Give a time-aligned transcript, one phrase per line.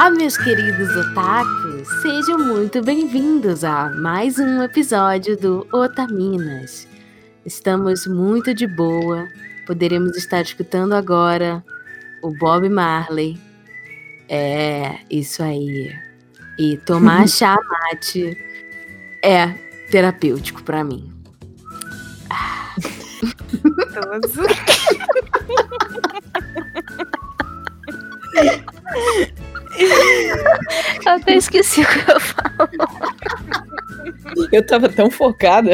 [0.00, 1.86] Olá, meus queridos otakus!
[2.00, 6.88] Sejam muito bem-vindos a mais um episódio do Otaminas.
[7.44, 9.28] Estamos muito de boa,
[9.66, 11.62] poderemos estar escutando agora
[12.22, 13.38] o Bob Marley.
[14.26, 15.94] É, isso aí.
[16.58, 18.38] E tomar chá mate
[19.22, 19.48] é
[19.90, 21.12] terapêutico para mim.
[23.62, 24.40] Gostoso.
[31.04, 32.68] Eu até esqueci o que eu falo.
[34.52, 35.72] Eu tava tão focada.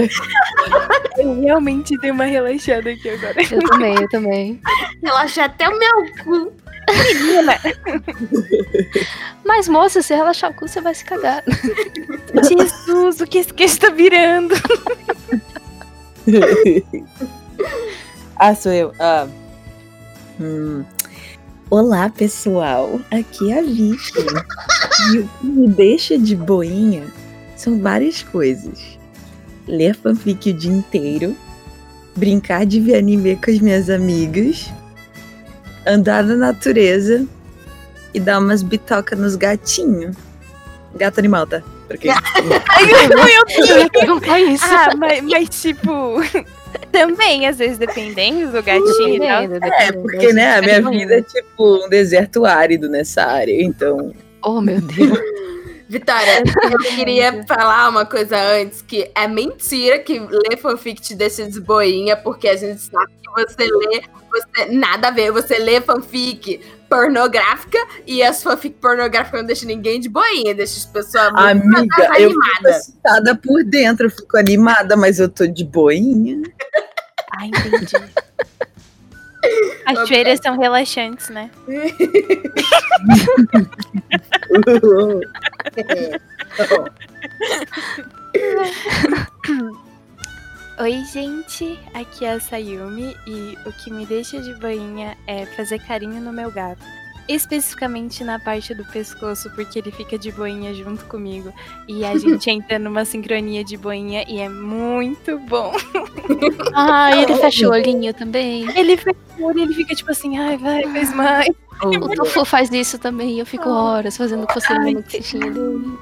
[1.18, 3.36] Eu realmente dei uma relaxada aqui agora.
[3.42, 4.60] Eu também, eu também.
[5.02, 6.52] Relaxa até o meu cu.
[6.88, 7.58] Menina,
[9.44, 11.42] Mas, moça, se relaxar o cu, você vai se cagar.
[12.48, 14.54] Jesus, o que esse queijo tá virando?
[18.36, 18.92] ah, sou eu.
[19.00, 19.26] Ah.
[20.40, 20.84] Hum.
[21.68, 23.00] Olá, pessoal.
[23.10, 24.12] Aqui é a Vicky.
[25.12, 27.04] e o que me deixa de boinha
[27.56, 28.98] são várias coisas.
[29.66, 31.36] Ler fanfic o dia inteiro,
[32.14, 34.70] brincar de ver anime com as minhas amigas,
[35.86, 37.26] andar na natureza
[38.14, 40.16] e dar umas bitocas nos gatinhos.
[40.94, 41.62] Gato animal, tá?
[41.88, 42.20] Pra quem- Ai,
[43.10, 44.64] Eu ia perguntar isso.
[44.64, 46.20] Ah, mas, mas tipo,
[46.92, 49.42] também, às vezes, dependendo do gatinho e tal.
[49.48, 50.02] Dependendo, É, dependendo.
[50.02, 50.98] porque, né, a minha Dependendo.
[50.98, 54.12] vida é tipo um deserto árido nessa área, então.
[54.42, 55.18] Oh, meu Deus.
[55.88, 61.48] Vitória, eu queria falar uma coisa antes, que é mentira que ler fanfic te deixa
[61.48, 65.80] de boinha, porque a gente sabe que você lê, você, nada a ver, você lê
[65.80, 71.76] fanfic pornográfica e as fanfic pornográficas não deixam ninguém de boinha, deixa as pessoas muito
[71.76, 76.42] Amiga, eu fico assustada por dentro, eu fico animada, mas eu tô de boinha.
[77.38, 77.96] Ah, entendi.
[79.86, 81.50] As feiras são relaxantes, né?
[90.78, 91.78] Oi, gente.
[91.94, 96.32] Aqui é a Sayumi e o que me deixa de boinha é fazer carinho no
[96.32, 96.84] meu gato.
[97.28, 101.52] Especificamente na parte do pescoço, porque ele fica de boinha junto comigo.
[101.88, 105.72] E a gente entra numa sincronia de boinha e é muito bom.
[106.78, 108.68] Ah, e ele fecha o olhinho também.
[108.76, 111.48] Ele fecha o olho e ele fica tipo assim, ai, vai, faz mais.
[111.82, 113.38] O Tofu faz isso também.
[113.38, 115.98] Eu fico horas fazendo coceira no queixinho dele.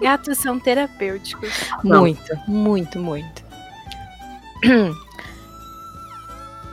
[0.00, 1.50] Gatos são terapêuticos.
[1.84, 3.44] Muito, muito, muito.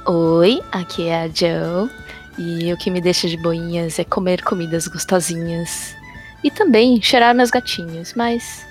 [0.05, 1.89] Oi, aqui é a Joe.
[2.37, 5.95] E o que me deixa de boinhas é comer comidas gostosinhas.
[6.43, 8.13] E também cheirar meus gatinhos.
[8.15, 8.65] Mas,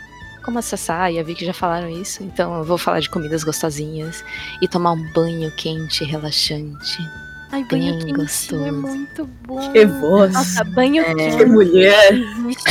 [0.44, 3.42] como a Sassá e a Vicky já falaram isso, então eu vou falar de comidas
[3.42, 4.24] gostosinhas.
[4.62, 6.98] E tomar um banho quente e relaxante.
[7.52, 8.66] Ai, banho Bem quentinho gostoso.
[8.66, 9.72] é muito bom.
[9.72, 10.32] Que voz.
[10.32, 12.12] Nossa, banho Que quente mulher.
[12.12, 12.64] existe.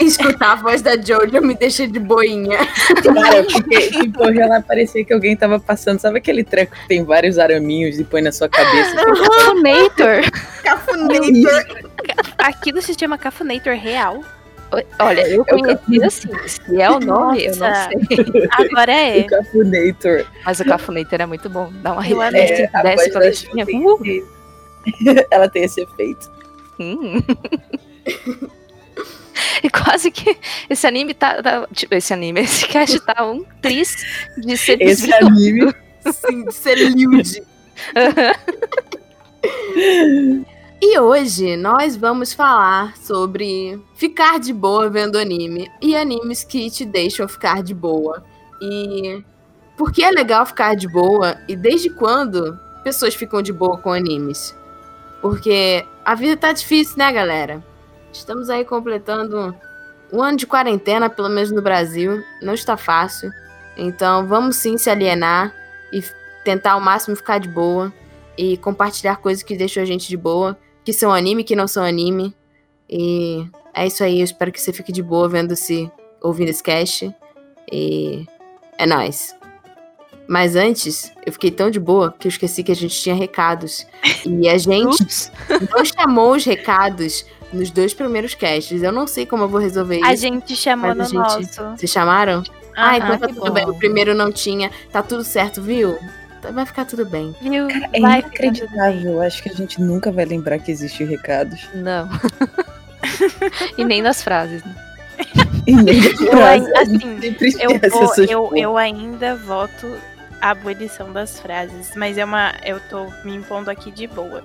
[0.00, 2.58] Escutar a voz da Jojo me deixa de boinha.
[3.04, 5.98] Cara, porque, tipo, já lá parecia que alguém tava passando.
[5.98, 8.96] Sabe aquele treco que tem vários araminhos e põe na sua cabeça?
[8.96, 10.30] Cafunator!
[10.62, 11.64] Cafunator.
[12.38, 14.24] Aquilo se chama Cafunator real.
[14.98, 16.28] Olha, eu conheci assim.
[16.46, 18.48] Se é o nome, eu não sei.
[18.52, 19.20] Agora é.
[19.20, 20.26] O Cafunator.
[20.44, 21.70] Mas o Cafunator é muito bom.
[21.82, 23.64] Dá uma desce, É, a desce espinha.
[23.64, 24.38] Ju
[24.88, 26.30] Uh, Ela tem esse efeito.
[26.78, 27.20] hum.
[29.62, 30.36] E quase que
[30.68, 33.94] esse anime tá, tá- Tipo, esse anime, esse cast tá um tris
[34.36, 35.72] de ser Esse anime.
[36.12, 37.42] Sim, de ser liude.
[40.80, 46.84] E hoje nós vamos falar sobre ficar de boa vendo anime e animes que te
[46.84, 48.22] deixam ficar de boa.
[48.62, 49.24] E
[49.76, 53.92] por que é legal ficar de boa e desde quando pessoas ficam de boa com
[53.92, 54.56] animes?
[55.20, 57.60] Porque a vida tá difícil, né, galera?
[58.12, 59.52] Estamos aí completando
[60.12, 62.22] um ano de quarentena, pelo menos no Brasil.
[62.40, 63.32] Não está fácil.
[63.76, 65.52] Então vamos sim se alienar
[65.92, 66.04] e
[66.44, 67.92] tentar ao máximo ficar de boa
[68.38, 70.56] e compartilhar coisas que deixam a gente de boa,
[70.88, 72.34] que são anime, que não são anime.
[72.88, 73.44] E
[73.74, 77.14] é isso aí, eu espero que você fique de boa vendo se ouvindo esse cast.
[77.70, 78.24] E
[78.78, 79.36] é nóis.
[80.26, 83.86] Mas antes, eu fiquei tão de boa que eu esqueci que a gente tinha recados.
[84.24, 85.04] E a gente
[85.76, 88.82] não chamou os recados nos dois primeiros casts.
[88.82, 90.22] Eu não sei como eu vou resolver A isso.
[90.22, 91.62] gente chamou no a gente- nosso.
[91.76, 92.42] Vocês chamaram?
[92.74, 93.66] ah, então tá tudo bem.
[93.66, 93.72] bom.
[93.72, 94.70] O primeiro não tinha.
[94.90, 95.98] Tá tudo certo, viu?
[96.40, 97.34] Tá- Vai ficar tudo bem.
[97.40, 97.68] Viu?
[97.92, 99.20] É Vai inacreditável.
[99.22, 101.68] Acho que a gente nunca vai lembrar que existem recados.
[101.74, 102.08] Não.
[103.76, 104.62] e nem nas frases.
[104.64, 104.74] né?
[105.66, 109.96] E nem de Eu frase, ainda- a gente assim, Eu, vou- eu, eu ainda voto
[110.40, 112.54] a abolição das frases, mas é uma.
[112.64, 114.42] Eu tô me impondo aqui de boa.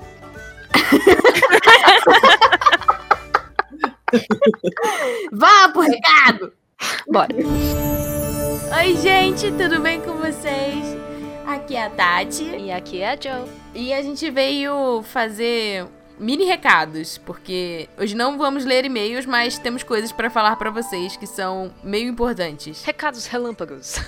[5.32, 6.52] Vá pro recado!
[7.08, 7.30] Bora.
[8.78, 10.98] Oi, gente, tudo bem com vocês?
[11.46, 12.44] Aqui é a Tati.
[12.44, 13.50] E aqui é a Joe.
[13.74, 15.86] E a gente veio fazer
[16.18, 21.18] mini recados, porque hoje não vamos ler e-mails, mas temos coisas pra falar pra vocês
[21.18, 22.84] que são meio importantes.
[22.84, 23.96] Recados relâmpagos.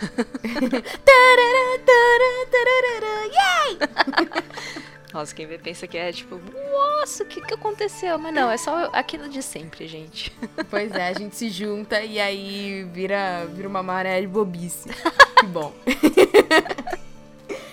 [5.14, 6.42] Nossa, quem vê pensa que é tipo,
[6.74, 8.18] nossa, o que, que aconteceu?
[8.18, 10.36] Mas não, é só aquilo de sempre, gente.
[10.70, 14.90] Pois é, a gente se junta e aí vira, vira uma maré de bobice.
[15.40, 15.74] Que bom.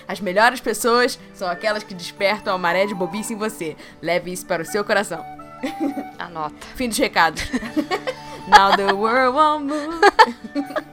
[0.07, 3.77] As melhores pessoas são aquelas que despertam a maré de bobice em você.
[4.01, 5.25] Leve isso para o seu coração.
[6.19, 6.55] Anota.
[6.75, 7.43] Fim dos recados.
[8.49, 10.01] Now the world won't move.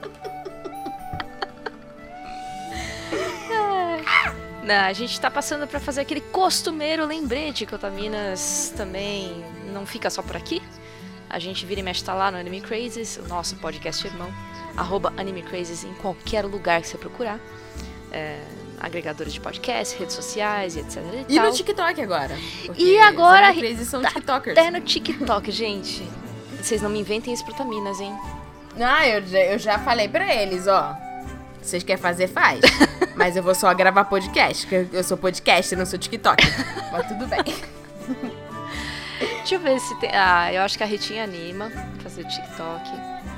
[4.62, 9.84] Não, a gente tá passando pra fazer aquele costumeiro lembrete que o Otaminas também não
[9.84, 10.62] fica só por aqui.
[11.28, 14.32] A gente vira e mexe tá lá no Anime Crazes, o nosso podcast irmão,
[14.76, 17.40] arroba Anime Crazes em qualquer lugar que você procurar.
[18.12, 18.40] É,
[18.80, 21.02] agregadores de podcast, redes sociais e etc.
[21.28, 22.36] E, E no TikTok agora.
[22.76, 24.58] E agora- Crazy são tá TikTokers.
[24.58, 26.02] Até no TikTok, gente.
[26.60, 28.16] Vocês não me inventem isso pro Taminas, hein?
[28.80, 30.96] Ah, eu, já- eu já falei pra eles, ó.
[31.60, 32.60] Vocês querem fazer, faz.
[33.16, 36.42] Mas eu vou só gravar podcast, porque eu sou podcaster, não sou TikTok.
[36.90, 37.42] Mas tudo bem.
[39.38, 40.10] Deixa eu ver se tem.
[40.12, 41.70] Ah, eu acho que a Ritinha anima
[42.02, 42.90] fazer TikTok.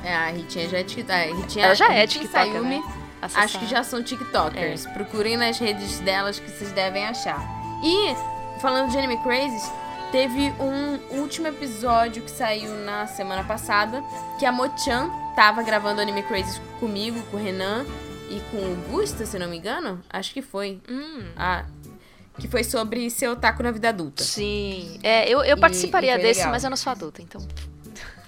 [0.05, 1.13] É, a Ritinha já é TikTok.
[1.13, 2.95] A Ritinha, Ela já é TikToker, Sayumi, né?
[3.23, 3.61] Acho Acessar.
[3.63, 4.87] que já são TikTokers.
[4.87, 7.39] Procurem nas redes delas que vocês devem achar.
[7.85, 8.15] E,
[8.61, 9.63] falando de Anime Crazes,
[10.11, 14.03] teve um último episódio que saiu na semana passada,
[14.39, 17.87] que a Mochan tava gravando Anime Crazes comigo, com o Renan
[18.29, 20.01] e com o Gusta, se não me engano.
[20.11, 20.81] Acho que foi.
[20.91, 21.25] Hum.
[21.37, 21.65] Ah,
[22.39, 24.25] que foi sobre ser otaku na vida adulta.
[24.25, 24.99] Sim.
[25.03, 26.53] É, eu, eu E- participaria e foi desse, legal.
[26.53, 27.41] mas eu não sou adulta, então.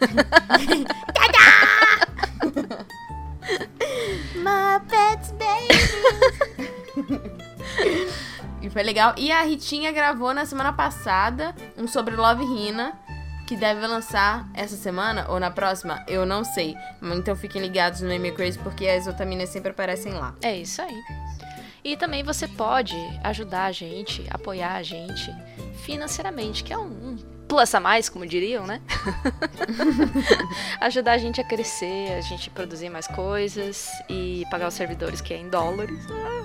[4.36, 5.68] Muppets Baby.
[8.62, 9.14] e foi legal.
[9.16, 12.98] E a Ritinha gravou na semana passada um sobre Love Hina,
[13.46, 16.74] que deve lançar essa semana ou na próxima, eu não sei.
[17.02, 20.34] Então fiquem ligados no Anime Crazy porque as otaminas sempre aparecem lá.
[20.42, 21.02] É isso aí.
[21.84, 25.30] E também você pode ajudar a gente, apoiar a gente
[25.84, 27.18] financeiramente, que é um,
[27.58, 28.80] a mais, como diriam, né?
[30.80, 35.34] ajudar a gente a crescer, a gente produzir mais coisas e pagar os servidores que
[35.34, 35.98] é em dólares.
[36.10, 36.44] Ah.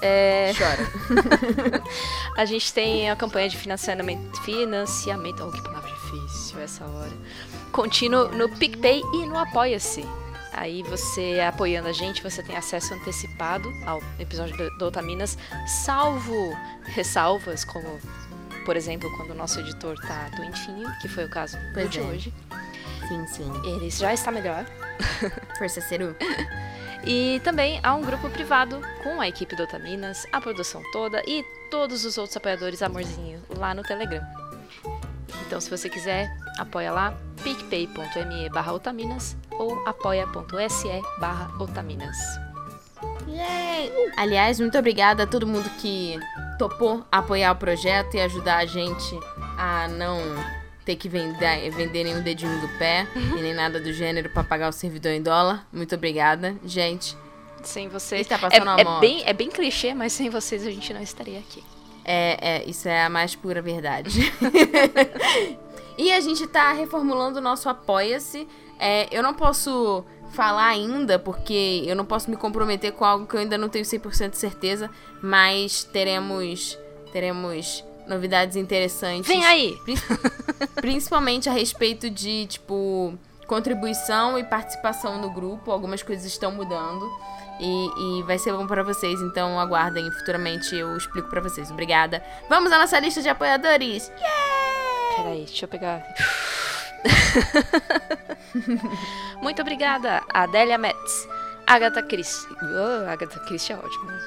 [0.00, 1.82] É, Chora.
[2.36, 7.12] a gente tem a campanha de financiamento, financiamento, oh que palavra difícil essa hora,
[7.72, 10.06] contínuo no PicPay e no Apoia-se.
[10.52, 15.38] Aí você apoiando a gente, você tem acesso antecipado ao episódio do Otaminas,
[15.84, 16.52] salvo
[16.84, 18.00] ressalvas, como,
[18.68, 22.02] por exemplo, quando o nosso editor tá doentinho, que foi o caso Pois de é.
[22.02, 22.34] hoje.
[23.08, 23.50] Sim, sim.
[23.64, 24.66] Ele já está melhor.
[25.56, 26.14] Força Seru.
[27.02, 31.42] E também há um grupo privado com a equipe do Otaminas, a produção toda e
[31.70, 34.22] todos os outros apoiadores amorzinho lá no Telegram.
[35.46, 36.28] Então, se você quiser,
[36.58, 42.18] apoia lá picpay.me barra otaminas ou apoia.se barra otaminas.
[44.16, 46.18] Aliás, muito obrigada a todo mundo que
[46.58, 49.18] topou apoiar o projeto e ajudar a gente
[49.56, 50.18] a não
[50.84, 54.68] ter que vender, vender nenhum dedinho do pé e nem nada do gênero pra pagar
[54.68, 55.66] o servidor em dólar.
[55.72, 57.16] Muito obrigada, gente.
[57.62, 58.22] Sem vocês.
[58.22, 59.00] Está É, passando é moto.
[59.00, 61.62] bem, é bem clichê, mas sem vocês a gente não estaria aqui.
[62.04, 64.32] É, é, isso é a mais pura verdade.
[65.98, 68.48] e a gente tá reformulando o nosso Apoia-se.
[68.78, 73.34] É, eu não posso falar ainda, porque eu não posso me comprometer com algo que
[73.34, 74.90] eu ainda não tenho 100% de certeza,
[75.22, 76.78] mas teremos,
[77.12, 79.28] teremos novidades interessantes.
[79.28, 79.76] Vem aí!
[80.76, 83.16] Principalmente a respeito de, tipo,
[83.46, 85.70] contribuição e participação no grupo.
[85.70, 87.08] Algumas coisas estão mudando.
[87.60, 90.08] E, e vai ser bom pra vocês, então aguardem.
[90.12, 91.70] Futuramente eu explico pra vocês.
[91.70, 92.22] Obrigada.
[92.48, 94.10] Vamos à nossa lista de apoiadores!
[95.16, 96.06] Peraí, deixa eu pegar.
[99.42, 101.28] Muito obrigada, Adélia Metz,
[101.66, 102.46] Agatha Christie.
[102.62, 104.04] Oh, Agatha Christie é ótimo.
[104.06, 104.18] né?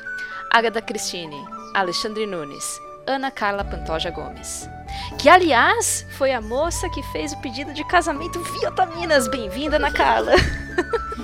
[0.54, 1.38] Agatha Cristine,
[1.74, 4.70] Alexandre Nunes, Ana Carla Pantoja Gomes.
[5.18, 9.28] Que, aliás, foi a moça que fez o pedido de casamento via Otaminas.
[9.30, 10.34] Bem-vinda, Ana Carla.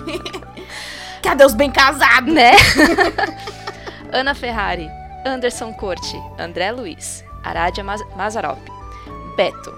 [1.21, 2.33] Cadê os bem casados?
[2.33, 2.53] né?
[4.13, 4.89] Ana Ferrari,
[5.25, 8.59] Anderson Corte, André Luiz, Aradia Maz Mazarop,
[9.35, 9.73] Beto,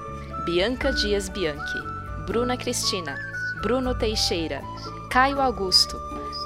[0.52, 1.80] Bianca Dias Bianchi,
[2.26, 3.16] Bruna Cristina,
[3.62, 4.64] Bruno Teixeira,
[5.12, 5.96] Caio Augusto,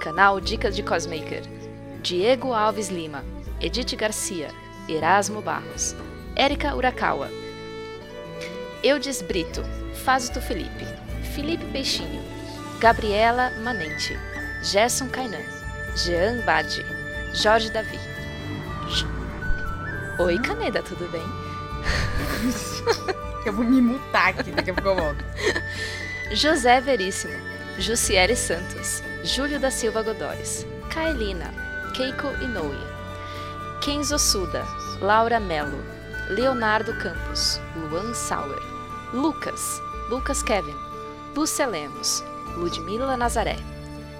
[0.02, 1.42] canal Dicas de Cosmaker,
[2.02, 3.24] Diego Alves Lima,
[3.62, 4.50] Edith Garcia,
[4.90, 5.96] Erasmo Barros,
[6.36, 7.30] Érica Urakawa,
[8.84, 9.64] Eudes Brito,
[10.04, 10.86] Fázito Felipe,
[11.34, 12.22] Felipe Peixinho,
[12.82, 14.20] Gabriela Manente,
[14.62, 15.46] Gerson Kainan,
[15.96, 16.84] Jean Badi,
[17.42, 18.00] Jorge Davi.
[20.20, 21.24] Oi, Caneda, tudo bem?
[23.46, 25.26] Eu vou me mutar aqui, daqui a pouco eu volto.
[26.32, 27.34] José Veríssimo,
[27.78, 31.54] Jussiele Santos, Júlio da Silva Godores, Kaelina,
[31.94, 32.78] Keiko Inoue,
[33.82, 34.64] Kenzo Suda,
[35.02, 35.84] Laura Mello,
[36.30, 38.62] Leonardo Campos, Luan Sauer,
[39.14, 40.76] Lucas, Lucas Kevin,
[41.36, 42.24] Lúcia Lemos,
[42.56, 43.58] Ludmila Nazaré,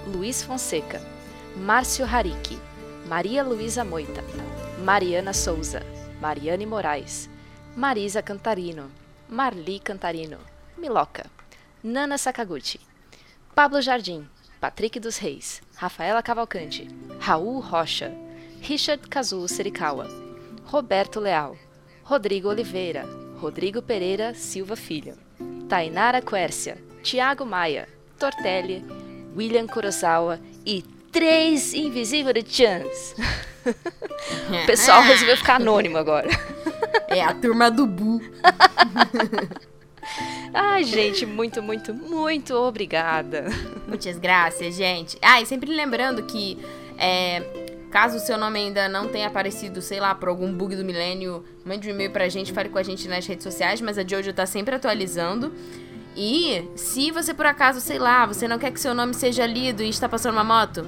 [0.06, 1.00] Luiz Fonseca,
[1.56, 2.60] Márcio Hariki,
[3.08, 4.22] Maria Luísa Moita,
[4.84, 5.82] Mariana Souza,
[6.20, 7.30] Mariane Moraes,
[7.76, 8.90] Marisa Cantarino,
[9.34, 10.38] Marli Cantarino,
[10.78, 11.26] Miloca,
[11.82, 12.80] Nana Sakaguchi,
[13.56, 14.30] Pablo Jardim,
[14.62, 16.88] Patrick dos Reis, Rafaela Cavalcante,
[17.20, 18.12] Raul Rocha,
[18.62, 20.08] Richard Kazuo Serikawa,
[20.72, 21.58] Roberto Leal,
[22.08, 23.08] Rodrigo Oliveira,
[23.42, 25.18] Rodrigo Pereira Silva Filho,
[25.68, 27.88] Tainara Quércia, Tiago Maia,
[28.20, 28.86] Tortelli,
[29.36, 33.16] William Kurosawa e três invisíveis chans.
[34.52, 36.28] O pessoal resolveu ficar anônimo agora.
[37.08, 38.22] É a turma do Bu.
[40.54, 43.46] Ai, gente, muito, muito, muito obrigada.
[43.88, 45.18] Muitas graças, gente.
[45.22, 46.58] Ah, e sempre lembrando que
[46.98, 47.42] é,
[47.90, 51.46] caso o seu nome ainda não tenha aparecido, sei lá, por algum bug do milênio,
[51.66, 54.34] mande um e-mail pra gente, fale com a gente nas redes sociais, mas a Jojo
[54.34, 55.54] tá sempre atualizando.
[56.16, 59.82] E se você por acaso, sei lá, você não quer que seu nome seja lido
[59.82, 60.86] e está passando uma moto?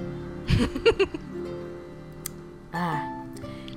[2.72, 3.12] ah.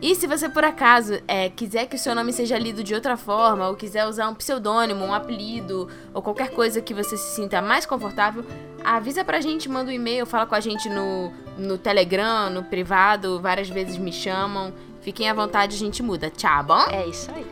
[0.01, 3.17] E se você por acaso é, quiser que o seu nome seja lido de outra
[3.17, 7.61] forma, ou quiser usar um pseudônimo, um apelido, ou qualquer coisa que você se sinta
[7.61, 8.45] mais confortável,
[8.85, 13.41] avisa pra gente, manda um e-mail, fala com a gente no, no Telegram, no privado,
[13.41, 14.73] várias vezes me chamam.
[15.01, 16.85] Fiquem à vontade, a gente muda, tchau, bom?
[16.91, 17.47] É isso aí.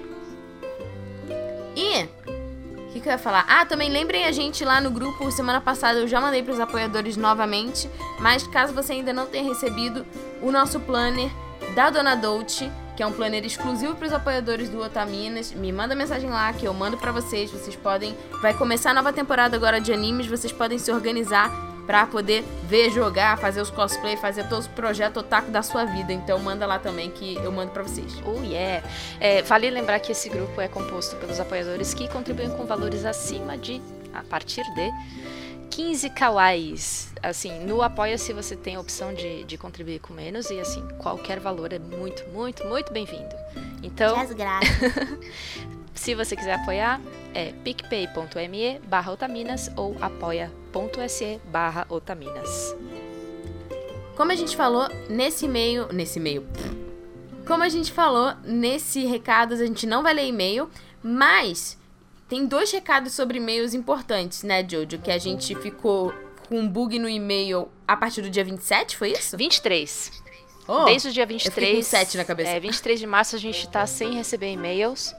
[1.75, 2.09] E
[2.97, 3.45] que, que eu ia falar?
[3.49, 5.31] Ah, também lembrem a gente lá no grupo.
[5.31, 7.91] Semana passada eu já mandei para os apoiadores novamente.
[8.19, 10.07] Mas caso você ainda não tenha recebido
[10.41, 11.31] o nosso planner
[11.75, 15.95] da Dona Dolce, que é um planner exclusivo para os apoiadores do Otaminas, me manda
[15.95, 17.51] mensagem lá que eu mando para vocês.
[17.51, 18.17] Vocês podem.
[18.41, 20.27] Vai começar a nova temporada agora de animes.
[20.27, 21.51] Vocês podem se organizar
[21.87, 26.13] para poder ver, jogar, fazer os cosplay, fazer todos os projetos otaku da sua vida.
[26.13, 28.13] Então manda lá também que eu mando para vocês.
[28.27, 28.87] Oh, yeah.
[29.21, 33.57] É, vale lembrar que esse grupo é composto pelos apoiadores que contribuem com valores acima
[33.57, 33.81] de,
[34.13, 34.91] a partir de
[35.71, 37.13] 15 kawais.
[37.23, 41.39] Assim, no Apoia-se você tem a opção de, de contribuir com menos e, assim, qualquer
[41.39, 43.35] valor é muito, muito, muito bem-vindo.
[43.83, 44.17] Então,
[45.97, 47.01] se você quiser apoiar,
[47.35, 52.77] é picpay.me barra otaminas ou apoia.se barra otaminas.
[54.17, 55.93] Como a gente falou nesse e-mail.
[55.93, 56.47] Nesse e-mail.
[57.47, 60.69] Como a gente falou nesse recados, a gente não vai ler e-mail,
[61.03, 61.79] mas
[62.29, 64.99] tem dois recados sobre e-mails importantes, né, Jojo?
[64.99, 66.13] Que a gente ficou
[66.49, 69.37] com um bug no e-mail a partir do dia 27, foi isso?
[69.37, 70.25] 23.
[70.67, 71.55] Oh, Desde o dia eu 23.
[71.55, 72.51] fiquei com 7 na cabeça.
[72.51, 75.15] É, 23 de março a gente tá sem receber e-mails.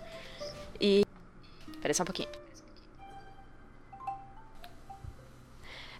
[1.87, 1.93] E.
[1.93, 2.29] Peraí só um pouquinho.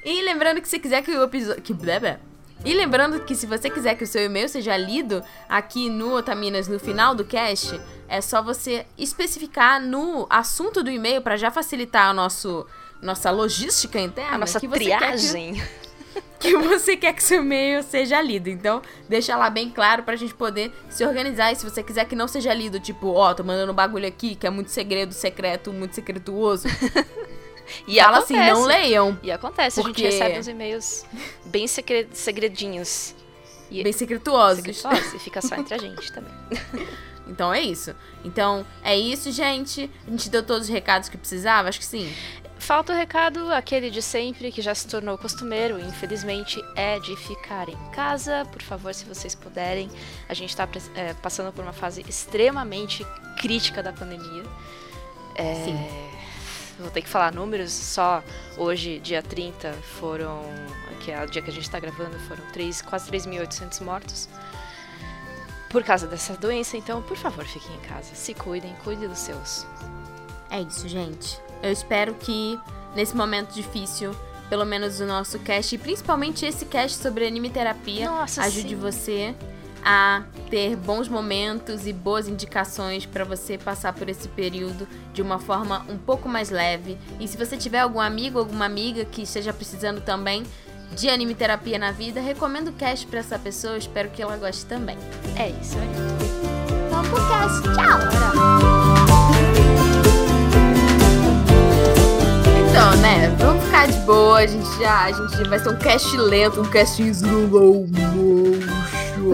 [0.04, 1.62] E lembrando que se quiser que o episódio.
[1.62, 2.20] Que blé.
[2.64, 6.68] E lembrando que se você quiser que o seu e-mail seja lido aqui no Otaminas
[6.68, 12.08] no final do cast, é só você especificar no assunto do e-mail para já facilitar
[12.10, 12.66] a nosso,
[13.02, 14.36] nossa logística interna.
[14.36, 15.64] A nossa que você quer que- triagem.
[16.40, 18.50] Que você quer que seu e-mail seja lido.
[18.50, 21.52] Então, deixa lá bem claro pra gente poder se organizar.
[21.52, 24.36] E se você quiser que não seja lido, tipo, ó, tô mandando um bagulho aqui
[24.36, 26.68] que é muito segredo, secreto, muito secretuoso.
[27.88, 28.34] E fala acontece.
[28.40, 29.20] assim, não leiam.
[29.22, 31.06] E acontece, a Porque- gente recebe uns e-mails
[31.46, 33.14] bem segre- segredinhos.
[33.70, 34.64] E Bem secretuosos.
[34.66, 36.34] secretuosos, e fica só entre a gente também.
[37.28, 37.94] Então é isso.
[38.26, 39.88] Então é isso, gente.
[40.08, 41.70] A gente deu todos os recados que precisava?
[41.70, 42.12] Acho que sim.
[42.70, 47.68] Falta o recado, aquele de sempre, que já se tornou costumeiro, infelizmente, é de ficar
[47.68, 48.46] em casa.
[48.52, 49.90] Por favor, se vocês puderem.
[50.30, 50.70] A gente está
[51.20, 53.04] passando por uma fase extremamente
[53.42, 54.44] crítica da pandemia.
[55.34, 55.90] É, Sim.
[56.80, 58.24] Vou ter que falar números, só
[58.56, 60.44] hoje, dia 30, foram,
[61.00, 64.30] que é o dia que a gente está gravando, foram três, quase 3.800 mortos.
[65.72, 68.14] Por causa dessa doença, então, por favor, fiquem em casa.
[68.14, 69.66] Se cuidem, cuidem dos seus.
[70.52, 71.49] É isso, gente.
[71.62, 72.60] Eu espero que
[72.96, 74.16] nesse momento difícil,
[74.50, 78.76] pelo menos o nosso cast, e principalmente esse cast sobre anime terapia, Nossa, ajude sim.
[78.76, 79.36] você
[79.84, 85.40] a ter bons momentos e boas indicações para você passar por esse período de uma
[85.40, 86.98] forma um pouco mais leve.
[87.20, 90.44] E se você tiver algum amigo, alguma amiga que esteja precisando também
[90.96, 93.78] de anime terapia na vida, recomendo o cast para essa pessoa.
[93.78, 94.98] Espero que ela goste também.
[95.38, 96.90] É isso aí.
[96.90, 97.62] Vamos pro cast.
[97.62, 98.79] Tchau.
[102.80, 103.28] Então, né?
[103.38, 104.38] Vamos ficar de boa.
[104.38, 109.34] A gente já, a gente vai ser um cast lento, um cast slow motion.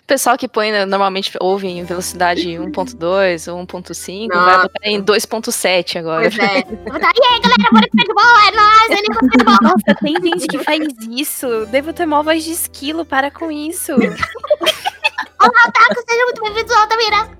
[0.00, 4.44] O pessoal que põe, né, normalmente ouve em velocidade 1.2 ou 1.5, Nossa.
[4.46, 6.22] vai botar em 2.7 agora.
[6.22, 6.62] Pois é.
[6.90, 9.58] Botar, e aí, galera, bora ficar de boa, é nóis, tá de boa.
[9.60, 11.66] Nossa, tem gente que faz isso.
[11.66, 13.92] Devo ter mó voz de esquilo, para com isso.
[15.18, 17.38] Taco, seja muito bem-vindo ao Altamira.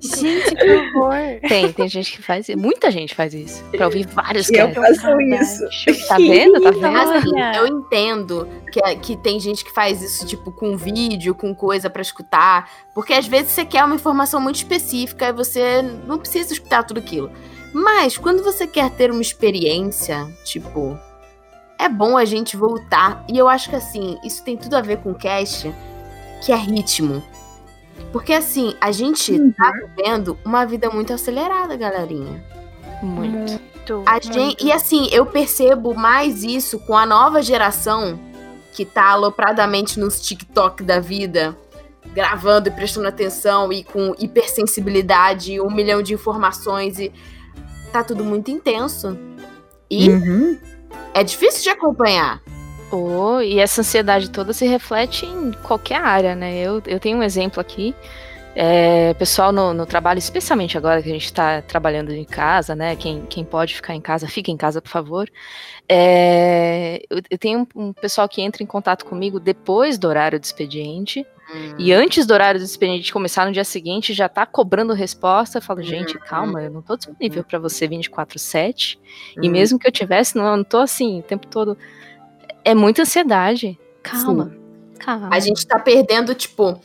[0.00, 1.14] Gente, que horror.
[1.48, 2.58] Tem, tem gente que faz isso.
[2.58, 3.62] Muita gente faz isso.
[3.70, 5.00] Pra ouvir vários eu casts.
[5.02, 6.08] faço isso.
[6.08, 6.60] Tá vendo?
[6.60, 6.96] Tá vendo?
[6.96, 11.54] Assim, eu entendo que, é- que tem gente que faz isso, tipo, com vídeo, com
[11.54, 12.68] coisa pra escutar.
[12.94, 16.98] Porque às vezes você quer uma informação muito específica e você não precisa escutar tudo
[17.00, 17.30] aquilo.
[17.72, 20.98] Mas quando você quer ter uma experiência, tipo,
[21.78, 23.24] é bom a gente voltar.
[23.28, 25.72] E eu acho que assim, isso tem tudo a ver com o cast,
[26.44, 27.22] que é ritmo.
[28.12, 32.44] Porque assim, a gente tá vivendo uma vida muito acelerada, galerinha.
[33.02, 33.52] Muito.
[33.52, 34.02] Muito.
[34.06, 34.32] A muito.
[34.32, 38.18] gente, e assim, eu percebo mais isso com a nova geração
[38.72, 41.56] que tá alopradamente nos TikTok da vida,
[42.12, 47.12] gravando e prestando atenção e com hipersensibilidade, um milhão de informações e
[47.92, 49.16] tá tudo muito intenso.
[49.90, 50.58] E Uhum.
[51.12, 52.42] é difícil de acompanhar.
[52.96, 56.56] Oh, e essa ansiedade toda se reflete em qualquer área, né?
[56.58, 57.94] Eu, eu tenho um exemplo aqui.
[58.56, 62.94] É, pessoal no, no trabalho, especialmente agora que a gente está trabalhando em casa, né?
[62.94, 65.28] Quem, quem pode ficar em casa, fica em casa, por favor.
[65.88, 70.38] É, eu, eu tenho um, um pessoal que entra em contato comigo depois do horário
[70.40, 71.26] do expediente.
[71.78, 75.58] E antes do horário do expediente começar no dia seguinte, já tá cobrando resposta.
[75.58, 78.98] Eu falo, gente, calma, eu não tô disponível para você 24-7.
[79.42, 79.52] E Hum.
[79.52, 81.76] mesmo que eu tivesse, não, eu não tô assim o tempo todo.
[82.64, 83.78] É muita ansiedade.
[84.02, 84.52] Calma.
[84.98, 85.28] Calma.
[85.32, 86.80] A gente tá perdendo, tipo.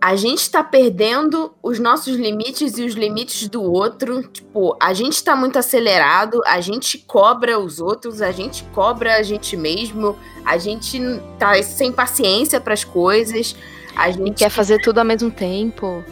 [0.00, 4.22] A gente tá perdendo os nossos limites e os limites do outro.
[4.28, 9.22] Tipo, a gente tá muito acelerado, a gente cobra os outros, a gente cobra a
[9.22, 10.14] gente mesmo,
[10.44, 11.00] a gente
[11.38, 13.56] tá sem paciência pras coisas.
[13.96, 16.04] A E gente quer fazer tudo ao mesmo tempo.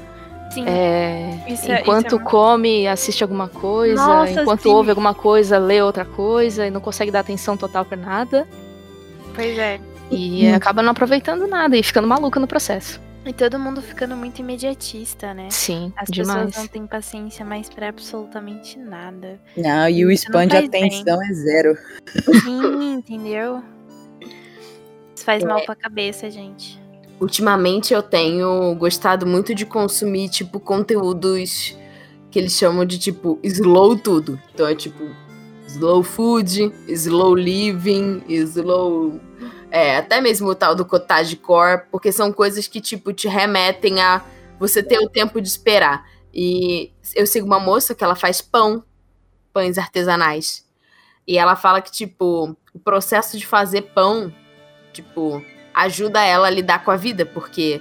[0.55, 0.64] Sim.
[0.66, 3.94] É, Isso é- enquanto isso é muito- come, assiste alguma coisa.
[4.07, 4.68] Nossa, enquanto sim.
[4.70, 6.66] ouve alguma coisa, lê outra coisa.
[6.66, 8.48] E não consegue dar atenção total pra nada.
[9.34, 9.80] Pois é.
[10.10, 10.54] E Hum.
[10.54, 13.00] acaba não aproveitando nada e ficando maluca no processo.
[13.24, 15.46] E todo mundo ficando muito imediatista, né?
[15.50, 16.46] Sim, As demais.
[16.46, 19.40] pessoas não têm paciência mais pra absolutamente nada.
[19.56, 20.84] Não, e o span de faz bem.
[20.86, 21.78] atenção é zero.
[22.42, 23.62] Sim, entendeu?
[25.14, 26.80] Isso faz mal pra cabeça, gente.
[27.20, 31.76] Ultimamente eu tenho gostado muito de consumir, tipo, conteúdos
[32.28, 34.40] que eles chamam de, tipo, slow tudo.
[34.52, 35.04] Então é tipo,
[35.72, 39.20] slow food, slow living, slow.
[39.70, 44.00] É, até mesmo o tal do cottage core, porque são coisas que, tipo, te remetem
[44.00, 44.22] a
[44.58, 46.06] você ter o tempo de esperar.
[46.32, 48.85] E eu sigo uma moça que ela faz pão,
[49.52, 50.66] pães artesanais.
[51.26, 54.32] E ela fala que, tipo, o processo de fazer pão,
[54.92, 57.80] tipo, ajuda ela a lidar com a vida, porque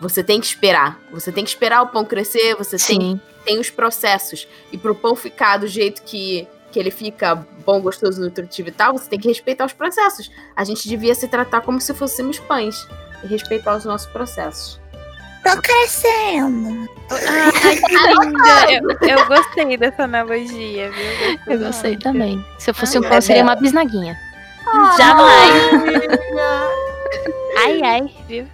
[0.00, 1.00] você tem que esperar.
[1.12, 4.48] Você tem que esperar o pão crescer, você tem, tem os processos.
[4.72, 8.92] E pro pão ficar do jeito que, que ele fica bom, gostoso, nutritivo e tal,
[8.96, 10.30] você tem que respeitar os processos.
[10.56, 12.86] A gente devia se tratar como se fôssemos pães
[13.22, 14.80] e respeitar os nossos processos.
[15.42, 16.88] Tô crescendo.
[17.10, 18.72] Ai, que linda!
[18.72, 21.38] Eu, eu gostei dessa analogia, viu?
[21.46, 22.44] Eu gostei também.
[22.58, 24.16] Se eu fosse Ai, um pão, seria uma bisnaguinha.
[24.96, 25.54] Jamais!
[27.64, 28.46] Ai, ai, viu?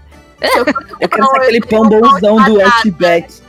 [1.00, 3.42] Eu quero ser aquele pão bonzão do Outback.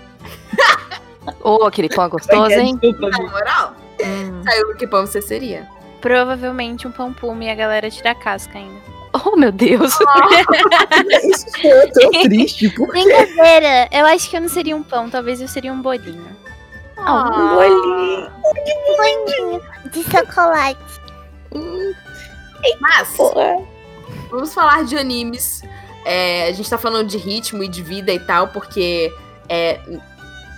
[1.42, 2.78] Ou aquele pão gostoso, hein?
[2.82, 4.44] Desculpa, Na moral, Hum.
[4.44, 5.68] saiu que pão você seria.
[6.02, 8.80] Provavelmente um pão pume e a galera tira a casca ainda.
[9.26, 9.94] Oh, meu Deus.
[11.24, 12.70] Isso foi tão triste.
[12.70, 13.04] Por quê?
[13.04, 13.88] Brincadeira!
[13.92, 16.36] Eu acho que eu não seria um pão, talvez eu seria um bolinho.
[17.00, 18.32] Um bolinho.
[18.98, 20.80] Bolinho de chocolate.
[22.80, 23.58] Mas, Porra.
[24.30, 25.64] vamos falar de animes.
[26.06, 29.12] É, a gente tá falando de ritmo e de vida e tal, porque
[29.50, 29.80] é,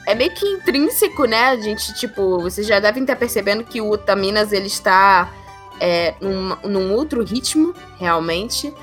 [0.09, 1.49] é meio que intrínseco, né?
[1.49, 5.31] A gente, tipo, vocês já devem estar percebendo que o Utaminas, ele está
[5.79, 8.73] é, num, num outro ritmo, realmente.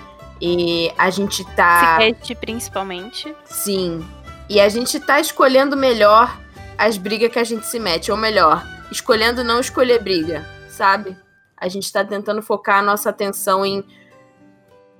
[0.40, 1.98] E a gente tá...
[2.00, 3.34] Sketch, principalmente.
[3.44, 4.06] Sim.
[4.48, 6.38] E a gente tá escolhendo melhor
[6.78, 8.12] as brigas que a gente se mete.
[8.12, 11.16] Ou melhor, escolhendo não escolher briga, sabe?
[11.56, 13.84] A gente tá tentando focar a nossa atenção em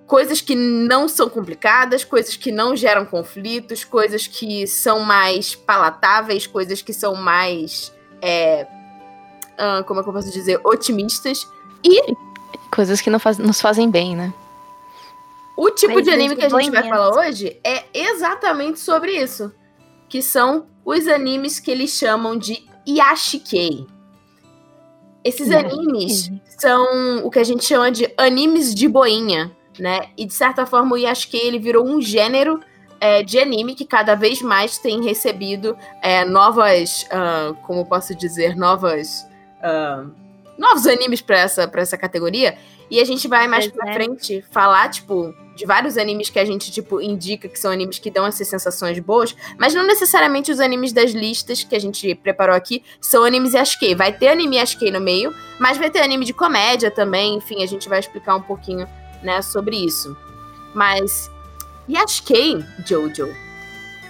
[0.07, 6.47] coisas que não são complicadas, coisas que não geram conflitos, coisas que são mais palatáveis,
[6.47, 7.93] coisas que são mais.
[8.23, 8.67] é,
[9.87, 10.61] como é que eu posso dizer?
[10.65, 11.47] Otimistas.
[12.71, 14.33] Coisas que não faz- nos fazem bem, né?
[15.57, 19.51] O tipo Mas de anime que a gente vai falar hoje é exatamente sobre isso.
[20.09, 23.87] Que são os animes que eles chamam de Yashikei.
[25.25, 30.09] Esses animes são o que a gente chama de animes de boinha, né?
[30.17, 32.61] E de certa forma o Yashikei ele virou um gênero
[33.01, 38.57] é, de anime que cada vez mais tem recebido é, novas, ah, como posso dizer,
[38.57, 39.27] novas,
[39.63, 40.05] ah,
[40.59, 42.57] novos animes para essa, pra essa categoria.
[42.91, 43.95] E a gente vai mais Pois pra é.
[43.95, 48.11] frente falar, tipo, de vários animes que a gente, tipo, indica que são animes que
[48.11, 52.55] dão essas sensações boas, mas não necessariamente os animes das listas que a gente preparou
[52.55, 53.95] aqui são animes Yashikei.
[53.95, 57.67] Vai ter anime Yashikei no meio, mas vai ter anime de comédia também, enfim, a
[57.67, 58.87] gente vai explicar um pouquinho,
[59.23, 60.17] né, sobre isso.
[60.75, 61.31] Mas
[61.89, 63.35] Yashikei, Jojo,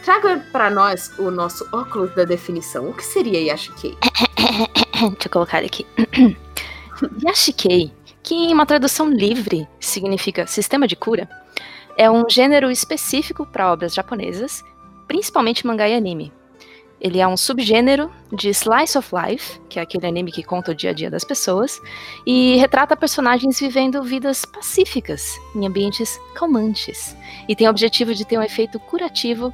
[0.04, 2.88] traga pra nós o nosso óculos da definição.
[2.88, 3.96] O que seria Yashikei?
[4.92, 5.86] Deixa eu colocar aqui.
[7.22, 7.92] Yashikei,
[8.22, 11.28] que em uma tradução livre significa sistema de cura,
[11.96, 14.62] é um gênero específico para obras japonesas,
[15.06, 16.32] principalmente mangá e anime.
[17.00, 20.74] Ele é um subgênero de slice of life, que é aquele anime que conta o
[20.74, 21.80] dia a dia das pessoas,
[22.26, 27.16] e retrata personagens vivendo vidas pacíficas em ambientes calmantes,
[27.48, 29.52] e tem o objetivo de ter um efeito curativo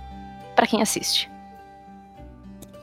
[0.55, 1.32] para quem assiste.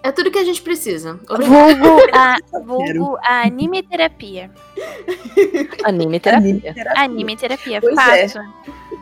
[0.01, 1.19] É tudo que a gente precisa.
[1.27, 4.49] Vulgo a, vulgo a anime terapia.
[5.83, 6.73] Anime terapia.
[6.95, 7.81] Anime terapia.
[7.81, 8.27] Pois é.
[8.29, 8.39] fato.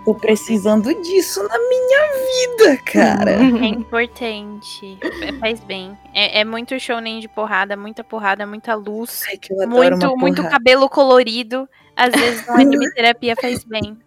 [0.03, 3.31] Tô precisando disso na minha vida, cara.
[3.31, 4.97] É importante.
[5.21, 5.97] É, Faz bem.
[6.13, 9.23] É, é muito shounen de porrada, muita porrada, muita luz.
[9.27, 11.67] Ai, que eu adoro Muito, uma muito cabelo colorido.
[11.95, 13.97] Às vezes no anime terapia faz bem.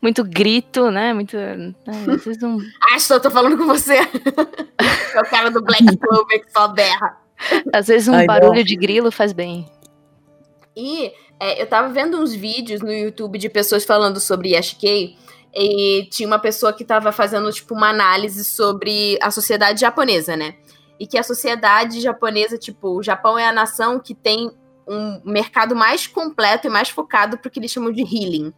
[0.00, 1.12] Muito grito, né?
[1.12, 1.36] Muito.
[1.36, 2.58] né, Às vezes um
[2.92, 3.98] Ah, só tô falando com você.
[5.14, 7.16] é o cara do Black Clover que só berra.
[7.72, 8.62] Às vezes um Ai, barulho não.
[8.64, 9.66] de grilo faz bem.
[10.76, 15.16] E é, eu tava vendo uns vídeos no YouTube de pessoas falando sobre Yashikei.
[15.54, 20.54] E tinha uma pessoa que tava fazendo, tipo, uma análise sobre a sociedade japonesa, né?
[21.00, 24.50] E que a sociedade japonesa, tipo, o Japão é a nação que tem
[24.86, 28.52] um mercado mais completo e mais focado pro que eles chamam de healing.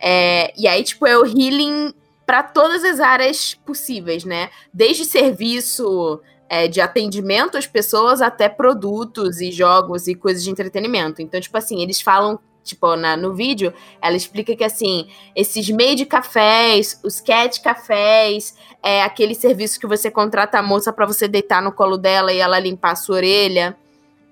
[0.00, 1.92] É, e aí, tipo, é o healing
[2.26, 4.50] para todas as áreas possíveis, né?
[4.72, 11.22] Desde serviço é, de atendimento às pessoas até produtos e jogos e coisas de entretenimento.
[11.22, 16.04] Então, tipo assim, eles falam, tipo, na, no vídeo, ela explica que, assim, esses made
[16.04, 21.62] cafés, os cat cafés, é aquele serviço que você contrata a moça para você deitar
[21.62, 23.76] no colo dela e ela limpar a sua orelha.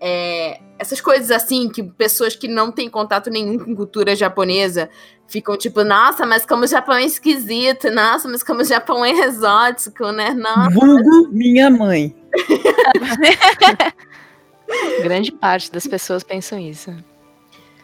[0.00, 4.90] É, essas coisas assim, que pessoas que não têm contato nenhum com cultura japonesa
[5.26, 9.10] ficam tipo, nossa, mas como o Japão é esquisito, nossa, mas como o Japão é
[9.10, 10.30] exótico, né?
[10.30, 10.70] Nossa.
[10.70, 12.14] Vulgo minha mãe.
[15.02, 16.94] Grande parte das pessoas pensam isso.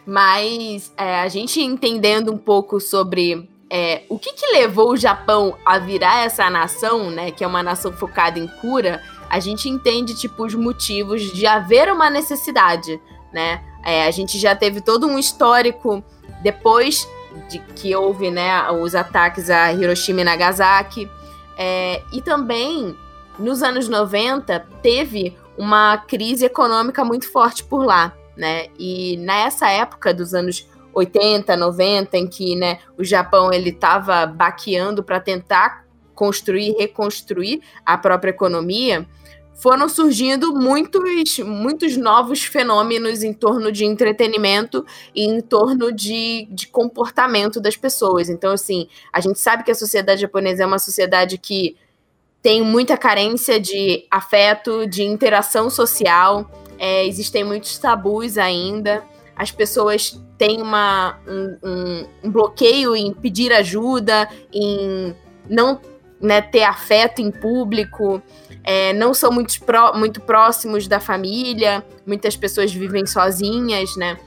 [0.05, 5.57] Mas é, a gente entendendo um pouco sobre é, o que, que levou o Japão
[5.65, 7.31] a virar essa nação, né?
[7.31, 11.91] Que é uma nação focada em cura, a gente entende, tipo, os motivos de haver
[11.91, 13.01] uma necessidade,
[13.33, 13.63] né?
[13.85, 16.05] É, a gente já teve todo um histórico
[16.43, 17.09] depois
[17.49, 21.09] de que houve né, os ataques a Hiroshima e Nagasaki.
[21.57, 22.97] É, e também,
[23.39, 28.13] nos anos 90, teve uma crise econômica muito forte por lá.
[28.37, 28.67] Né?
[28.79, 35.03] E nessa época dos anos 80, 90, em que né, o Japão ele estava baqueando
[35.03, 39.07] para tentar construir, reconstruir a própria economia,
[39.61, 46.67] foram surgindo muitos, muitos novos fenômenos em torno de entretenimento e em torno de, de
[46.67, 48.31] comportamento das pessoas.
[48.31, 51.77] Então, assim, a gente sabe que a sociedade japonesa é uma sociedade que
[52.43, 59.05] tem muita carência de afeto, de interação social, é, existem muitos tabus ainda.
[59.37, 65.15] As pessoas têm uma, um, um, um bloqueio em pedir ajuda, em
[65.49, 65.79] não
[66.21, 68.23] né, ter afeto em público
[68.63, 69.55] é, não são muito,
[69.95, 74.19] muito próximos da família, muitas pessoas vivem sozinhas, né?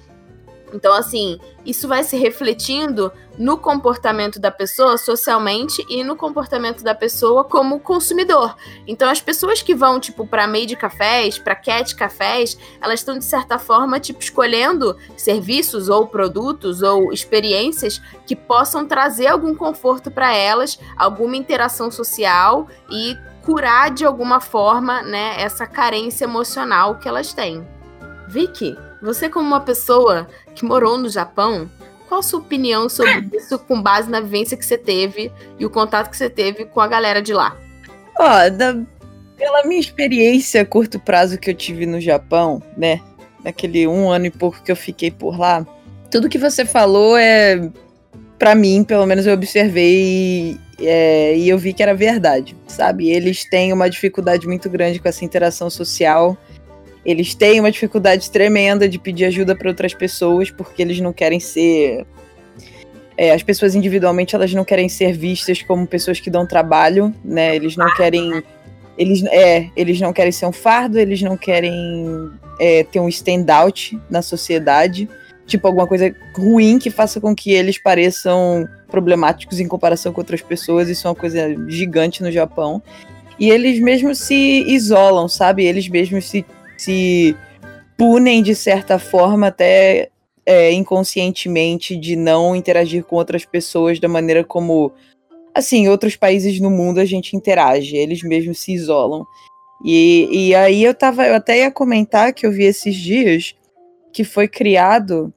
[0.74, 6.96] Então, assim, isso vai se refletindo no comportamento da pessoa socialmente e no comportamento da
[6.96, 8.56] pessoa como consumidor.
[8.88, 13.26] Então, as pessoas que vão, tipo, para Made Cafés, para Cat Cafés, elas estão, de
[13.26, 20.36] certa forma, tipo, escolhendo serviços ou produtos ou experiências que possam trazer algum conforto para
[20.36, 27.34] elas, alguma interação social e curar de alguma forma, né, essa carência emocional que elas
[27.34, 27.68] têm.
[28.28, 31.70] Vicky, você como uma pessoa que morou no Japão,
[32.08, 35.70] qual a sua opinião sobre isso com base na vivência que você teve e o
[35.70, 37.58] contato que você teve com a galera de lá?
[38.18, 38.86] Ó, oh,
[39.36, 43.02] pela minha experiência a curto prazo que eu tive no Japão, né,
[43.44, 45.66] naquele um ano e pouco que eu fiquei por lá,
[46.10, 47.70] tudo que você falou é
[48.38, 53.10] para mim, pelo menos eu observei é, e eu vi que era verdade, sabe?
[53.10, 56.38] Eles têm uma dificuldade muito grande com essa interação social.
[57.06, 61.40] Eles têm uma dificuldade tremenda de pedir ajuda para outras pessoas, porque eles não querem
[61.40, 62.06] ser.
[63.16, 67.56] É, as pessoas individualmente elas não querem ser vistas como pessoas que dão trabalho, né?
[67.56, 68.44] Eles não querem.
[68.98, 74.00] Eles, é, eles não querem ser um fardo, eles não querem é, ter um standout
[74.10, 75.10] na sociedade
[75.46, 80.42] tipo, alguma coisa ruim que faça com que eles pareçam problemáticos em comparação com outras
[80.42, 80.90] pessoas.
[80.90, 82.82] Isso é uma coisa gigante no Japão.
[83.40, 85.66] E eles mesmos se isolam, sabe?
[85.66, 86.46] Eles mesmos se,
[86.84, 87.36] se
[87.98, 90.10] punem de certa forma, até
[90.46, 94.92] é, inconscientemente, de não interagir com outras pessoas da maneira como,
[95.54, 97.96] assim, outros países no mundo a gente interage.
[97.96, 99.26] Eles mesmos se isolam.
[99.86, 103.56] E, e aí eu tava, eu até ia comentar que eu vi esses dias
[104.12, 105.34] que foi criado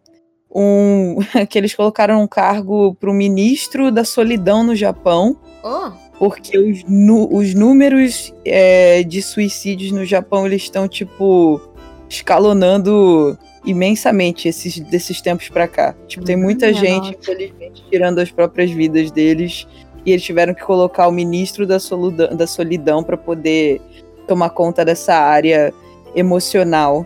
[0.55, 5.37] um que eles colocaram um cargo para o ministro da solidão no Japão.
[5.63, 6.06] Oh.
[6.19, 6.83] Porque os,
[7.31, 11.61] os números é, de suicídios no Japão eles estão tipo
[12.09, 15.95] escalonando imensamente esses desses tempos para cá.
[16.07, 17.33] Tipo, tem muita hum, gente, nossa.
[17.33, 19.67] infelizmente, tirando as próprias vidas deles.
[20.05, 23.81] E eles tiveram que colocar o ministro da solidão, da solidão para poder
[24.27, 25.75] tomar conta dessa área
[26.15, 27.05] emocional.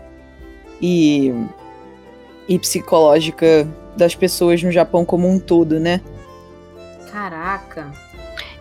[0.81, 1.33] E
[2.51, 6.01] e psicológica das pessoas no Japão como um todo, né?
[7.09, 7.91] Caraca.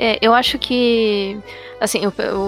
[0.02, 1.38] É, eu acho que
[1.78, 2.00] assim,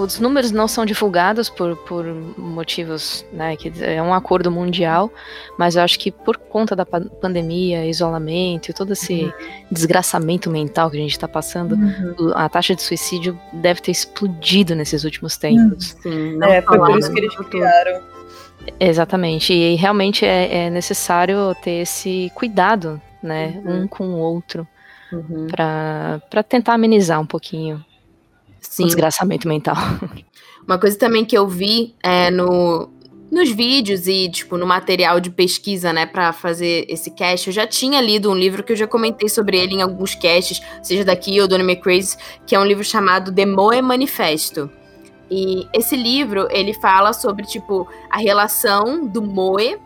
[0.03, 2.05] os números não são divulgados por, por
[2.37, 5.11] motivos, né, que é um acordo mundial,
[5.59, 9.33] mas eu acho que por conta da pandemia, isolamento e todo esse uhum.
[9.71, 12.33] desgraçamento mental que a gente está passando, uhum.
[12.35, 15.97] a taxa de suicídio deve ter explodido nesses últimos tempos.
[16.03, 18.13] Sim, é, foi por isso que eles criaram
[18.79, 19.53] Exatamente.
[19.53, 23.61] E realmente é, é necessário ter esse cuidado, né?
[23.65, 23.83] Uhum.
[23.83, 24.67] Um com o outro.
[25.13, 25.47] Uhum.
[25.49, 27.85] para tentar amenizar um pouquinho
[28.61, 28.85] Sim.
[28.85, 29.77] o desgraçamento mental.
[30.67, 32.89] Uma coisa também que eu vi é no,
[33.31, 37.67] nos vídeos e, tipo, no material de pesquisa, né, para fazer esse cast, eu já
[37.67, 41.41] tinha lido um livro que eu já comentei sobre ele em alguns casts, seja daqui
[41.41, 44.71] ou do Anime Crazy, que é um livro chamado The Moe Manifesto.
[45.31, 49.79] E esse livro, ele fala sobre, tipo, a relação do moe.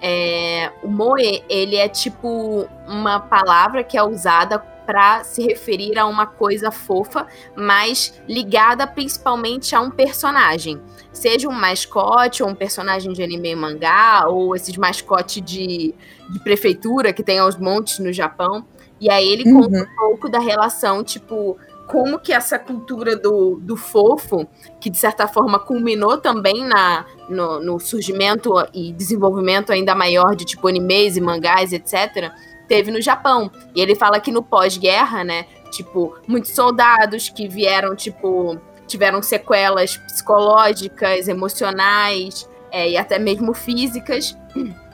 [0.00, 6.06] É, o moe, ele é, tipo, uma palavra que é usada para se referir a
[6.06, 10.80] uma coisa fofa, mas ligada principalmente a um personagem.
[11.12, 15.94] Seja um mascote, ou um personagem de anime e mangá, ou esses mascotes de,
[16.30, 18.64] de prefeitura que tem aos montes no Japão.
[19.00, 19.62] E aí ele uhum.
[19.62, 24.46] conta um pouco da relação, tipo, como que essa cultura do, do fofo,
[24.80, 30.44] que de certa forma culminou também na, no, no surgimento e desenvolvimento ainda maior de
[30.44, 32.32] tipo animes e mangás, etc.,
[32.68, 33.50] teve no Japão.
[33.74, 39.96] E ele fala que no pós-guerra, né, tipo, muitos soldados que vieram, tipo, tiveram sequelas
[39.96, 44.36] psicológicas, emocionais é, e até mesmo físicas.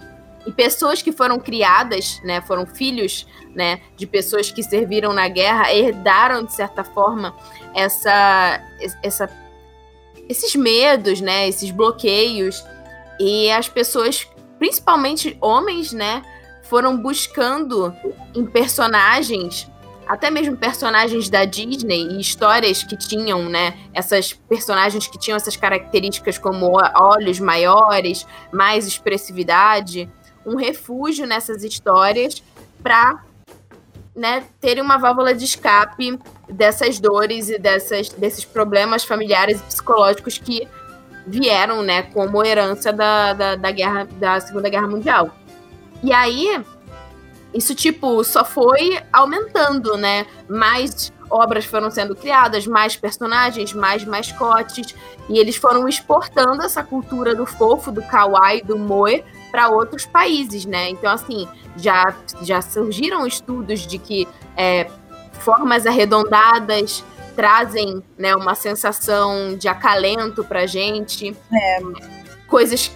[0.46, 5.70] E pessoas que foram criadas, né, foram filhos, né, de pessoas que serviram na guerra,
[5.70, 7.36] herdaram de certa forma
[7.74, 8.58] essa,
[9.02, 9.28] essa
[10.30, 12.64] esses medos, né, esses bloqueios.
[13.18, 14.26] E as pessoas,
[14.58, 16.22] principalmente homens, né,
[16.70, 17.92] foram buscando
[18.32, 19.68] em personagens,
[20.06, 25.56] até mesmo personagens da Disney e histórias que tinham, né, essas personagens que tinham essas
[25.56, 30.08] características como olhos maiores, mais expressividade,
[30.46, 32.40] um refúgio nessas histórias
[32.80, 33.20] para
[34.14, 40.38] né, terem uma válvula de escape dessas dores e dessas, desses problemas familiares e psicológicos
[40.38, 40.68] que
[41.26, 45.39] vieram, né, como herança da, da, da, guerra, da Segunda Guerra Mundial.
[46.02, 46.64] E aí,
[47.52, 50.26] isso, tipo, só foi aumentando, né?
[50.48, 54.94] Mais obras foram sendo criadas, mais personagens, mais mascotes,
[55.28, 60.64] e eles foram exportando essa cultura do fofo, do kawaii, do moe para outros países,
[60.64, 60.90] né?
[60.90, 64.90] Então, assim, já, já surgiram estudos de que é,
[65.32, 67.04] formas arredondadas
[67.36, 71.36] trazem né, uma sensação de acalento pra gente.
[71.52, 71.80] É.
[72.46, 72.90] Coisas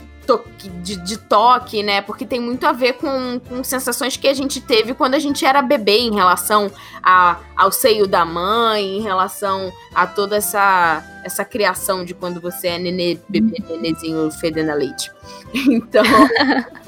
[0.83, 2.01] de, de, toque, né?
[2.01, 5.45] Porque tem muito a ver com, com sensações que a gente teve quando a gente
[5.45, 6.71] era bebê em relação
[7.03, 12.69] a, ao seio da mãe, em relação a toda essa, essa criação de quando você
[12.69, 15.11] é nenê, bebê, nenezinho fedendo a leite.
[15.55, 16.03] Então.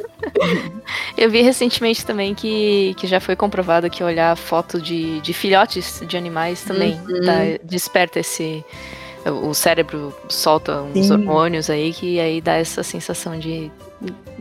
[1.16, 6.02] Eu vi recentemente também que, que já foi comprovado que olhar foto de, de filhotes
[6.06, 7.24] de animais também uhum.
[7.24, 8.64] tá, desperta esse.
[9.30, 11.12] O cérebro solta uns Sim.
[11.12, 13.70] hormônios aí que aí dá essa sensação de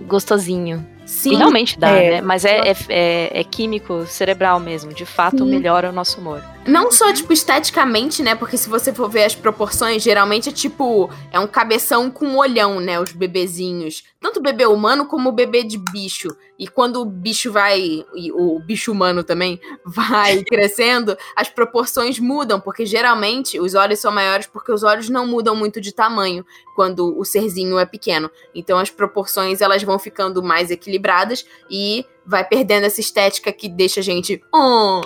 [0.07, 0.85] gostosinho.
[1.05, 1.33] Sim.
[1.33, 2.11] E realmente dá, é.
[2.11, 2.21] né?
[2.21, 4.93] Mas é, é, é, é, químico cerebral mesmo.
[4.93, 5.49] De fato, Sim.
[5.49, 6.43] melhora o nosso humor.
[6.67, 8.33] Não só, tipo, esteticamente, né?
[8.33, 11.09] Porque se você for ver as proporções, geralmente é tipo.
[11.31, 12.99] É um cabeção com olhão, né?
[12.99, 14.03] Os bebezinhos.
[14.19, 16.29] Tanto o bebê humano como o bebê de bicho.
[16.57, 18.03] E quando o bicho vai.
[18.15, 22.59] E o bicho humano também vai crescendo, as proporções mudam.
[22.59, 26.43] Porque geralmente os olhos são maiores porque os olhos não mudam muito de tamanho
[26.75, 28.29] quando o serzinho é pequeno.
[28.55, 33.99] Então as proporções elas vão ficando mais equilibradas e vai perdendo essa estética que deixa
[33.99, 34.41] a gente.
[34.53, 35.01] Oh,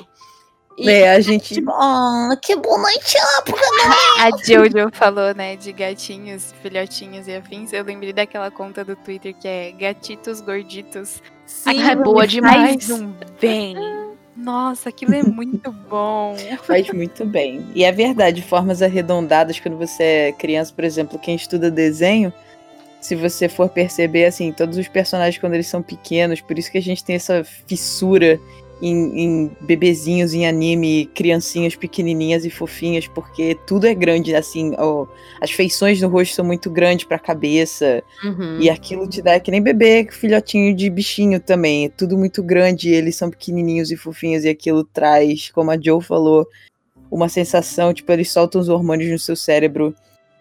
[0.79, 1.55] e, é, a gente.
[1.55, 7.73] Tipo, oh, que bonitinho, porque não A Jojo falou, né, de gatinhos, filhotinhos e afins.
[7.73, 11.21] Eu lembrei daquela conta do Twitter que é Gatitos Gorditos.
[11.45, 12.87] Sim, é boa demais.
[12.87, 13.75] Faz um bem.
[14.37, 16.35] Nossa, aquilo é muito bom.
[16.63, 17.65] Faz muito bem.
[17.75, 22.31] E é verdade, formas arredondadas, quando você é criança, por exemplo, quem estuda desenho,
[23.01, 26.77] se você for perceber, assim, todos os personagens quando eles são pequenos, por isso que
[26.77, 28.39] a gente tem essa fissura
[28.81, 35.05] em, em, bebezinhos em anime, criancinhas pequenininhas e fofinhas, porque tudo é grande, assim, ó,
[35.41, 38.59] as feições no rosto são muito grandes pra cabeça, uhum.
[38.59, 42.41] e aquilo te dá, é que nem bebê, filhotinho de bichinho também, é tudo muito
[42.41, 46.47] grande, eles são pequenininhos e fofinhos, e aquilo traz, como a Joe falou,
[47.11, 49.95] uma sensação, tipo, eles soltam os hormônios no seu cérebro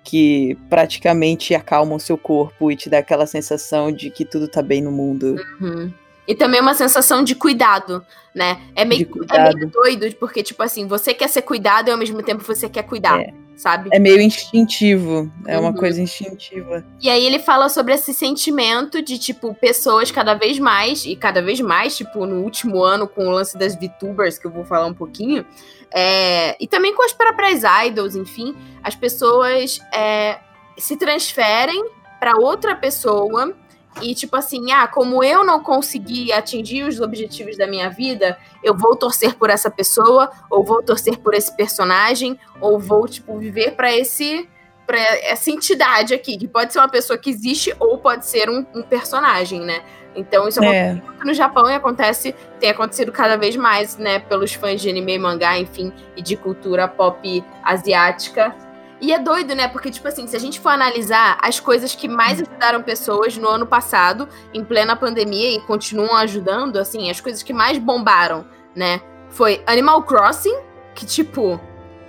[0.05, 4.63] que praticamente acalmam o seu corpo e te dá aquela sensação de que tudo tá
[4.63, 5.37] bem no mundo.
[5.61, 5.93] Uhum.
[6.29, 8.61] E também uma sensação de cuidado, né?
[8.77, 12.23] É meio, é meio doido, porque, tipo assim, você quer ser cuidado e ao mesmo
[12.23, 13.19] tempo você quer cuidar.
[13.19, 13.33] É.
[13.57, 13.89] Sabe?
[13.93, 15.33] É meio instintivo.
[15.47, 15.65] É uhum.
[15.65, 16.85] uma coisa instintiva.
[17.01, 21.41] E aí ele fala sobre esse sentimento de, tipo, pessoas cada vez mais, e cada
[21.41, 24.87] vez mais, tipo, no último ano, com o lance das VTubers, que eu vou falar
[24.87, 25.47] um pouquinho.
[25.91, 30.39] É, e também com as próprias idols, enfim, as pessoas é,
[30.77, 31.83] se transferem
[32.21, 33.57] para outra pessoa
[34.03, 38.77] e tipo assim, ah, como eu não consegui atingir os objetivos da minha vida, eu
[38.77, 43.73] vou torcer por essa pessoa, ou vou torcer por esse personagem, ou vou tipo viver
[43.73, 44.49] para esse
[44.87, 48.65] para essa entidade aqui, que pode ser uma pessoa que existe ou pode ser um,
[48.75, 49.83] um personagem, né?
[50.17, 51.03] Então isso é, é.
[51.23, 55.59] no Japão e acontece, tem acontecido cada vez mais, né, pelos fãs de anime, mangá,
[55.59, 58.57] enfim, e de cultura pop asiática
[59.01, 59.69] e é doido, né?
[59.69, 63.49] Porque, tipo assim, se a gente for analisar as coisas que mais ajudaram pessoas no
[63.49, 68.45] ano passado, em plena pandemia, e continuam ajudando, assim, as coisas que mais bombaram,
[68.75, 69.01] né?
[69.31, 70.57] Foi Animal Crossing,
[70.95, 71.61] que, tipo,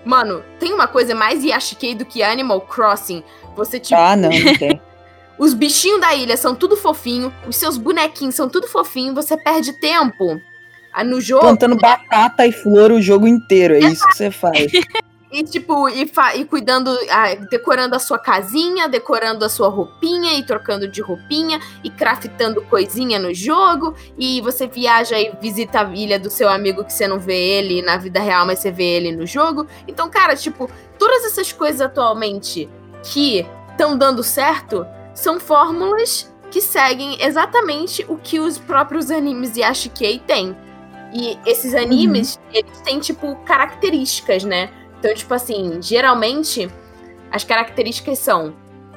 [0.03, 3.23] mano, tem uma coisa mais yashikei do que Animal Crossing.
[3.55, 3.99] Você, tipo.
[3.99, 4.81] Ah, não, não tem.
[5.37, 9.73] os bichinhos da ilha são tudo fofinho, os seus bonequinhos são tudo fofinho, você perde
[9.79, 10.41] tempo
[10.91, 11.41] ah, no jogo.
[11.41, 14.71] Plantando batata e flor o jogo inteiro, é isso que você faz.
[15.32, 20.43] E, tipo, e, e cuidando, ah, decorando a sua casinha, decorando a sua roupinha e
[20.43, 23.95] trocando de roupinha e craftando coisinha no jogo.
[24.17, 27.82] E você viaja e visita a ilha do seu amigo que você não vê ele
[27.84, 29.67] na vida real, mas você vê ele no jogo.
[29.88, 32.67] Então, cara, tipo, todas essas coisas atualmente
[33.03, 39.61] que estão dando certo são fórmulas que seguem exatamente o que os próprios animes de
[39.61, 40.55] Ashikei têm.
[41.13, 44.69] E esses animes, eles têm, tipo, características, né?
[45.00, 46.70] Então, tipo assim, geralmente,
[47.32, 48.54] as características são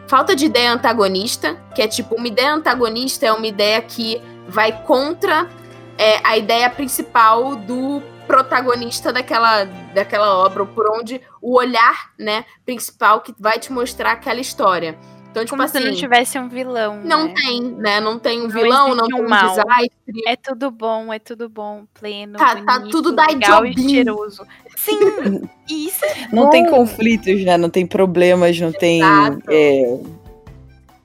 [0.09, 4.83] falta de ideia antagonista, que é tipo, uma ideia antagonista é uma ideia que vai
[4.85, 5.49] contra
[5.97, 12.45] é, a ideia principal do protagonista daquela, daquela obra, ou por onde o olhar, né,
[12.65, 14.99] principal que vai te mostrar aquela história.
[15.31, 17.01] Então, tipo Como assim, se não tivesse um vilão.
[17.03, 17.35] não né?
[17.35, 18.01] tem, né?
[18.01, 19.49] Não tem um Não vilão, não tem um um mal.
[19.49, 19.91] desastre.
[20.27, 24.47] É tudo bom, é tudo bom, pleno, Tá- tá bonito, tudo da legal e cheiroso.
[24.85, 26.51] Sim, isso é Não bom.
[26.51, 27.57] tem conflitos, né?
[27.57, 29.01] Não tem problemas, não tem.
[29.49, 29.99] É,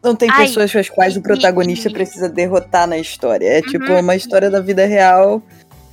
[0.03, 3.45] Não tem Ai, pessoas com as quais e- o protagonista e- precisa derrotar na história.
[3.47, 3.99] É tipo Uhum.
[3.99, 5.41] uma história da vida real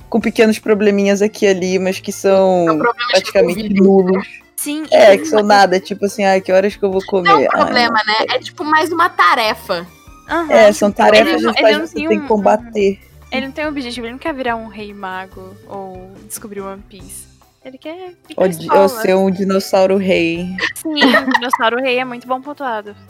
[0.09, 2.65] com pequenos probleminhas aqui e ali, mas que são
[3.11, 4.25] praticamente nulos.
[4.55, 5.79] Sim, É, e- que são nada.
[5.79, 7.29] Tipo assim, ah, que horas que eu vou comer?
[7.29, 8.25] Não é um Ai, problema, né?
[8.35, 9.85] É tipo mais uma tarefa.
[10.29, 10.51] Aham.
[10.51, 12.99] É, são tarefas Ele ele não você tem tem um- que combater.
[13.31, 16.81] Ele não tem um objetivo, ele não quer virar um rei mago ou descobrir One
[16.87, 17.24] Piece.
[17.65, 18.81] Ele quer pra Ou, de- escola.
[18.83, 20.55] ou ser um dinossauro rei.
[20.75, 22.95] Sim, o dinossauro rei é muito bom pontuado.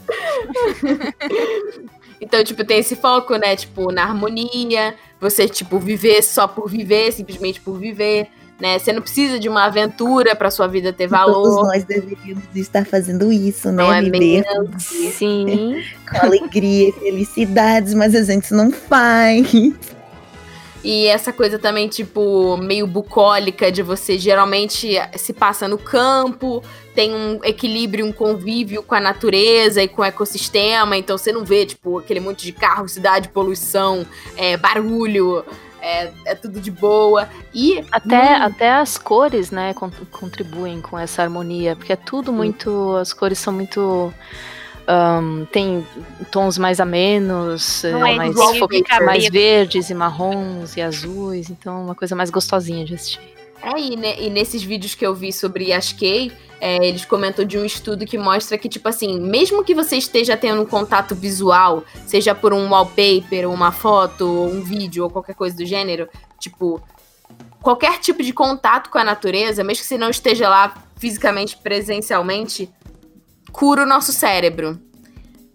[2.18, 3.54] Então, tipo, tem esse foco, né?
[3.56, 4.94] Tipo, na harmonia.
[5.20, 8.28] Você, tipo, viver só por viver, simplesmente por viver.
[8.58, 8.78] Né?
[8.78, 11.64] Você não precisa de uma aventura pra sua vida ter Todos valor.
[11.66, 13.82] nós deveríamos estar fazendo isso, né?
[13.82, 14.44] Não é Viver?
[14.78, 15.82] Sim.
[16.10, 19.46] com alegria e felicidades, mas a gente não faz.
[20.86, 26.62] E essa coisa também, tipo, meio bucólica de você geralmente se passa no campo,
[26.94, 31.44] tem um equilíbrio, um convívio com a natureza e com o ecossistema, então você não
[31.44, 34.06] vê, tipo, aquele monte de carro, cidade, poluição,
[34.36, 35.44] é, barulho,
[35.82, 37.28] é, é tudo de boa.
[37.52, 38.42] E Até, Hum.
[38.44, 42.94] até as cores, né, con- contribuem com essa harmonia, porque é tudo muito.
[42.96, 44.12] As cores são muito.
[44.86, 45.86] Ahn, tem
[46.30, 48.34] tons mais amenos, Não eh, é mais,
[49.04, 53.20] mais verdes e marrons e azuis, então é uma coisa mais gostosinha de assistir.
[53.62, 56.30] É, e, ne- e nesses vídeos que eu vi sobre Ashkei,
[56.60, 60.36] é, eles comentam de um estudo que mostra que, tipo assim, mesmo que você esteja
[60.36, 65.34] tendo um contato visual, seja por um wallpaper, uma foto, ou um vídeo, ou qualquer
[65.34, 66.08] coisa do gênero,
[66.38, 66.80] tipo,
[67.60, 72.70] qualquer tipo de contato com a natureza, mesmo que você não esteja lá fisicamente, presencialmente,
[73.56, 74.78] cura o nosso cérebro.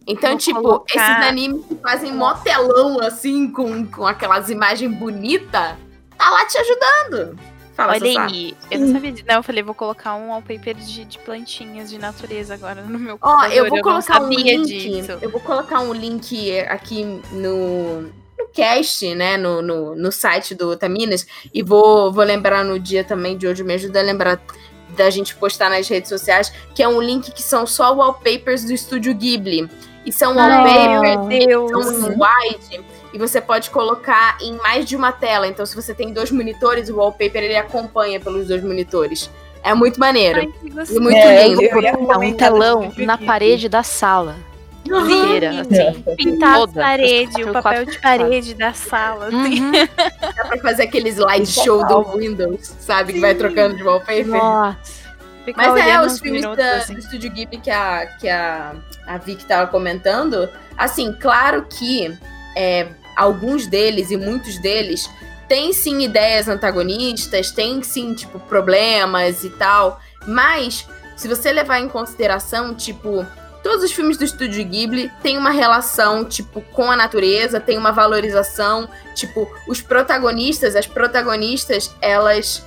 [0.07, 5.75] Então, Vou tipo, colocar- esses animes que fazem motelão, assim, com, com aquelas imagens bonitas,
[6.17, 7.37] tá lá te ajudando.
[7.75, 9.25] Fala, Olha aí, eu não sabia disso.
[9.27, 13.17] Não, eu falei, vou colocar um wallpaper de, de plantinhas de natureza agora no meu
[13.21, 14.65] Ó, eu vou colocar um link.
[14.65, 15.17] disso.
[15.21, 19.37] Eu vou colocar um link aqui no, no cast, né?
[19.37, 21.25] No, no, no site do Otaminas.
[21.53, 24.41] E vou, vou lembrar no dia também de hoje, me ajuda a lembrar
[25.03, 28.73] da gente postar nas redes sociais, que é um link que são só wallpapers do
[28.73, 29.69] estúdio Ghibli.
[30.05, 32.15] E são wallpapers meu são Deus.
[32.17, 32.81] wide
[33.13, 35.47] e você pode colocar em mais de uma tela.
[35.47, 39.29] Então, se você tem dois monitores, o wallpaper ele acompanha pelos dois monitores.
[39.63, 40.39] É muito maneiro.
[40.39, 40.49] Ai,
[40.89, 41.61] E muito É, lindo.
[41.61, 44.35] eu ia É um telão na parede da sala
[44.99, 46.03] inteira, assim.
[46.17, 49.27] Pintar as Toda, paredes, quatro, o papel quatro, de parede da sala.
[49.27, 49.61] assim.
[49.61, 49.71] Uhum.
[50.35, 53.13] Dá pra fazer aquele slideshow do Windows, sabe?
[53.13, 54.27] Que vai trocando de wallpaper.
[54.27, 55.01] Nossa.
[55.45, 56.93] Ficar Mas é, os filmes minutos, da, assim.
[56.93, 58.75] do Estúdio Ghibli que a, que a,
[59.07, 62.15] a Vicky tava comentando, assim, claro que
[62.55, 65.09] é, alguns deles e muitos deles
[65.47, 71.89] têm sim ideias antagonistas, têm sim, tipo, problemas e tal, mas se você levar em
[71.89, 73.25] consideração, tipo,
[73.63, 77.91] todos os filmes do Estúdio Ghibli têm uma relação, tipo, com a natureza, tem uma
[77.91, 82.65] valorização, tipo, os protagonistas, as protagonistas, elas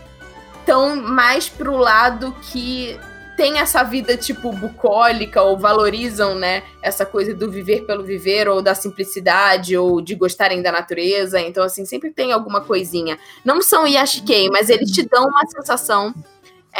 [0.60, 2.98] estão mais pro lado que
[3.36, 8.62] tem essa vida, tipo, bucólica, ou valorizam, né, essa coisa do viver pelo viver, ou
[8.62, 11.40] da simplicidade, ou de gostarem da natureza.
[11.40, 13.18] Então, assim, sempre tem alguma coisinha.
[13.44, 16.14] Não são Yashikei, mas eles te dão uma sensação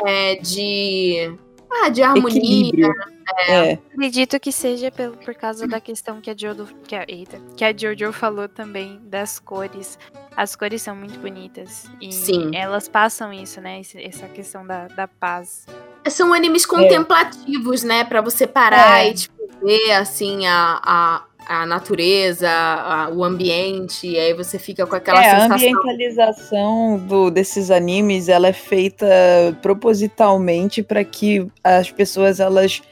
[0.06, 1.36] é, de.
[1.82, 2.38] Ah, de harmonia.
[2.38, 2.94] Equilíbrio.
[3.48, 3.72] É.
[3.92, 7.64] Acredito que seja pelo, por causa da questão que a Jojo, que a, eita, que
[7.64, 9.98] a Jojo falou também das cores.
[10.36, 11.86] As cores são muito bonitas.
[12.00, 12.54] E Sim.
[12.54, 13.80] elas passam isso, né?
[13.80, 15.66] esse- Essa questão da, da paz.
[16.08, 18.04] São animes contemplativos, né?
[18.04, 24.18] Pra você parar e, tipo, ver, assim, a, a, a natureza, a- o ambiente, e
[24.18, 25.56] aí você fica com aquela É, a sensação.
[25.56, 29.06] ambientalização do, desses animes, ela é feita
[29.62, 32.82] propositalmente para que as pessoas, elas...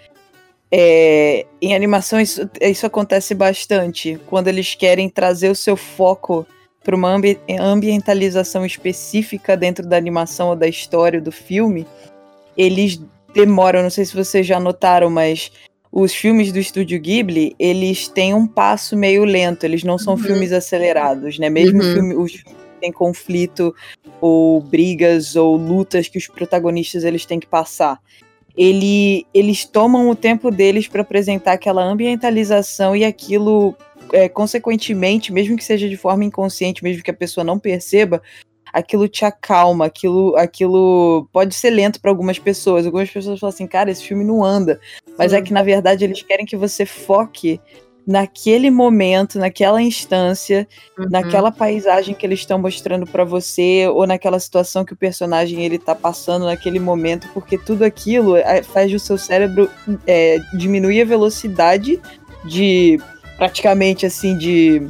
[0.71, 4.19] é, em animação, isso, isso acontece bastante.
[4.27, 6.47] Quando eles querem trazer o seu foco
[6.83, 11.87] para uma ambi- ambientalização específica dentro da animação ou da história do filme,
[12.57, 13.01] eles
[13.35, 15.53] demoram, não sei se vocês já notaram, mas
[15.93, 20.19] os filmes do estúdio Ghibli, eles têm um passo meio lento, eles não são Uhum.
[20.19, 21.51] filmes acelerados, né?
[21.51, 21.93] Mesmo Uhum.
[21.93, 23.75] filme, os filmes que têm conflito
[24.19, 28.01] ou brigas ou lutas que os protagonistas eles têm que passar.
[28.57, 33.75] Ele, eles tomam o tempo deles para apresentar aquela ambientalização e aquilo,
[34.13, 38.23] é, consequentemente, mesmo que seja de forma inconsciente, mesmo que a pessoa não perceba,
[38.73, 42.87] aquilo te acalma, aquilo, aquilo pode ser lento para algumas pessoas.
[42.87, 44.81] Algumas pessoas falam assim, cara, esse filme não anda.
[45.19, 45.45] Mas é Sim.
[45.45, 47.61] que, na verdade, eles querem que você foque
[48.05, 50.67] naquele momento, naquela instância,
[50.99, 51.07] Uhum.
[51.11, 55.79] naquela paisagem que eles estão mostrando pra você, ou naquela situação que o personagem ele
[55.79, 59.71] tá passando naquele momento, porque tudo aquilo é, faz o seu cérebro
[60.07, 62.01] é, diminuir a velocidade
[62.45, 62.99] de
[63.37, 64.83] praticamente assim de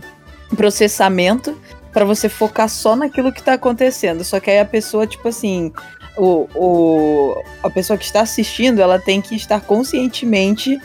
[0.56, 1.54] processamento
[1.92, 4.24] pra você focar só naquilo que tá acontecendo.
[4.24, 5.72] Só que aí a pessoa, tipo assim,
[6.16, 10.80] o, o, a pessoa que está assistindo, ela tem que estar conscientemente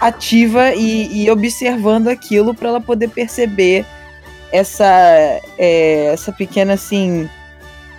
[0.00, 3.84] ativa e, e observando aquilo para ela poder perceber
[4.52, 4.86] essa,
[5.58, 7.28] é, essa pequena assim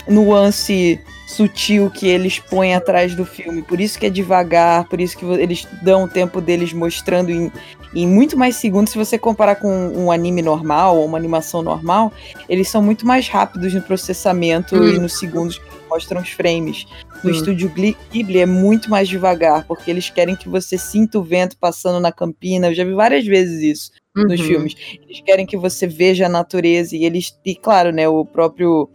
[0.07, 3.61] nuance sutil que eles põem atrás do filme.
[3.61, 7.51] Por isso que é devagar, por isso que eles dão o tempo deles mostrando em,
[7.93, 8.91] em muito mais segundos.
[8.93, 12.11] Se você comparar com um anime normal ou uma animação normal,
[12.49, 14.87] eles são muito mais rápidos no processamento Hum.
[14.87, 16.85] e nos segundos que mostram os frames.
[17.23, 17.33] No Hum.
[17.33, 17.69] estúdio
[18.11, 22.11] Ghibli é muito mais devagar, porque eles querem que você sinta o vento passando na
[22.11, 22.67] campina.
[22.67, 24.45] Eu já vi várias vezes isso nos Uhum.
[24.47, 24.75] filmes.
[25.03, 28.89] Eles querem que você veja a natureza e eles, e claro, né, o próprio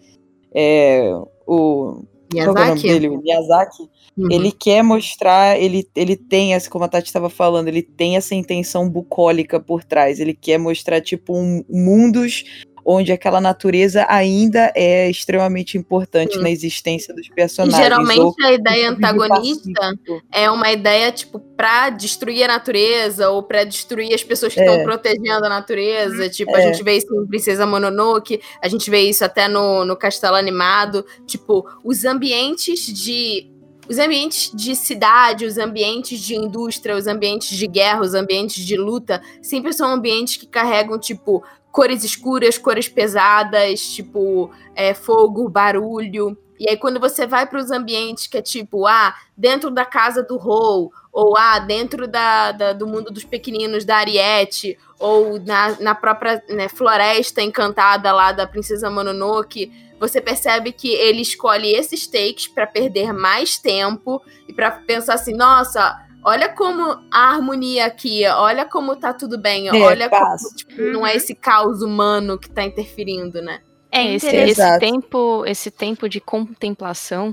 [0.55, 1.11] é,
[1.47, 2.03] o
[2.45, 3.89] qual que é o nome Miyazaki?
[4.17, 4.29] Uhum.
[4.31, 8.35] ele quer mostrar, ele, ele tem essa, como a Tati estava falando, ele tem essa
[8.35, 10.21] intenção bucólica por trás.
[10.21, 12.45] Ele quer mostrar tipo um mundos
[12.85, 16.43] onde aquela natureza ainda é extremamente importante Sim.
[16.43, 17.81] na existência dos E personagens.
[17.81, 19.95] geralmente ou a ideia antagonista
[20.33, 24.67] é uma ideia, tipo, pra destruir a natureza ou pra destruir as pessoas que É.
[24.67, 26.29] estão protegendo a natureza.
[26.29, 26.73] Tipo, a É.
[26.73, 31.07] gente vê isso em Princesa Mononoke, a gente vê isso até no, no Castelo Animado.
[31.25, 33.49] Tipo, os ambientes de.
[33.89, 38.77] Os ambientes de cidade, os ambientes de indústria, os ambientes de guerra, os ambientes de
[38.77, 46.37] luta, sempre são ambientes que carregam, tipo, cores escuras, cores pesadas, tipo, é, fogo, barulho.
[46.61, 50.23] E aí, quando você vai para os ambientes que é tipo, ah, dentro da casa
[50.23, 55.81] do Rou, ou ah, dentro da, da- do mundo dos pequeninos da Ariete, ou na,
[55.81, 59.73] na própria né, floresta encantada lá da Princesa Mononoke,
[60.03, 65.33] você percebe que ele escolhe esses takes para perder mais tempo e para pensar assim,
[65.33, 70.83] nossa, olha como a harmonia aqui, olha como tá tudo bem, É, olha como tipo,
[70.83, 73.61] não é esse caos humano que tá interferindo, né?
[73.93, 77.33] É esse, esse tempo, esse tempo de contemplação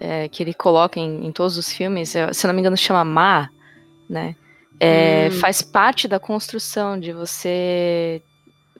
[0.00, 3.04] é, que ele coloca em, em todos os filmes, é, se não me engano, chama
[3.04, 3.50] Ma,
[4.08, 4.34] né?
[4.80, 5.40] É, Hum.
[5.40, 8.22] Faz parte da construção de você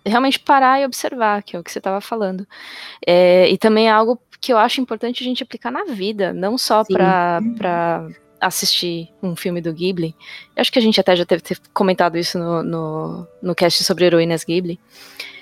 [0.04, 2.46] realmente parar e observar, que é o que você estava falando.
[3.06, 6.56] É, e também é algo que eu acho importante a gente aplicar na vida, não
[6.56, 8.06] só para
[8.40, 10.14] assistir um filme do Ghibli.
[10.54, 11.42] Eu acho que a gente até já ter
[11.74, 14.78] comentado isso no, no, no cast sobre heroínas Ghibli.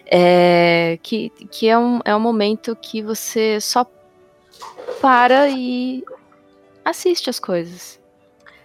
[0.06, 3.84] É, que que é, um, é um momento que você só
[5.02, 6.02] para e
[6.84, 8.00] assiste as coisas.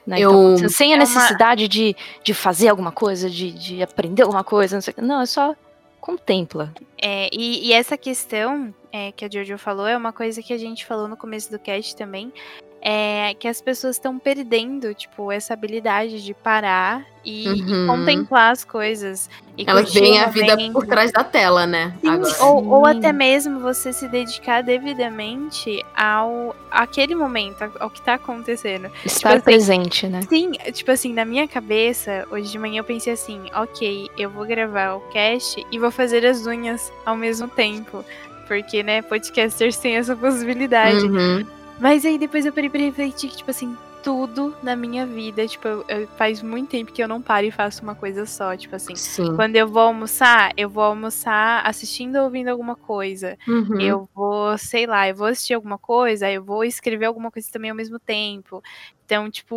[0.05, 0.19] né?
[0.19, 4.21] Eu- Então, sem a É uma- necessidade de, de fazer alguma coisa, de, de aprender
[4.21, 4.93] alguma coisa, não sei.
[4.97, 5.55] Não, é só
[6.01, 6.73] contempla.
[7.01, 10.57] É, e, e essa questão é, que a Jojo falou é uma coisa que a
[10.57, 12.33] gente falou no começo do cast também.
[12.81, 17.87] É que as pessoas estão perdendo, tipo, essa habilidade de parar e, e Uhum.
[17.87, 19.29] contemplar as coisas.
[19.55, 21.93] E Elas veem a vida por trás da tela, né?
[22.41, 28.15] Ou, ou até mesmo você se dedicar devidamente ao aquele momento, ao, ao que tá
[28.15, 28.89] acontecendo.
[29.05, 30.21] Estar assim, presente, né?
[30.27, 34.45] Sim, tipo assim, na minha cabeça, hoje de manhã eu pensei assim, ok, eu vou
[34.45, 38.03] gravar o cast e vou fazer as unhas ao mesmo tempo.
[38.47, 41.05] Porque, né, podcasters têm essa possibilidade.
[41.05, 41.45] Uhum.
[41.81, 45.67] Mas aí depois eu parei pra refletir que, tipo assim, tudo na minha vida, tipo,
[45.67, 48.75] eu- eu- faz muito tempo que eu não paro e faço uma coisa só, tipo
[48.75, 48.95] assim.
[48.95, 49.35] Sim.
[49.35, 53.37] Quando eu vou almoçar, eu vou almoçar assistindo ou ouvindo alguma coisa.
[53.47, 53.79] Uhum.
[53.79, 57.69] Eu vou, sei lá, eu vou assistir alguma coisa, eu vou escrever alguma coisa também
[57.69, 58.61] ao mesmo tempo.
[59.05, 59.55] Então, tipo,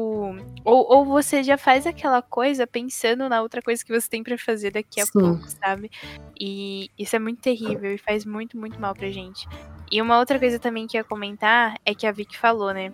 [0.65, 4.37] ou, ou você já faz aquela coisa pensando na outra coisa que você tem pra
[4.37, 5.13] fazer daqui a Sim.
[5.13, 5.91] pouco, sabe?
[6.39, 9.47] E isso é muito terrível e faz muito, muito mal pra gente.
[9.93, 12.93] E uma outra coisa também que eu ia comentar é que a Vicky falou, né?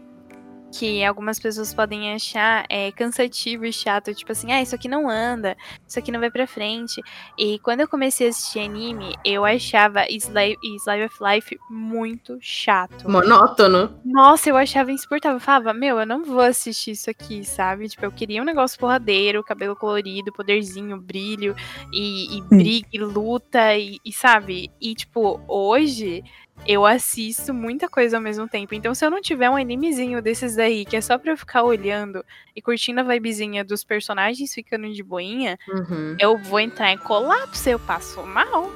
[0.73, 5.09] Que algumas pessoas podem achar é, cansativo e chato, tipo assim, ah, isso aqui não
[5.09, 5.57] anda,
[5.87, 7.03] isso aqui não vai pra frente.
[7.37, 13.11] E quando eu comecei a assistir anime, eu achava Slave, Slave of Life muito chato.
[13.11, 13.99] Monótono.
[14.05, 15.37] Nossa, eu achava insuportável.
[15.37, 17.89] Eu falava, meu, eu não vou assistir isso aqui, sabe?
[17.89, 21.55] Tipo, eu queria um negócio porradeiro, cabelo colorido, poderzinho, brilho,
[21.93, 24.71] e, e briga, e luta, e, e sabe?
[24.81, 26.23] E, tipo, hoje
[26.67, 28.75] eu assisto muita coisa ao mesmo tempo.
[28.75, 31.63] Então, se eu não tiver um animezinho desses daí, que é só pra eu ficar
[31.65, 36.17] olhando e curtindo a vibezinha dos personagens ficando de boinha, Uhum.
[36.19, 38.71] eu vou entrar em colapso, eu passo mal.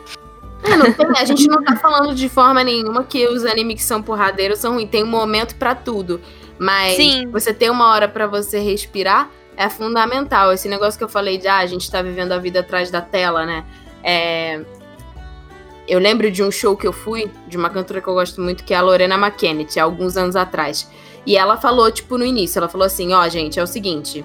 [0.64, 3.82] É, não tem- a gente não tá falando de forma nenhuma que os animes que
[3.82, 4.88] são porradeiros são ruins.
[4.90, 6.20] Tem um momento pra tudo.
[6.58, 7.26] Mas Sim.
[7.30, 10.52] você ter uma hora pra você respirar é fundamental.
[10.52, 13.00] Esse negócio que eu falei de, ah, a gente tá vivendo a vida atrás da
[13.02, 13.64] tela, né?
[14.02, 14.64] É,
[15.86, 18.64] Eu lembro de um show que eu fui, de uma cantora que eu gosto muito,
[18.64, 20.88] que é a Lorena McKennett, há alguns anos atrás.
[21.26, 24.24] E ela falou, tipo, no início, ela falou assim, ó, gente, é o seguinte,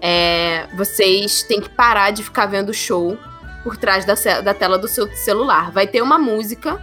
[0.00, 3.16] é, vocês têm que parar de ficar vendo show
[3.62, 5.70] por trás da, da tela do seu celular.
[5.70, 6.80] Vai ter uma música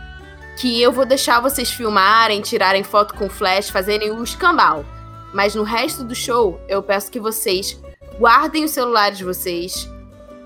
[0.57, 4.85] que eu vou deixar vocês filmarem, tirarem foto com flash, fazerem o escambau.
[5.33, 7.79] Mas no resto do show, eu peço que vocês
[8.17, 9.89] guardem os celulares de vocês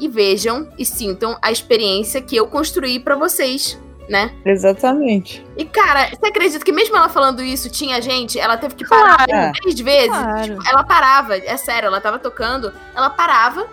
[0.03, 3.79] e vejam e sintam a experiência que eu construí pra vocês,
[4.09, 4.33] né?
[4.45, 5.45] Exatamente.
[5.55, 9.25] E cara, você acredita que mesmo ela falando isso, tinha gente, ela teve que parar
[9.25, 9.53] Claro.
[9.61, 10.09] três vezes?
[10.09, 10.43] Claro.
[10.43, 13.65] Tipo, ela parava, é sério, ela tava tocando, ela parava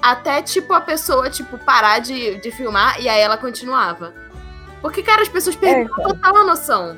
[0.00, 4.14] até, tipo, a pessoa, tipo, parar de, de filmar e aí ela continuava.
[4.80, 6.96] Porque, cara, as pessoas perderam total a noção.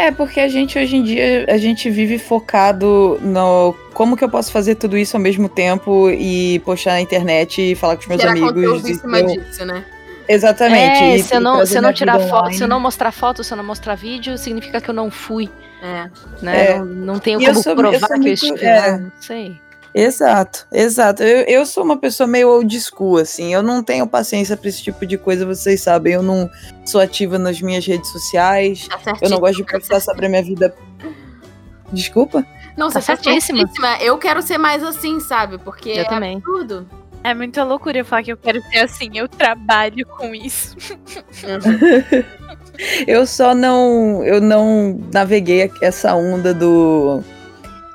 [0.00, 4.28] É, porque a gente hoje em dia, a gente vive focado no como que eu
[4.28, 8.06] posso fazer tudo isso ao mesmo tempo e postar na internet e falar com os
[8.06, 8.88] meus Gerar amigos.
[8.88, 9.84] em cima eu- disso, né?
[10.28, 11.02] Exatamente.
[11.02, 12.54] É, e- se eu não, se eu não tirar foto, online.
[12.56, 15.50] se eu não mostrar foto, se eu não mostrar vídeo, significa que eu não fui,
[15.82, 16.08] É.
[16.42, 16.66] né?
[16.72, 16.78] É.
[16.78, 18.98] Não, não tenho E eu como sou- eu provar sou que eu muito- estive é.
[18.98, 19.60] não sei.
[19.94, 21.22] Exato, exato.
[21.22, 23.52] Eu, eu sou uma pessoa meio old school, assim.
[23.52, 26.14] Eu não tenho paciência pra esse tipo de coisa, vocês sabem.
[26.14, 26.48] Eu não
[26.84, 28.86] sou ativa nas minhas redes sociais.
[29.02, 29.14] Tá.
[29.20, 30.74] Eu não gosto de postar sobre a minha vida.
[31.92, 32.44] Desculpa?
[32.76, 33.58] Não, Tá você tá certíssima.
[33.60, 33.96] certíssima.
[34.00, 35.58] Eu quero ser mais assim, sabe?
[35.58, 36.36] Porque Eu é também.
[36.36, 36.86] absurdo.
[37.24, 40.76] É muita loucura eu falar que eu quero ser assim, eu trabalho com isso.
[43.06, 44.22] Eu só não.
[44.24, 47.22] Eu não naveguei essa onda do.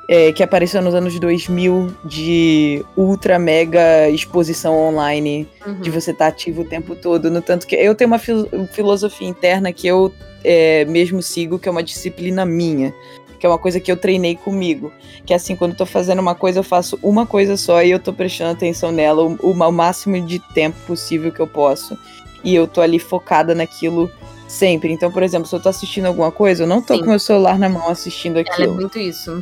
[0.08, 5.80] É, que apareceu nos anos 2000 de ultra mega exposição online, Uhum.
[5.82, 7.32] de você estar ativo o tempo todo.
[7.32, 10.12] No tanto que eu tenho uma fil- filosofia interna que eu
[10.44, 12.94] é, mesmo sigo, que é uma disciplina minha.
[13.40, 14.92] Que é uma coisa que eu treinei comigo.
[15.26, 17.92] Que é assim, quando eu tô fazendo uma coisa, eu faço uma coisa só e
[17.92, 21.98] eu tô prestando atenção nela o, o máximo de tempo possível que eu posso.
[22.44, 24.10] E eu tô ali focada naquilo
[24.50, 24.92] sempre.
[24.92, 27.02] Então, por exemplo, se eu tô assistindo alguma coisa, eu não tô Sim.
[27.02, 28.76] com meu celular na mão assistindo Ela é aquilo.
[28.76, 29.42] muito isso.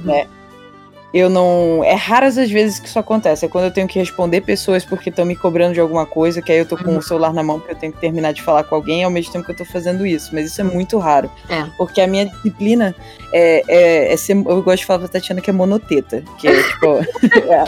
[1.14, 1.84] Eu não.
[1.84, 3.45] É raras as vezes que isso acontece.
[3.45, 6.51] É quando eu tenho que responder pessoas porque estão me cobrando de alguma coisa, que
[6.51, 6.97] aí eu tô com Uhum.
[6.99, 9.32] o celular na mão porque eu tenho que terminar de falar com alguém ao mesmo
[9.34, 10.30] tempo que eu tô fazendo isso.
[10.34, 11.30] Mas isso é muito raro.
[11.49, 11.66] É.
[11.78, 12.95] Porque a minha disciplina
[13.34, 14.34] é, é, é ser.
[14.38, 16.24] Eu gosto de falar pra Tatiana que é monoteta.
[16.39, 16.88] Que é tipo.
[17.51, 17.64] é,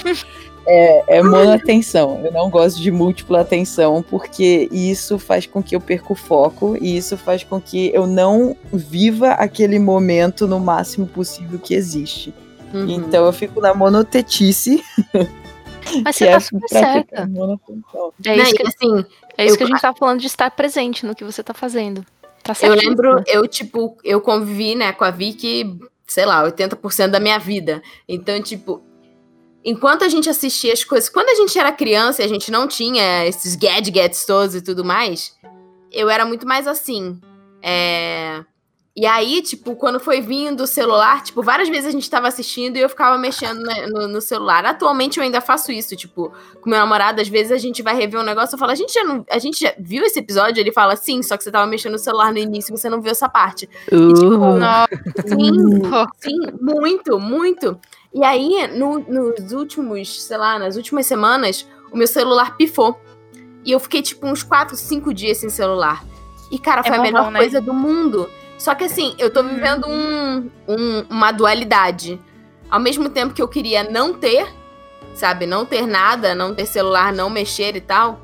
[0.66, 2.22] é, é monoatenção.
[2.24, 6.78] Eu não gosto de múltipla atenção, porque isso faz com que eu perca o foco
[6.80, 12.34] e isso faz com que eu não viva aquele momento no máximo possível que existe.
[12.74, 12.89] Uhum.
[12.89, 14.84] Então eu fico na monotetice.
[16.03, 17.30] Mas você é tá super certa.
[18.26, 19.05] É isso, que, assim,
[19.38, 21.53] é isso eu- que a gente tá falando de estar presente no que você tá
[21.53, 22.05] fazendo.
[22.41, 27.19] Tá eu lembro, eu, tipo, eu convivi, né, com a Vicky, sei lá, 80% da
[27.19, 27.82] minha vida.
[28.07, 28.82] Então, tipo,
[29.63, 32.67] enquanto a gente assistia as coisas, quando a gente era criança e a gente não
[32.67, 35.38] tinha esses gadgets todos e tudo mais,
[35.91, 37.19] eu era muito mais assim.
[37.61, 38.43] É...
[38.96, 42.78] E aí, tipo, quando foi vindo o celular, tipo, várias vezes a gente tava assistindo
[42.78, 44.64] e eu ficava mexendo né, no, no celular.
[44.68, 46.32] Atualmente eu ainda faço isso, tipo,
[46.62, 48.94] com meu namorado, às vezes a gente vai rever um negócio, eu falo, a gente
[48.94, 50.62] já não, a gente já viu esse episódio?
[50.62, 53.12] Ele fala, sim, só que você tava mexendo no celular no início, você não viu
[53.12, 53.68] essa parte.
[53.91, 54.88] E, tipo, Nossa,
[55.28, 55.82] sim,
[56.20, 57.80] sim, muito, muito.
[58.14, 62.96] E aí, no- nos últimos, sei lá, nas últimas semanas, o meu celular pifou.
[63.66, 66.04] E eu fiquei, tipo, uns 4, 5 dias sem celular.
[66.52, 67.39] E, cara, É foi a bom, melhor né?
[67.39, 68.30] coisa do mundo.
[68.64, 69.49] Só que, assim, eu tô Uhum.
[69.55, 72.18] vivendo um, um- uma dualidade.
[72.72, 74.47] Ao mesmo tempo que eu queria não ter,
[75.14, 78.22] sabe, não ter nada, não ter celular, não mexer e tal,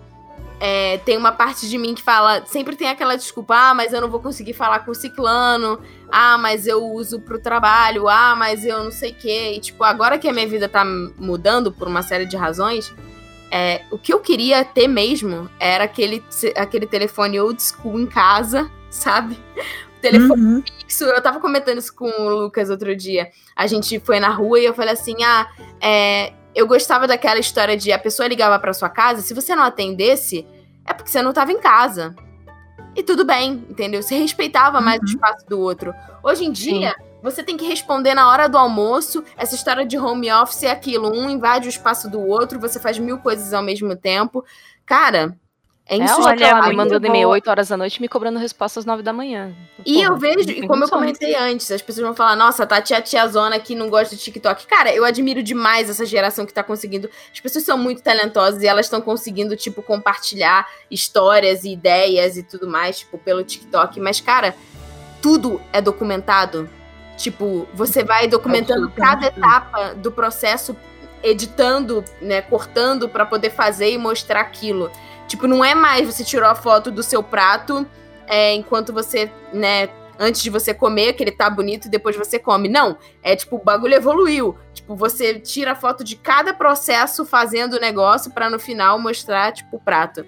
[0.61, 3.99] é, tem uma parte de mim que fala, sempre tem aquela desculpa, ah, mas eu
[3.99, 5.77] não vou conseguir falar com o ciclano,
[6.09, 9.51] ah, mas eu uso pro trabalho, ah, mas eu não sei o quê.
[9.57, 10.85] E, tipo, agora que a minha vida tá
[11.17, 12.93] mudando por uma série de razões,
[13.51, 16.23] é, o que eu queria ter mesmo era aquele,
[16.55, 19.37] aquele telefone old school em casa, sabe?
[19.99, 20.63] Telefone Uhum.
[20.79, 21.03] fixo.
[21.05, 23.29] Eu tava comentando isso com o Lucas outro dia.
[23.55, 25.47] A gente foi na rua e eu falei assim: ah,
[25.81, 29.63] é, eu gostava daquela história de a pessoa ligava pra sua casa, se você não
[29.63, 30.45] atendesse,
[30.85, 32.15] é porque você não tava em casa.
[32.95, 34.01] E tudo bem, entendeu?
[34.01, 35.09] Você respeitava mais o Uhum.
[35.09, 35.93] espaço do outro.
[36.23, 39.23] Hoje em dia, você tem que responder na hora do almoço.
[39.37, 42.97] Essa história de home office é aquilo: um invade o espaço do outro, você faz
[42.97, 44.43] mil coisas ao mesmo tempo.
[44.85, 45.37] Cara,
[45.89, 46.45] é É, insuportável.
[46.45, 47.33] olha, ela me mandando e-mail boa.
[47.35, 49.51] 8 horas da noite me cobrando resposta às 9 da manhã.
[49.85, 53.01] E eu vejo, e como eu comentei antes, as pessoas vão falar, nossa, tá tia
[53.01, 54.67] tiazona que não gosta de TikTok.
[54.67, 57.09] Cara, eu admiro demais essa geração que tá conseguindo.
[57.33, 62.43] As pessoas são muito talentosas e elas estão conseguindo, tipo, compartilhar histórias e ideias e
[62.43, 63.99] tudo mais, tipo, pelo TikTok.
[63.99, 64.55] Mas, cara,
[65.21, 66.69] tudo é documentado.
[67.17, 70.75] Tipo, você vai documentando cada etapa do processo,
[71.21, 74.89] editando, né, cortando pra poder fazer e mostrar aquilo.
[75.29, 77.87] Tipo, não é mais você tirou a foto do seu prato
[78.27, 79.87] é, enquanto você, né,
[80.19, 82.67] antes de você comer, que ele tá bonito e depois você come.
[82.67, 84.57] Não, é tipo, o bagulho evoluiu.
[84.73, 89.53] Tipo, você tira a foto de cada processo fazendo o negócio pra no final mostrar,
[89.53, 90.25] tipo, o prato.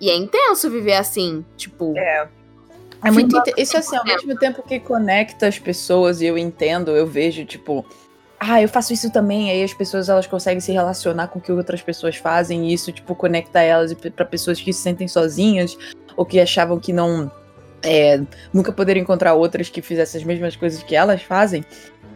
[0.00, 1.96] E é intenso viver assim, tipo.
[1.96, 2.26] É.
[3.02, 4.06] É muito Isso assim, ao 100%.
[4.06, 7.84] mesmo tempo que conecta as pessoas e eu entendo, eu vejo, tipo,
[8.38, 11.50] ah, eu faço isso também, aí as pessoas elas conseguem se relacionar com o que
[11.52, 15.76] outras pessoas fazem, e isso, tipo, conecta elas pra pessoas que se sentem sozinhas
[16.16, 17.30] ou que achavam que não.
[17.82, 18.20] é,
[18.52, 21.64] nunca poderiam encontrar outras que fizessem as mesmas coisas que elas fazem.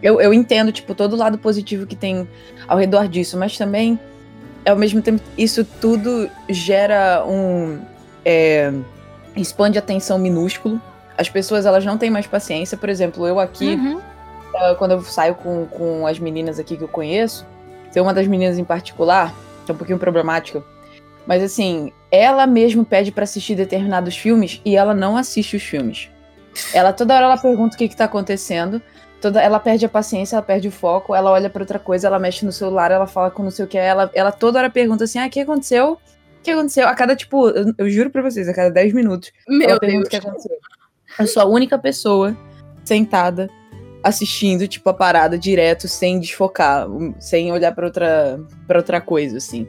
[0.02, 2.28] Eu, eu entendo, tipo, todo o lado positivo que tem
[2.66, 3.98] ao redor disso, mas também,
[4.66, 7.80] ao mesmo tempo, isso tudo gera um.
[8.24, 8.72] é,
[9.36, 10.80] expande atenção minúsculo.
[11.16, 12.78] As pessoas elas não têm mais paciência.
[12.78, 14.00] Por exemplo, eu aqui, Uhum.
[14.78, 17.46] Quando eu saio com, com as meninas aqui que eu conheço,
[17.92, 19.34] tem uma das meninas em particular,
[19.64, 20.62] que é um pouquinho problemática.
[21.26, 26.08] Mas assim, ela mesmo pede pra assistir determinados filmes e ela não assiste os filmes.
[26.72, 28.80] Ela toda hora ela pergunta o que, que tá acontecendo.
[29.20, 32.18] Toda, ela perde a paciência, ela perde o foco, ela olha pra outra coisa, ela
[32.18, 35.04] mexe no celular, ela fala com não sei o que, ela, ela toda hora pergunta
[35.04, 35.94] assim: ah, o que aconteceu?
[35.94, 36.86] O que aconteceu?
[36.86, 40.02] A cada, tipo, eu, eu juro pra vocês, a cada 10 minutos, Meu ela pergunta
[40.02, 40.06] Deus.
[40.06, 40.56] o que aconteceu.
[41.18, 42.36] Eu sou a única pessoa
[42.84, 43.50] sentada
[44.02, 46.86] assistindo, tipo, a parada direto, sem desfocar,
[47.18, 49.66] sem olhar pra outra, pra outra coisa, assim.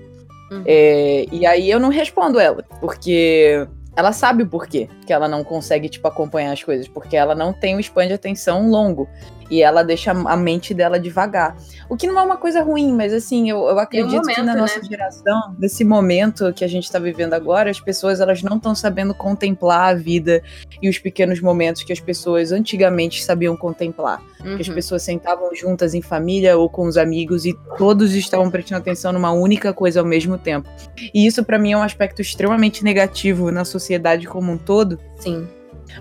[0.52, 0.64] Uhum.
[0.66, 5.44] É, e aí eu não respondo ela, porque ela sabe o porquê que ela não
[5.44, 9.08] consegue, tipo, acompanhar as coisas, porque ela não tem um span de atenção longo.
[9.50, 11.56] E ela deixa a mente dela devagar.
[11.90, 14.54] O que não é uma coisa ruim, mas assim, eu, eu acredito que momento, na
[14.56, 14.62] né?
[14.62, 18.76] nossa geração, nesse momento que a gente tá vivendo agora, as pessoas elas não estão
[18.76, 20.44] sabendo contemplar a vida
[20.82, 24.22] e os pequenos momentos que as pessoas antigamente sabiam contemplar.
[24.38, 24.76] Que as Uhum.
[24.76, 29.32] pessoas sentavam juntas em família ou com os amigos e todos estavam prestando atenção numa
[29.32, 30.70] única coisa ao mesmo tempo.
[31.14, 35.48] E isso pra mim é um aspecto extremamente negativo na sociedade como um todo, Sim.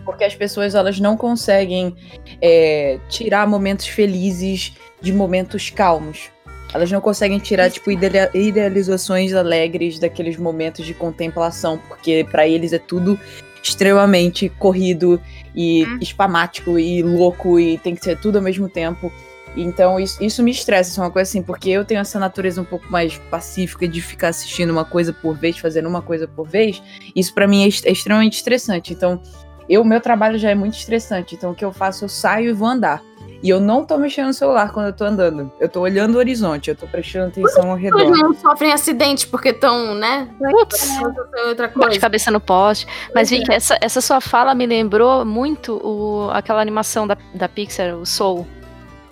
[0.05, 1.95] Porque as pessoas elas não conseguem
[2.41, 6.31] é, tirar momentos felizes de momentos calmos.
[6.75, 12.73] Elas não conseguem tirar tipo idea- idealizações alegres daqueles momentos de contemplação, porque pra eles
[12.73, 13.19] é tudo
[13.63, 15.21] extremamente corrido
[15.55, 15.99] e Hum.
[16.01, 19.13] espamático e louco e tem que ser tudo ao mesmo tempo.
[19.57, 22.61] Então isso, isso me estressa, isso é uma coisa assim, porque eu tenho essa natureza
[22.61, 26.47] um pouco mais pacífica de ficar assistindo uma coisa por vez, fazendo uma coisa por
[26.47, 26.83] vez.
[27.17, 28.93] Isso pra mim é, é extremamente estressante.
[28.93, 29.21] Então
[29.69, 32.05] eu, meu trabalho já é muito estressante, então o que eu faço?
[32.05, 33.03] Eu saio e vou andar.
[33.41, 35.53] E eu não tô mexendo no celular quando eu tô andando.
[35.61, 37.99] Eu tô olhando o horizonte, eu tô prestando atenção ao redor.
[37.99, 40.29] pessoas não sofrem acidentes porque estão, né?
[40.39, 40.99] Putz,
[41.47, 42.01] Outra bate coisa.
[42.01, 42.87] cabeça no poste.
[43.15, 43.37] Mas, Pois é.
[43.37, 48.05] Vicky, essa, essa sua fala me lembrou muito o, aquela animação da, da Pixar, o
[48.05, 48.45] Soul.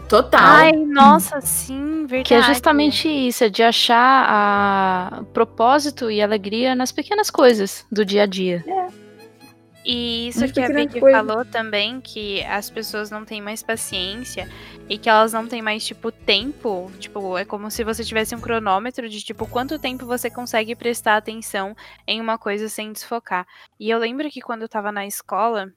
[0.08, 0.40] Total.
[0.40, 2.24] Ai, nossa, sim, verdade.
[2.24, 8.04] Que é justamente isso, é de achar a propósito e alegria nas pequenas coisas do
[8.04, 8.64] dia a dia.
[9.88, 11.16] E isso que a pequena Vicky coisa.
[11.18, 14.48] falou também, que as pessoas não têm mais paciência
[14.88, 16.90] e que elas não têm mais, tipo, tempo.
[16.98, 21.16] Tipo, é como se você tivesse um cronômetro de, tipo, quanto tempo você consegue prestar
[21.16, 23.46] atenção em uma coisa sem desfocar.
[23.78, 25.72] E eu lembro que quando eu tava na escola,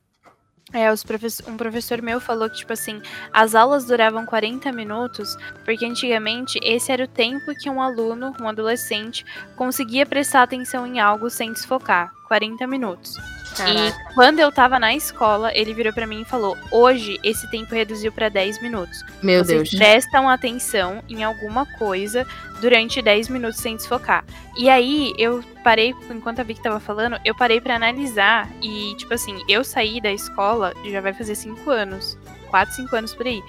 [0.74, 3.00] é, os profes- um professor meu falou que, tipo assim,
[3.32, 8.48] as aulas duravam 40 minutos, porque antigamente esse era o tempo que um aluno, um
[8.48, 9.24] adolescente,
[9.56, 12.12] conseguia prestar atenção em algo sem desfocar.
[12.28, 13.16] 40 minutos.
[13.56, 14.02] Caraca.
[14.10, 17.74] E quando eu tava na escola, ele virou pra mim e falou: Hoje esse tempo
[17.74, 19.04] reduziu pra 10 minutos.
[19.22, 19.76] Meu Vocês Deus.
[19.76, 22.26] prestam atenção em alguma coisa
[22.62, 24.24] durante 10 minutos sem desfocar.
[24.58, 28.50] E aí eu parei, enquanto a Vicky tava falando, eu parei pra analisar.
[28.62, 32.18] E, tipo assim, eu saí da escola já vai fazer 5 anos.
[32.50, 33.42] 4, 5 anos por aí.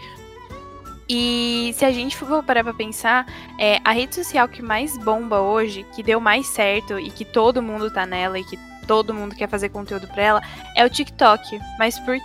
[1.12, 3.26] E se a gente for parar pra pensar,
[3.58, 7.60] é, a rede social que mais bomba hoje, que deu mais certo e que todo
[7.60, 10.42] mundo tá nela e que todo mundo quer fazer conteúdo pra ela,
[10.76, 11.58] é o TikTok.
[11.78, 12.16] Mas por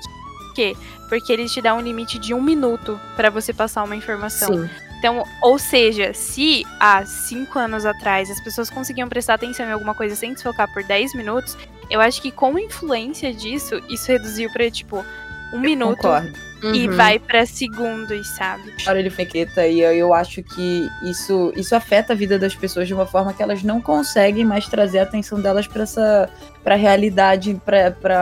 [0.55, 0.75] quê?
[1.09, 4.53] Porque ele te dá um limite de um minuto pra você passar uma informação.
[4.53, 4.69] Sim.
[4.97, 9.93] Então, ou seja, se há cinco anos atrás as pessoas conseguiam prestar atenção em alguma
[9.93, 11.55] coisa sem desfocar por 10 minutos,
[11.89, 15.05] eu acho que com a influência disso, isso reduziu pra, tipo,
[15.53, 16.33] um minuto Concordo.
[16.73, 16.95] E Uhum.
[16.95, 18.73] vai pra segundos, sabe?
[18.81, 22.87] Agora ele fequeta e eu, eu acho que isso, isso afeta a vida das pessoas
[22.87, 26.29] de uma forma que elas não conseguem mais trazer a atenção delas pra essa
[26.63, 27.59] pra realidade,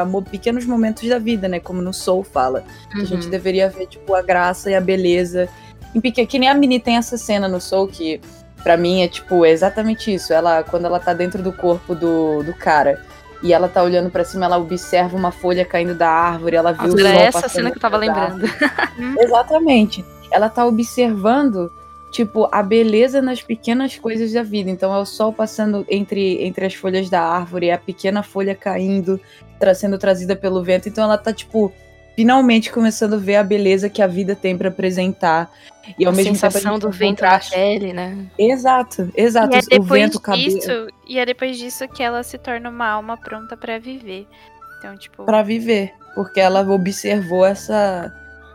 [0.09, 1.59] mo- pequenos momentos da vida, né?
[1.59, 2.63] Como no Soul fala.
[2.91, 3.29] Que A gente Uhum.
[3.29, 5.47] deveria ver, tipo, a graça e a beleza.
[5.95, 8.19] Em pequeno, que nem a Mini tem essa cena no Soul que,
[8.63, 10.34] pra mim, é tipo, é exatamente isso.
[10.34, 12.99] Ela, quando ela tá dentro do corpo do, do cara
[13.44, 16.88] e ela tá olhando pra cima, ela observa uma folha caindo da árvore, ela vê
[16.88, 18.46] Nossa, o sol era essa cena que eu tava lembrando.
[19.20, 20.04] Exatamente.
[20.32, 21.70] Ela tá observando,
[22.10, 24.70] tipo, a beleza nas pequenas coisas da vida.
[24.70, 28.56] Então é o sol passando entre, entre as folhas da árvore, é a pequena folha
[28.56, 29.20] caindo,
[29.60, 30.88] tra sendo trazida pelo vento.
[30.88, 31.70] Então ela tá, tipo,
[32.16, 35.51] finalmente começando a ver a beleza que a vida tem pra apresentar.
[35.99, 38.26] E ao a mesmo sensação tempo do vento na pele, né?
[38.38, 39.53] Exato, exato.
[39.53, 42.88] E é o depois vento, disso, e é depois disso que ela se torna uma
[42.88, 44.26] alma pronta pra viver.
[44.80, 48.14] Então, tipo, Pra viver, porque ela observou essa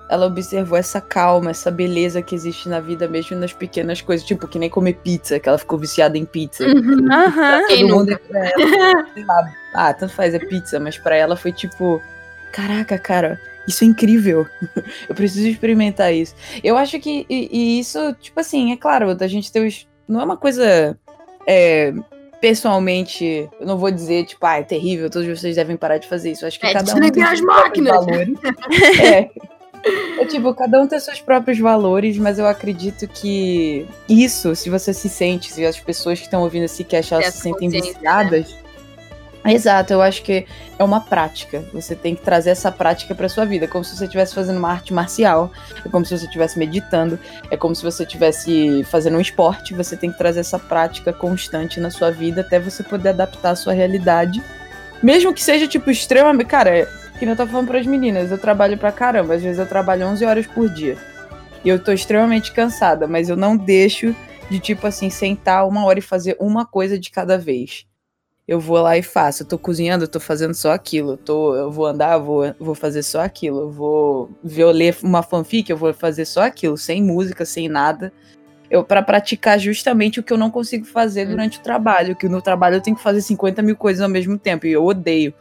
[0.09, 4.49] ela observou essa calma, essa beleza que existe na vida mesmo nas pequenas coisas, tipo
[4.49, 6.65] que nem comer pizza, que ela ficou viciada em pizza.
[6.65, 7.07] Uhum.
[7.69, 8.15] Todo mundo nunca?
[8.15, 12.01] é pra ela, sei lá, ah, tanto faz é pizza, mas pra ela foi tipo,
[12.53, 13.39] caraca, cara,
[13.69, 14.47] isso é incrível.
[15.09, 16.35] Eu preciso experimentar isso.
[16.65, 20.21] Eu acho que e, e isso, tipo assim, é claro, a gente tem os, não
[20.21, 20.99] é uma coisa
[21.47, 21.93] é,
[22.41, 26.33] pessoalmente, eu não vou dizer, tipo, ah, é terrível, todos vocês devem parar de fazer
[26.33, 26.45] isso.
[26.45, 28.07] Eu acho que É, cada um tem as máquinas.
[29.03, 29.31] é.
[30.19, 34.93] É tipo, cada um tem seus próprios valores, mas eu acredito que isso, se você
[34.93, 38.57] se sente, se as pessoas que estão ouvindo esse cast, elas se sentem consciência, viciadas.
[39.45, 40.47] Exato, eu acho que
[40.79, 41.65] é uma prática.
[41.73, 44.71] Você tem que trazer essa prática pra sua vida, como se você estivesse fazendo uma
[44.71, 45.51] arte marcial,
[45.85, 47.19] é como se você estivesse meditando,
[47.51, 49.75] é como se você estivesse fazendo um esporte.
[49.75, 53.57] Você tem que trazer essa prática constante na sua vida até você poder adaptar a
[53.57, 54.43] sua realidade.
[55.03, 56.49] Mesmo que seja, tipo, extremamente.
[56.49, 56.85] Cara, é,
[57.19, 60.07] que nem eu tava falando pras meninas, eu trabalho pra caramba, às vezes eu trabalho
[60.07, 60.97] 11 horas por dia.
[61.65, 64.15] E eu tô extremamente cansada, mas eu não deixo
[64.51, 67.88] de, tipo assim, sentar uma hora e fazer uma coisa de cada vez.
[68.49, 69.43] Eu vou lá e faço.
[69.43, 71.13] Eu tô cozinhando, eu tô fazendo só aquilo.
[71.13, 73.61] Eu, tô, eu vou andar, eu vou, vou fazer só aquilo.
[73.61, 77.69] Eu vou ver, eu ler uma fanfic, eu vou fazer só aquilo, sem música, sem
[77.69, 78.11] nada.
[78.71, 81.31] Eu para praticar justamente o que eu não consigo fazer Hum.
[81.33, 82.17] durante o trabalho.
[82.17, 84.67] Que no trabalho eu tenho que fazer 50 mil coisas ao mesmo tempo.
[84.67, 85.35] E eu odeio.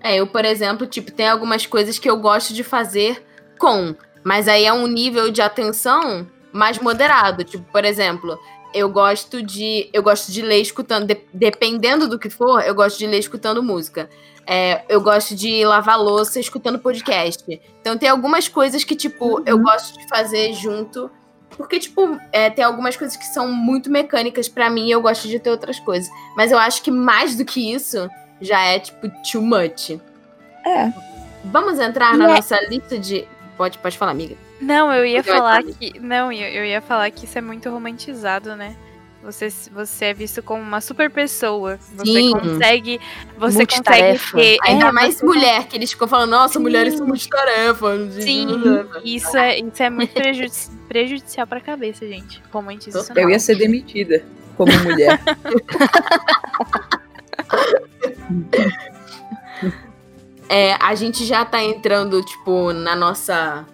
[0.00, 3.24] É, eu, por exemplo, tipo, tem algumas coisas que eu gosto de fazer
[3.58, 3.94] com,
[4.24, 7.44] mas aí é um nível de atenção mais moderado.
[7.44, 8.36] Tipo, por exemplo,
[8.74, 9.88] eu gosto de.
[9.92, 11.06] Eu gosto de ler escutando.
[11.06, 14.08] de- dependendo do que for, eu gosto de ler escutando música.
[14.46, 17.44] É, eu gosto de lavar louça escutando podcast.
[17.80, 21.10] Então tem algumas coisas que, tipo, eu gosto de fazer junto.
[21.56, 25.26] Porque, tipo, é, tem algumas coisas que são muito mecânicas pra mim e eu gosto
[25.28, 26.08] de ter outras coisas.
[26.36, 28.08] Mas eu acho que mais do que isso
[28.40, 29.90] já é, tipo, too much.
[30.64, 30.92] É.
[31.44, 33.26] Vamos entrar na é- nossa lista de.
[33.56, 34.36] Pode, pode falar, amiga.
[34.60, 35.74] Não, eu ia falar saber.
[35.74, 35.98] que.
[36.00, 38.76] Não, eu, ia falar que isso é muito romantizado, né?
[39.22, 41.78] Você, você é visto como uma super pessoa.
[41.96, 42.32] Você Sim.
[42.32, 43.00] consegue.
[43.36, 44.56] Você consegue ter.
[44.64, 46.60] Ainda é, mais você mulher, que eles ficam falando, nossa, Sim.
[46.60, 48.14] mulheres são multitarefas.
[48.14, 48.46] Sim,
[49.04, 52.40] isso é, isso é muito prejudici- prejudicial pra cabeça, gente.
[52.52, 53.12] Romantiza isso.
[53.14, 53.30] Eu não.
[53.30, 54.24] ia ser demitida
[54.56, 55.20] como mulher.
[60.48, 63.66] É, a gente já tá entrando, tipo, na nossa.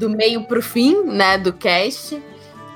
[0.00, 2.20] Do meio pro fim, né, do cast.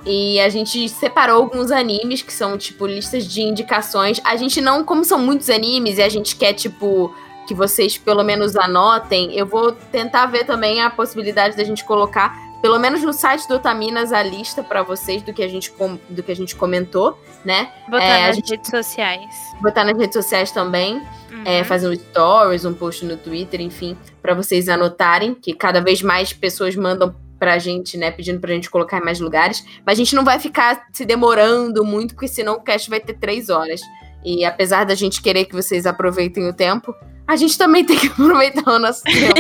[0.07, 4.20] E a gente separou alguns animes que são, tipo, listas de indicações.
[4.22, 7.14] A gente não, como são muitos animes e a gente quer, tipo,
[7.47, 12.37] que vocês pelo menos anotem, eu vou tentar ver também a possibilidade da gente colocar,
[12.65, 15.71] pelo menos no site do Otaminas, a lista pra vocês do que a gente,
[16.09, 17.71] do que a gente comentou, né?
[17.91, 19.35] Botar É, nas gente- redes sociais.
[19.61, 20.95] Botar nas redes sociais também
[21.31, 21.43] Uhum.
[21.45, 26.01] é, fazer um stories, um post no Twitter, enfim, pra vocês anotarem, que cada vez
[26.01, 29.62] mais pessoas mandam pra gente, né, pedindo pra gente colocar em mais lugares.
[29.85, 33.12] Mas a gente não vai ficar se demorando muito, porque senão o cast vai ter
[33.12, 33.83] três horas.
[34.25, 36.95] E apesar da gente querer que vocês aproveitem o tempo,
[37.27, 39.35] a gente também tem que aproveitar o nosso tempo.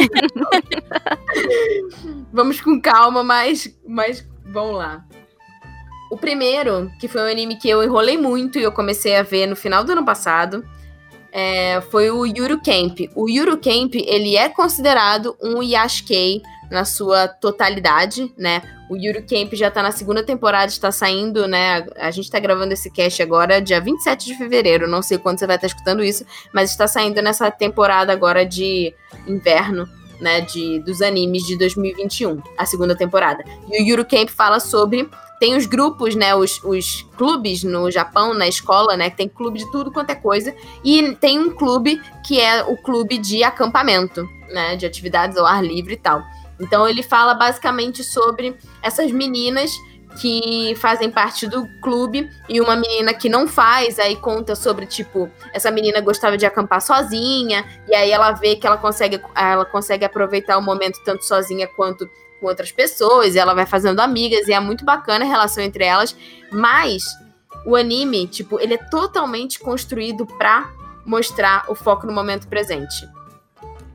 [2.32, 5.04] Vamos com calma, mas, mas vamos lá.
[6.10, 9.46] O primeiro, que foi um anime que eu enrolei muito e eu comecei a ver
[9.46, 10.64] no final do ano passado,
[11.32, 13.10] é, foi o Yuru Camp.
[13.16, 16.40] O Yuru Camp, ele é considerado um Yashikei
[16.70, 18.62] na sua totalidade, né?
[18.90, 21.86] O Yuru Camp já tá na segunda temporada, está saindo, né?
[21.96, 24.88] A gente tá gravando esse cast agora, dia 27 de fevereiro.
[24.88, 28.94] Não sei quando você vai estar escutando isso, mas está saindo nessa temporada agora de
[29.26, 29.88] inverno.
[30.20, 33.44] né, de, dos animes de 2021, a segunda temporada.
[33.70, 38.32] E o Yuru Camp fala sobre tem os grupos, né, os, os clubes no Japão,
[38.32, 42.00] na escola, né, que tem clube de tudo quanto é coisa, e tem um clube
[42.26, 46.22] que é o clube de acampamento, né, de atividades ao ar livre e tal.
[46.58, 49.70] Então ele fala basicamente sobre essas meninas
[50.20, 55.28] que fazem parte do clube e uma menina que não faz, aí conta sobre tipo,
[55.52, 60.04] essa menina gostava de acampar sozinha, e aí ela vê que ela consegue ela consegue
[60.04, 62.08] aproveitar o momento tanto sozinha quanto
[62.40, 65.84] com outras pessoas, e ela vai fazendo amigas, e é muito bacana a relação entre
[65.84, 66.16] elas,
[66.52, 67.04] mas
[67.66, 70.70] o anime, tipo, ele é totalmente construído pra
[71.04, 73.08] mostrar o foco no momento presente.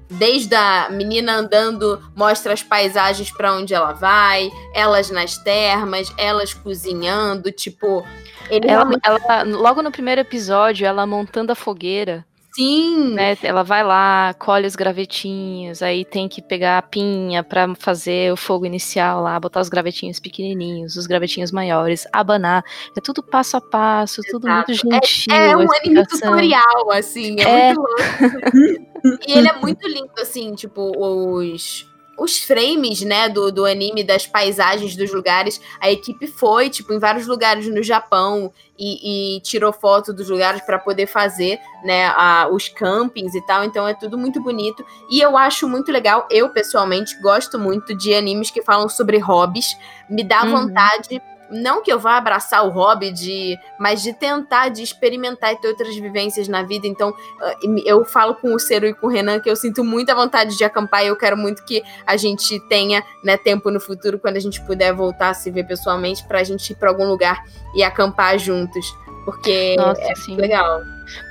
[0.09, 6.53] Desde a menina andando, mostra as paisagens para onde ela vai, elas nas termas, elas
[6.53, 8.03] cozinhando, tipo.
[8.49, 13.37] Ela, realmente- ela- logo no primeiro episódio, ela montando a fogueira, Sim, né?
[13.43, 18.37] Ela vai lá, colhe os gravetinhos, aí tem que pegar a pinha pra fazer o
[18.37, 22.63] fogo inicial lá, botar os gravetinhos pequenininhos, os gravetinhos maiores, abanar.
[22.97, 24.89] É tudo passo a passo, tudo muito Exato.
[24.95, 25.33] gentil.
[25.33, 27.73] É a um anime tutorial, assim, é, É.
[27.73, 27.95] muito louco.
[29.27, 31.88] e ele é muito lindo, assim, tipo, os,
[32.19, 35.59] os frames, né, do, do anime, das paisagens dos lugares.
[35.79, 40.61] A equipe foi, tipo, em vários lugares no Japão e, e tirou foto dos lugares
[40.61, 43.63] para poder fazer, né, a- os campings e tal.
[43.63, 44.85] Então é tudo muito bonito.
[45.09, 49.75] E eu acho muito legal, eu pessoalmente gosto muito de animes que falam sobre hobbies.
[50.09, 50.51] Me dá Uhum.
[50.67, 55.57] vontade não que eu vá abraçar o hobby de, mas de tentar, de experimentar e
[55.57, 56.87] ter outras vivências na vida.
[56.87, 60.13] Então, ah, eu falo com o Cero e com o Renan que eu sinto muita
[60.15, 64.19] vontade de acampar e eu quero muito que a gente tenha, né, tempo no futuro
[64.19, 67.43] quando a gente puder voltar a se ver pessoalmente pra gente ir pra algum lugar
[67.75, 68.85] e acampar juntos,
[69.25, 70.35] porque Nossa, é sim.
[70.35, 70.81] legal.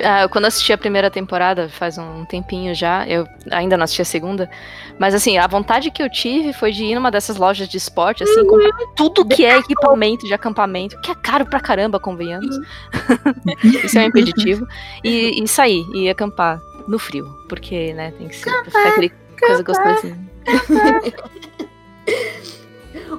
[0.03, 4.03] Ah, quando eu assisti a primeira temporada, faz um tempinho já, eu ainda não assisti
[4.03, 4.51] a segunda,
[4.99, 8.25] mas assim, a vontade que eu tive foi de ir numa dessas lojas de esporte,
[8.25, 12.59] assim, comprar tudo que é equipamento de acampamento, que é caro pra caramba, convenhamos.
[13.85, 14.67] Isso é um impeditivo.
[15.05, 19.13] E, e sair, e acampar no frio, porque, né, tem que ser pra ficar aquele
[19.39, 20.19] coisa gostosinha.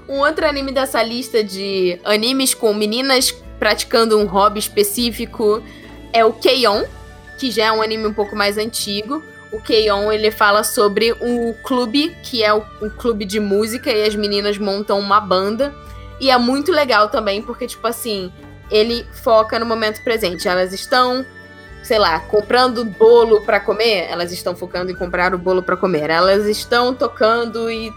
[0.08, 5.62] Um outro anime dessa lista de animes com meninas praticando um hobby específico
[6.14, 6.86] é o Keion,
[7.38, 9.24] que já é um anime um pouco mais antigo.
[9.52, 14.04] O Keion, ele fala sobre um clube, que é o- um clube de música, e
[14.06, 15.74] as meninas montam uma banda.
[16.20, 18.32] E é muito legal também, porque, tipo assim,
[18.70, 20.48] ele foca no momento presente.
[20.48, 21.26] Elas estão,
[21.82, 26.10] sei lá, comprando bolo pra comer, elas estão focando em comprar o bolo pra comer.
[26.10, 27.92] Elas estão tocando e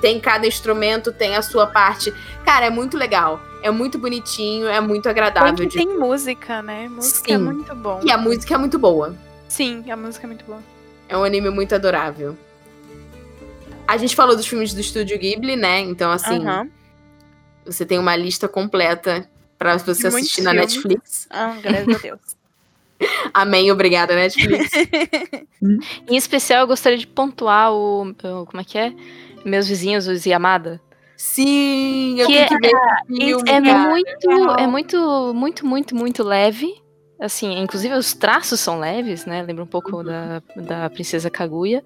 [0.00, 2.12] tem cada instrumento, tem a sua parte.
[2.44, 3.40] Cara, é muito legal.
[3.62, 5.54] É muito bonitinho, é muito agradável.
[5.54, 6.88] Tem, de- tem música, né?
[6.88, 7.44] Música é Sim.
[7.44, 8.00] muito bom.
[8.04, 9.14] E a música é muito boa.
[9.48, 10.58] Sim, a música é muito boa.
[11.08, 12.36] É um anime muito adorável.
[13.86, 15.80] A gente falou dos filmes do estúdio Ghibli, né?
[15.80, 16.68] Então, assim, Aham.
[17.64, 20.74] você tem uma lista completa pra você De muitos assistir na filmes.
[20.74, 21.26] Netflix.
[21.30, 22.20] Ah, graças a Deus.
[23.34, 24.70] Amém, obrigada, Netflix.
[26.08, 28.10] Em especial, eu gostaria de pontuar o.
[28.10, 28.92] o- como é que é?
[29.44, 30.80] Meus vizinhos, os Yamada.
[31.24, 34.56] Sim, eu Que tenho que ver esse filme, É muito, legal.
[34.58, 36.74] é muito, muito, muito, muito leve.
[37.20, 39.40] Assim, inclusive os traços são leves, né?
[39.40, 41.84] Lembra um pouco da, da Princesa Kaguya.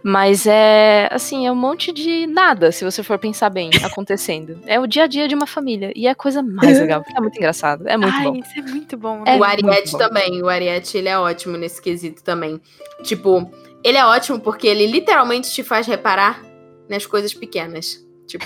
[0.00, 4.60] Mas é, assim, é um monte de nada, se você for pensar bem, acontecendo.
[4.64, 5.92] É o dia a dia de uma família.
[5.96, 7.82] E é a coisa mais legal, porque é muito engraçado.
[7.88, 8.36] É muito Ai, bom.
[8.36, 9.24] isso é muito bom.
[9.26, 9.46] É o né?
[9.48, 9.98] Ariete muito bom.
[9.98, 10.40] também.
[10.40, 12.60] O Ariete, ele é ótimo nesse quesito também.
[13.02, 13.50] Tipo,
[13.82, 16.40] ele é ótimo porque ele literalmente te faz reparar
[16.88, 18.06] nas coisas pequenas.
[18.28, 18.44] Tipo,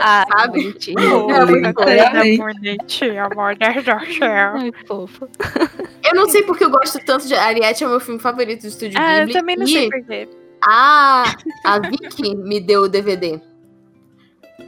[0.00, 0.62] Ah, sabe?
[0.62, 1.30] Bonitinho.
[1.30, 4.52] É muito bonitinho, amor do céu.
[4.54, 5.28] Ai, fofo.
[6.04, 8.68] eu não sei porque eu gosto tanto de Ariete, é o meu filme favorito do
[8.68, 9.32] Estúdio Ah, eu Ghibli.
[9.34, 10.28] também não e sei porquê.
[10.64, 11.24] a,
[11.64, 13.40] a Vicky me deu o DVD.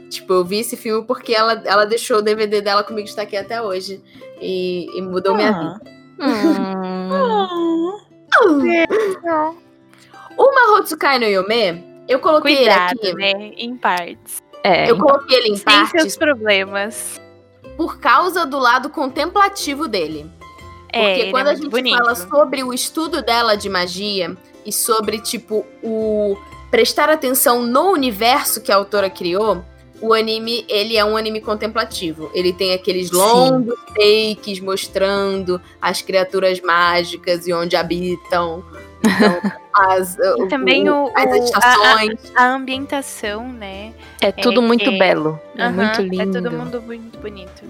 [0.09, 3.37] Tipo, eu vi esse filme porque ela, ela deixou o DVD dela comigo, está aqui
[3.37, 4.01] até hoje.
[4.41, 5.81] E, e mudou minha vida.
[6.19, 7.97] Hum,
[10.37, 13.13] O Mahotsukai no Yome, eu coloquei Cuidado, aqui.
[13.13, 13.31] né?
[13.57, 14.41] Em partes.
[14.63, 17.19] É, Eu coloquei ele em Sem partes seus problemas.
[17.77, 20.29] por causa do lado contemplativo dele.
[20.91, 21.97] É, Porque ele quando é a gente bonito.
[21.97, 24.35] fala sobre o estudo dela de magia
[24.65, 26.35] e sobre, tipo, o
[26.71, 29.63] prestar atenção no universo que a autora criou,
[30.01, 32.31] o anime, ele é um anime contemplativo.
[32.33, 33.17] Ele tem aqueles Sim.
[33.17, 38.63] longos takes mostrando as criaturas mágicas e onde habitam.
[39.03, 42.31] Então, as, E também o- as o- a- estações.
[42.35, 43.93] A ambientação, né?
[44.21, 45.39] é tudo é muito que- belo.
[45.57, 46.37] É Aham, muito lindo.
[46.37, 47.63] É todo mundo muito bonito.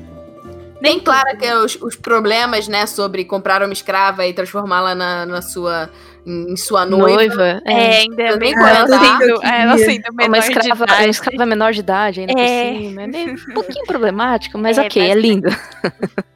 [0.82, 5.26] Tem, claro, que é os, os problemas, né, sobre comprar uma escrava e transformá-la na,
[5.26, 5.90] na sua,
[6.26, 7.16] em sua noiva.
[7.18, 7.62] Noiva.
[7.66, 7.98] É, É.
[7.98, 8.88] ainda bem quando ela ela
[9.20, 11.02] sendo, ela sendo Uma menor de escrava, idade.
[11.04, 12.72] uma escrava menor de idade ainda É.
[12.72, 13.02] por cima.
[13.02, 15.22] É meio, um pouquinho problemático, mas É, ok, é bastante.
[15.28, 15.50] lindo.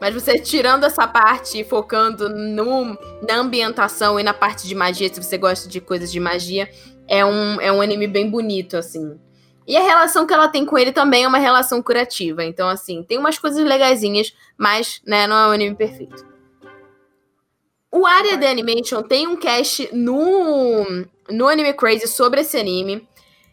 [0.00, 2.96] Mas você tirando essa parte e focando no,
[3.26, 6.70] na ambientação e na parte de magia, se você gosta de coisas de magia,
[7.06, 9.18] é um, é um anime bem bonito, assim.
[9.66, 12.44] E a relação que ela tem com ele também é uma relação curativa.
[12.44, 16.26] Então, assim, tem umas coisas legaisinhas, mas, né, não é um anime perfeito.
[17.92, 20.84] O Área de Animation tem um cast no,
[21.28, 23.06] no Anime Crazy sobre esse anime.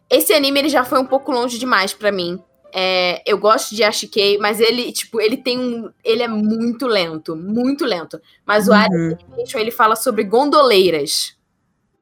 [0.10, 2.41] Esse anime ele já foi um pouco longe demais pra mim.
[2.80, 5.89] É, eu gosto de Ashikei, mas ele, tipo, ele tem um.
[6.03, 8.21] Ele é muito lento, muito lento.
[8.45, 9.17] Mas o Uhum.
[9.32, 11.36] Animation ele fala sobre gondoleiras.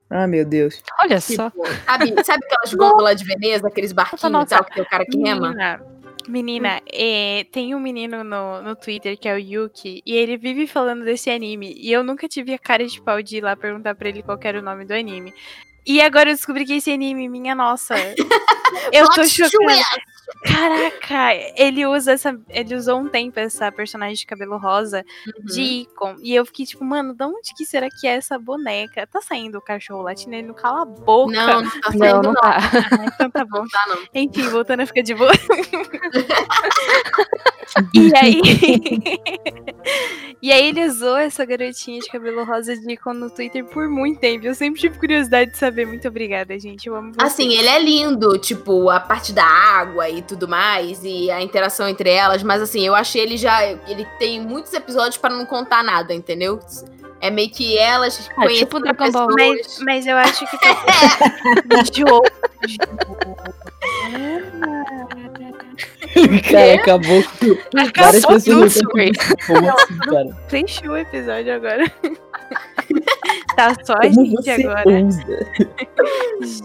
[0.09, 0.83] Ah, meu Deus.
[0.99, 1.49] Olha só.
[1.49, 5.05] Tipo, sabe, sabe aquelas gôndolas de Veneza, aqueles barquinhos e tal, que tem o cara
[5.05, 5.47] que rema?
[5.47, 5.81] Menina,
[6.27, 10.67] menina é, tem um menino no, no Twitter que é o Yuki, e ele vive
[10.67, 11.73] falando desse anime.
[11.77, 14.37] E eu nunca tive a cara de pau de ir lá perguntar pra ele qual
[14.43, 15.33] era o nome do anime.
[15.85, 17.93] E agora eu descobri que esse anime, minha nossa.
[18.91, 19.81] Eu tô chocada.
[20.43, 22.39] Caraca, ele usa essa.
[22.49, 25.05] Ele usou um tempo essa personagem de cabelo rosa
[25.43, 26.15] de Icon.
[26.21, 29.07] E eu fiquei tipo, mano, de onde que será que é essa boneca?
[29.07, 31.33] Tá saindo o cachorro latindo, ele não cala a boca.
[31.33, 32.21] Não, não tá saindo, não.
[32.21, 32.57] não tá.
[32.57, 33.59] Ah, então tá bom.
[33.59, 33.97] Não tá, não.
[34.13, 35.31] Enfim, voltando a ficar de boa.
[37.93, 38.41] e aí.
[40.41, 44.19] e aí ele usou essa garotinha de cabelo rosa de Icon no Twitter por muito
[44.19, 44.45] tempo.
[44.45, 45.85] Eu sempre tive curiosidade de saber.
[45.85, 46.87] Muito obrigada, gente.
[46.87, 47.31] Eu amo vocês.
[47.31, 51.87] Assim, ele é lindo, tipo, a parte da água e tudo mais, e a interação
[51.87, 53.63] entre elas, mas assim, eu achei ele já.
[53.63, 56.59] Ele tem muitos episódios pra não contar nada, entendeu?
[57.21, 59.27] É meio que elas Ah, tipo conhecendo Dragon Ball.
[59.31, 60.57] Mas, mas eu acho que.
[61.97, 62.25] Jogo.
[66.49, 67.23] Cara, acabou
[67.95, 68.73] várias Acabou pessoas.
[68.73, 68.89] tudo.
[69.47, 70.37] Como assim, cara?
[70.47, 71.91] Fechou o episódio agora.
[73.55, 74.89] tá só a Como gente você agora.
[74.89, 75.47] ousa?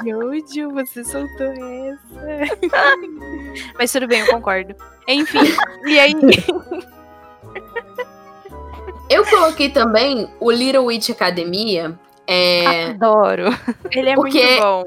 [0.05, 2.59] Jojo, você soltou essa.
[3.79, 4.75] Mas tudo bem, eu concordo.
[5.09, 5.39] Enfim,
[5.87, 6.15] e aí?
[9.09, 11.99] Eu coloquei também o Little Witch Academia.
[12.27, 13.47] É, Adoro.
[13.91, 14.85] Ele é Porque- muito bom.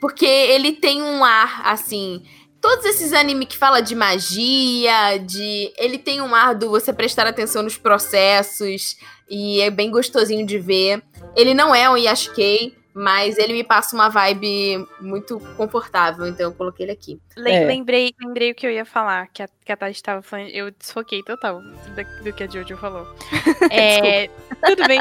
[0.00, 2.24] Porque ele tem um ar, assim.
[2.62, 5.72] Todos esses animes que fala de magia, de.
[5.76, 8.96] Ele tem um ar do você prestar atenção nos processos.
[9.28, 11.02] E é bem gostosinho de ver.
[11.34, 16.26] Ele não é um Yashikei, mas ele me passa uma vibe muito confortável.
[16.26, 17.20] Então eu coloquei ele aqui.
[17.36, 17.64] É.
[17.64, 20.50] lembrei, lembrei o que eu ia falar, que a, que a Tati tava falando.
[20.50, 23.06] Eu desfoquei total do, do que a Jojo falou.
[23.70, 24.28] É,
[24.64, 25.00] tudo bem.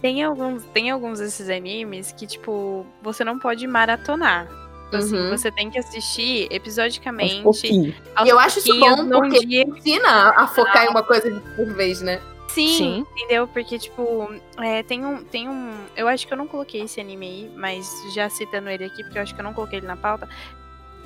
[0.00, 4.46] Tem alguns, tem alguns desses animes que, tipo, você não pode maratonar.
[4.92, 5.30] Assim, Uhum.
[5.30, 7.42] Você tem que assistir episodicamente.
[7.44, 7.92] aos E
[8.28, 12.20] eu acho isso bom, porque dia ensina a focar em uma coisa por vez, né?
[12.48, 13.06] Sim, Sim.
[13.12, 13.46] entendeu?
[13.48, 15.72] Porque, tipo, é, tem, um, tem um.
[15.96, 19.18] Eu acho que eu não coloquei esse anime aí, mas já citando ele aqui, porque
[19.18, 20.28] eu acho que eu não coloquei ele na pauta.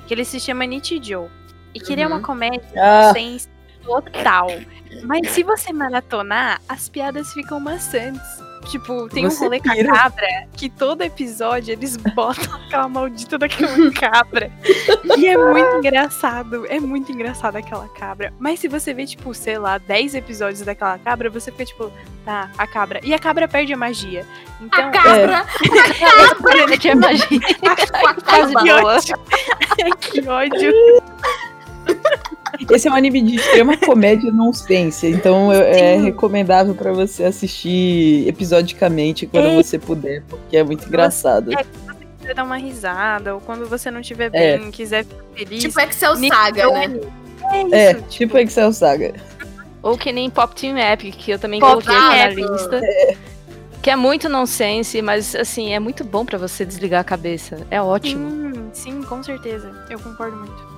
[0.07, 1.29] Que ele se chama Nichijou.
[1.73, 2.21] E que ele é uma Uhum.
[2.21, 3.37] comédia Ah, sem
[3.83, 4.47] total.
[5.03, 8.21] Mas se você maratonar, as piadas ficam maçantes.
[8.71, 13.37] Tipo, tem Você um rolê com a cabra que todo episódio eles botam aquela maldita
[13.37, 14.49] daquela cabra.
[15.17, 16.65] E é muito engraçado.
[16.67, 18.33] É muito engraçado aquela cabra.
[18.39, 21.91] Mas se você vê, tipo, sei lá, 10 episódios daquela cabra, você fica tipo,
[22.23, 23.01] tá, a cabra.
[23.03, 24.25] E a cabra perde a magia.
[24.61, 25.45] Então, A cabra!
[26.71, 27.39] É que é magia.
[28.23, 28.95] Quase que boa.
[28.95, 29.17] ódio.
[29.99, 31.01] que ódio.
[32.69, 38.27] Esse é um anime de extrema comédia e nonsense, então é recomendável pra você assistir
[38.27, 39.55] episodicamente quando É.
[39.55, 41.51] você puder, porque é muito engraçado.
[41.53, 41.65] É.
[42.19, 44.57] Quiser dar uma risada, ou quando você não estiver É.
[44.57, 45.61] bem, quiser ficar feliz.
[45.63, 46.99] Tipo Excel Saga, né?
[47.51, 49.13] É isso, É, tipo Excel Saga.
[49.81, 52.79] Ou que nem Pop Team Epic, que eu também Pop coloquei na lista.
[53.81, 57.65] Que é muito nonsense, mas assim, é muito bom pra você desligar a cabeça.
[57.71, 58.29] É ótimo.
[58.29, 59.71] Sim, sim, com certeza.
[59.89, 60.70] Eu concordo muito.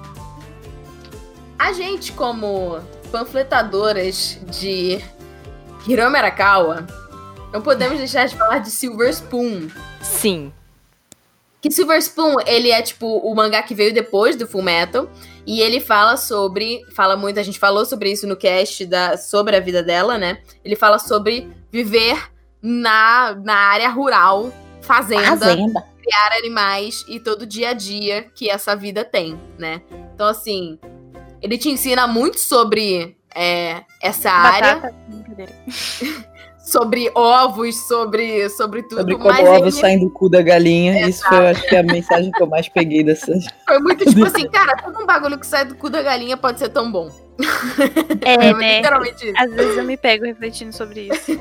[1.64, 4.99] A gente, como panfletadoras de
[5.88, 6.85] Hiromi Arakawa,
[7.53, 9.69] não podemos deixar de falar de Silver Spoon.
[10.02, 10.52] Sim.
[11.61, 15.10] Que Silver Spoon, ele é tipo o mangá que veio depois do Full Metal.
[15.48, 16.81] E ele fala sobre.
[16.94, 20.40] Fala muito, a gente falou sobre isso no cast da, sobre a vida dela, né?
[20.65, 22.30] Ele fala sobre viver
[22.61, 25.81] na, na área rural, fazenda, Fazenda.
[26.03, 29.81] criar animais e todo o dia a dia que essa vida tem, né?
[30.14, 30.77] Então, assim,
[31.43, 34.95] ele te ensina muito sobre é, essa área, Batata.
[35.09, 35.51] Brincadeira.
[36.63, 38.99] sobre ovos, sobre, sobre tudo.
[38.99, 41.07] Sobre como mas o ele ovo sai do cu da galinha.
[41.07, 43.33] Isso foi, eu acho que, é a mensagem que eu mais peguei dessa.
[43.67, 46.59] foi muito tipo assim, cara, todo um bagulho que sai do cu da galinha pode
[46.59, 47.09] ser tão bom.
[48.21, 48.77] É, né?
[48.77, 49.37] literalmente isso.
[49.37, 51.31] Às vezes eu me pego refletindo sobre isso.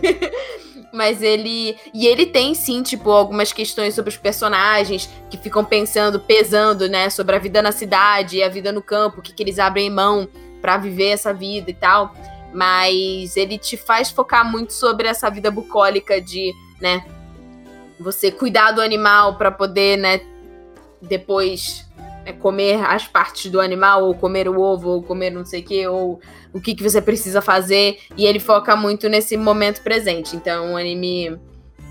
[0.92, 1.76] Mas ele.
[1.94, 7.08] E ele tem, sim, tipo, algumas questões sobre os personagens que ficam pensando, pesando, né,
[7.08, 9.88] sobre a vida na cidade e a vida no campo, o que, que eles abrem
[9.88, 10.28] mão
[10.60, 12.14] pra viver essa vida e tal.
[12.52, 17.04] Mas ele te faz focar muito sobre essa vida bucólica de, né,
[17.98, 20.20] você cuidar do animal pra poder, né,
[21.00, 21.90] depois
[22.24, 25.64] né, comer as partes do animal, ou comer o ovo, ou comer não sei o
[25.64, 26.20] que, ou
[26.52, 27.98] o que, que você precisa fazer.
[28.16, 30.36] E ele foca muito nesse momento presente.
[30.36, 31.38] Então, é um anime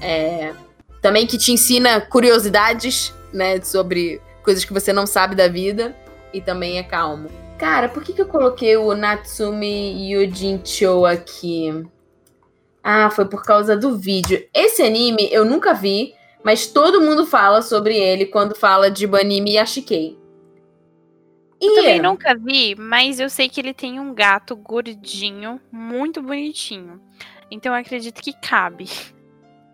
[0.01, 0.53] é,
[1.01, 5.95] também que te ensina curiosidades, né, sobre coisas que você não sabe da vida.
[6.33, 7.29] E também é calmo.
[7.57, 11.85] Cara, por que, que eu coloquei o Natsumi Yujincho aqui?
[12.83, 14.43] Ah, foi por causa do vídeo.
[14.53, 19.53] Esse anime eu nunca vi, mas todo mundo fala sobre ele quando fala de anime
[19.53, 20.20] Yashikei.
[21.61, 26.99] E Também nunca vi, mas eu sei que ele tem um gato gordinho, muito bonitinho.
[27.51, 28.89] Então eu acredito que cabe.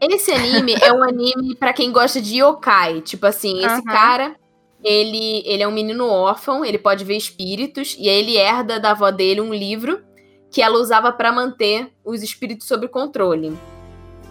[0.01, 2.99] esse anime é um anime pra quem gosta de yokai.
[2.99, 3.84] Tipo assim, esse Aham.
[3.84, 4.35] cara,
[4.84, 8.91] ele, ele é um menino órfão, ele pode ver espíritos, e aí ele herda da
[8.91, 10.03] avó dele um livro
[10.51, 13.57] que ela usava pra manter os espíritos sob controle.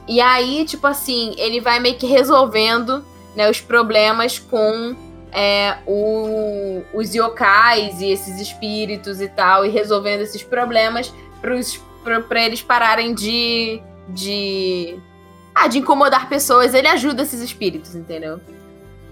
[0.06, 3.04] E aí, tipo assim, ele vai meio que resolvendo
[3.34, 4.94] né, os problemas com
[5.36, 11.12] é, o- os yokais e esses espíritos e tal, e resolvendo esses problemas
[12.28, 14.96] pra eles pararem de, de.
[15.54, 16.72] Ah, de incomodar pessoas.
[16.74, 18.40] Ele ajuda esses espíritos, entendeu?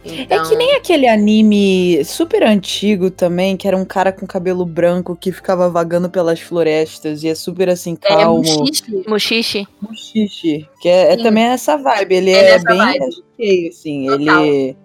[0.06, 4.66] Então, É que nem aquele anime super antigo também, que era um cara com cabelo
[4.66, 8.42] branco que ficava vagando pelas florestas e é super assim é, calmo.
[8.42, 9.04] Mushishi.
[9.08, 9.68] Mushishi.
[9.80, 12.14] Mushishi, que é, é também essa vibe.
[12.16, 13.68] Ele É é, bem vibe.
[13.68, 14.06] assim.
[14.06, 14.44] Total.
[14.44, 14.76] Ele.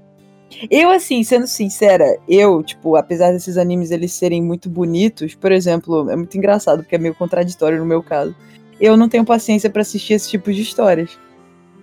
[0.70, 6.10] Eu, assim, sendo sincera, eu, tipo, apesar desses animes eles serem muito bonitos, por exemplo,
[6.10, 8.36] é muito engraçado, porque é meio contraditório no meu caso.
[8.80, 11.18] Eu não tenho paciência pra assistir esse tipo de histórias.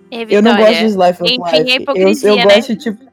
[0.09, 0.85] É, Eu não gosto de.
[0.85, 1.69] Slice of Enfim, é Life.
[1.75, 2.43] eu, hipocrisia, eu né?
[2.43, 3.03] gosto, tipo.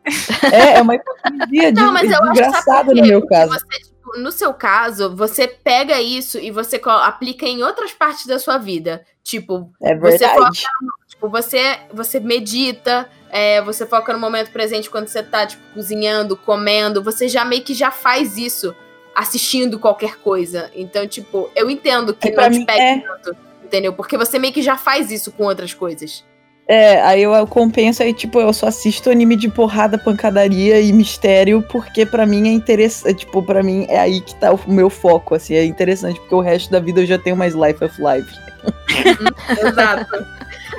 [0.52, 3.52] É, é uma hipocrisia de, Não, mas eu acho no meu caso.
[3.52, 8.38] Você, tipo, no seu caso, você pega isso e você aplica em outras partes da
[8.38, 9.04] sua vida.
[9.22, 10.64] Tipo, É Você verdade.
[11.08, 16.36] Tipo, você, você medita, é, você foca no momento presente quando você tá, tipo, cozinhando,
[16.36, 17.02] comendo.
[17.02, 18.72] Você já meio que já faz isso
[19.12, 20.70] assistindo qualquer coisa.
[20.72, 23.00] Então, tipo, eu entendo que É, não te mim, pega é.
[23.00, 23.92] tanto, entendeu?
[23.92, 26.24] Porque você meio que já faz isso com outras coisas.
[26.66, 30.92] É, aí eu, eu compenso aí, tipo, eu só assisto anime de porrada, pancadaria e
[30.92, 34.88] mistério, porque pra mim é interessante, tipo, pra mim é aí que tá o meu
[34.88, 38.00] foco, assim, é interessante, porque o resto da vida eu já tenho mais life of
[38.00, 38.32] life.
[39.60, 40.26] Exato.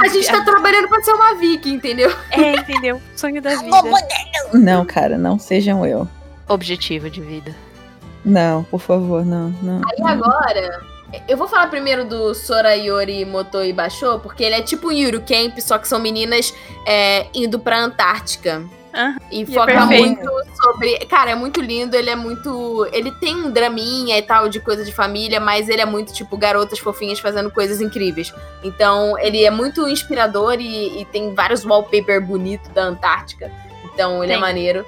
[0.01, 2.11] A gente tá trabalhando pra ser uma Vicky, entendeu?
[2.31, 2.99] É, entendeu?
[3.15, 3.81] Sonho da vida.
[4.53, 6.07] Não, cara, não sejam eu.
[6.49, 7.55] Objetivo de vida.
[8.23, 9.81] Não, por favor, não, não.
[9.97, 10.81] E agora,
[11.27, 15.57] eu vou falar primeiro do Sorayori Motoi Basho, porque ele é tipo um Yuru Camp,
[15.59, 16.53] só que são meninas
[16.85, 18.63] é, indo pra Antártica.
[18.95, 20.23] Aham, E é foca perfeito.
[20.23, 20.99] muito sobre.
[21.07, 22.87] Cara, é muito lindo, ele é muito.
[22.93, 26.37] Ele tem um draminha e tal de coisa de família, mas ele é muito, tipo,
[26.37, 28.33] garotas fofinhas fazendo coisas incríveis.
[28.63, 33.51] Então, ele é muito inspirador e, e tem vários wallpaper bonitos da Antártica.
[33.83, 34.85] Então, ele é maneiro.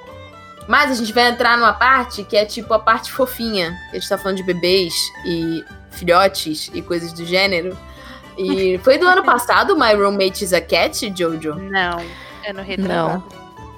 [0.66, 3.74] Mas a gente vai entrar numa parte que é tipo a parte fofinha.
[3.90, 7.76] A gente tá falando de bebês e filhotes e coisas do gênero.
[8.36, 11.54] E foi do ano passado, My Roommate is a Cat, Jojo?
[11.54, 11.98] Não,
[12.48, 13.24] ano retrasado.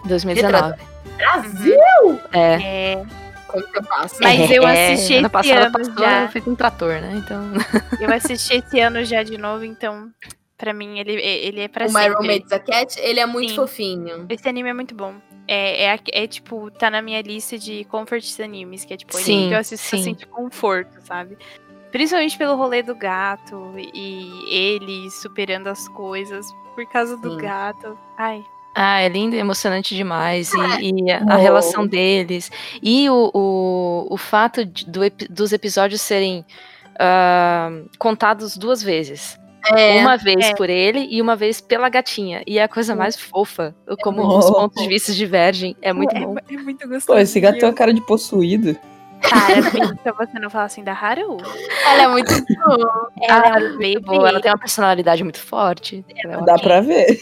[0.06, 0.74] 2019.
[1.16, 2.20] Brasil!
[2.32, 2.92] É.
[2.94, 3.04] É,
[3.46, 4.16] Como que eu faço?
[4.22, 6.22] Mas eu É, assisti ano esse passado ano passou, já.
[6.22, 7.22] eu fui com um trator, né?
[7.24, 7.42] Então.
[8.00, 10.10] eu assisti esse ano já de novo, então,
[10.56, 12.12] pra mim, ele, ele é pra o My sempre.
[12.14, 13.56] Roommate is a Cat, ele é muito Sim.
[13.56, 14.26] fofinho.
[14.28, 15.14] Esse anime é muito bom.
[15.46, 19.32] É, é, é, tipo, tá na minha lista de comfort animes, que é tipo, Sim,
[19.32, 20.00] anime que eu assisto sim.
[20.00, 21.36] assim de conforto, sabe?
[21.92, 27.36] Principalmente pelo rolê do gato e ele superando as coisas por causa do Sim.
[27.38, 27.98] gato.
[28.16, 28.44] Ai,
[28.74, 30.52] Ah, é lindo e emocionante demais.
[30.80, 31.40] E, e a, a Oh.
[31.42, 32.50] relação deles.
[32.80, 36.44] E o, o, o fato de- do dos episódios serem
[36.98, 39.38] ah, contados duas vezes.
[39.76, 40.54] É, uma vez é.
[40.54, 42.42] por ele e uma vez pela gatinha.
[42.46, 43.74] E é a coisa mais fofa.
[44.02, 45.76] Como muito os pontos de vista divergem.
[45.82, 46.34] É muito é, bom.
[46.48, 47.06] é muito gostoso.
[47.06, 48.74] Pô, esse gato tem uma cara de possuído.
[49.30, 51.36] Cara, pra você não falar assim da Haru.
[51.86, 53.10] ela é muito boa.
[53.22, 54.28] Ela é Ah, um muito boa.
[54.28, 56.04] Ela tem uma personalidade muito forte.
[56.24, 57.18] Ela é Dá pra ver.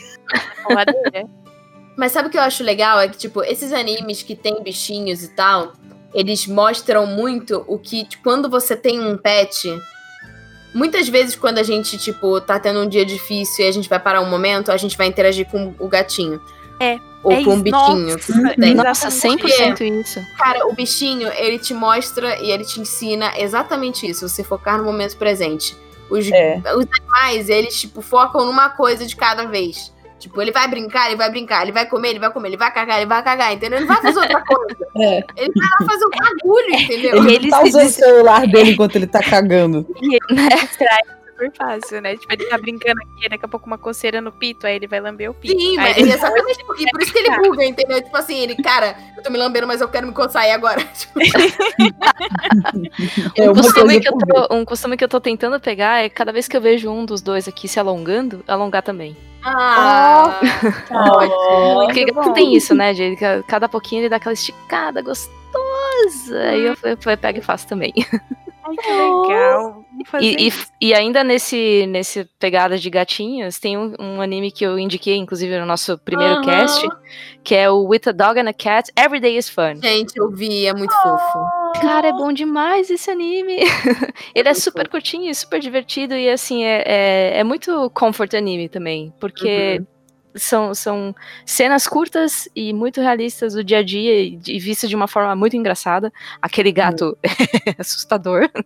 [1.97, 3.01] Mas sabe o que eu acho legal?
[3.01, 5.73] É que, tipo, esses animes que tem bichinhos e tal,
[6.15, 9.69] eles mostram muito o que, tipo, quando você tem um pet.
[10.75, 13.99] Muitas vezes, quando a gente, tipo, tá tendo um dia difícil e a gente vai
[13.99, 16.41] parar um momento, a gente vai interagir com o gatinho.
[16.81, 16.99] É.
[17.23, 18.13] Ou É pra um bichinho.
[18.13, 18.33] nossa.
[18.75, 19.47] Nossa, exatamente.
[19.47, 20.27] 100% isso.
[20.37, 24.29] Cara, o bichinho, ele te mostra e ele te ensina exatamente isso.
[24.29, 25.77] Você focar no momento presente.
[26.09, 26.61] Os, É.
[26.77, 29.93] os animais, eles, tipo, focam numa coisa de cada vez.
[30.19, 32.73] Tipo, ele vai brincar, ele vai brincar, ele vai comer, ele vai comer, ele vai
[32.73, 33.79] cagar, ele vai cagar, entendeu?
[33.79, 34.77] Ele não vai fazer outra coisa.
[35.01, 35.23] É.
[35.37, 37.15] Ele vai lá fazer um bagulho, entendeu?
[37.23, 39.87] E Ele ele tá usando o celular dele enquanto ele tá cagando.
[40.03, 40.19] E ele
[40.67, 40.99] distrai
[41.39, 42.17] super fácil, né?
[42.17, 45.01] Tipo, ele tá brincando aqui, daqui a pouco uma coceira no pito, aí ele vai
[45.01, 45.59] lamber o pito.
[45.59, 48.03] Sim, mas ele é exatamente por, e por isso que ele buga, entendeu?
[48.03, 50.79] Tipo assim, ele, cara, eu tô me lambendo, mas eu quero me coçar aí agora.
[50.95, 51.21] Tipo,
[53.37, 56.33] É um, costume que eu tô, um costume que eu tô tentando pegar é cada
[56.33, 59.17] vez que eu vejo um dos dois aqui se alongando, alongar também.
[59.45, 60.41] ah,
[60.91, 61.85] Oh.
[61.87, 62.33] Porque gato bom.
[62.33, 62.93] tem isso, né?
[63.17, 65.31] Ca- cada pouquinho ele dá aquela esticada gostosa.
[66.51, 67.93] Aí eu, eu, eu pego e faço também.
[68.69, 69.85] Ai, que legal.
[70.21, 70.53] E, e,
[70.89, 75.59] e ainda nesse, nesse pegada de gatinhos, tem um, um anime que eu indiquei, inclusive,
[75.59, 76.43] no nosso primeiro Aham.
[76.43, 76.89] cast,
[77.43, 79.77] que é o With a Dog and a Cat, Every Day is Fun.
[79.83, 81.39] gente, eu vi, é muito fofo.
[81.81, 83.59] Cara, é bom demais esse anime.
[84.35, 88.69] Ele é super curtinho e super divertido, e assim, é, é, é muito comfort anime
[88.69, 89.83] também, porque
[90.35, 91.15] são, são
[91.45, 95.35] cenas curtas e muito realistas do dia a dia e, e vista de uma forma
[95.35, 96.13] muito engraçada.
[96.41, 98.49] Aquele gato é assustador.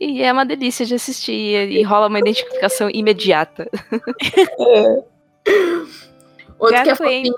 [0.00, 3.68] E é uma delícia de assistir, e, e rola uma identificação imediata.
[6.58, 7.34] Outro que é fofinho.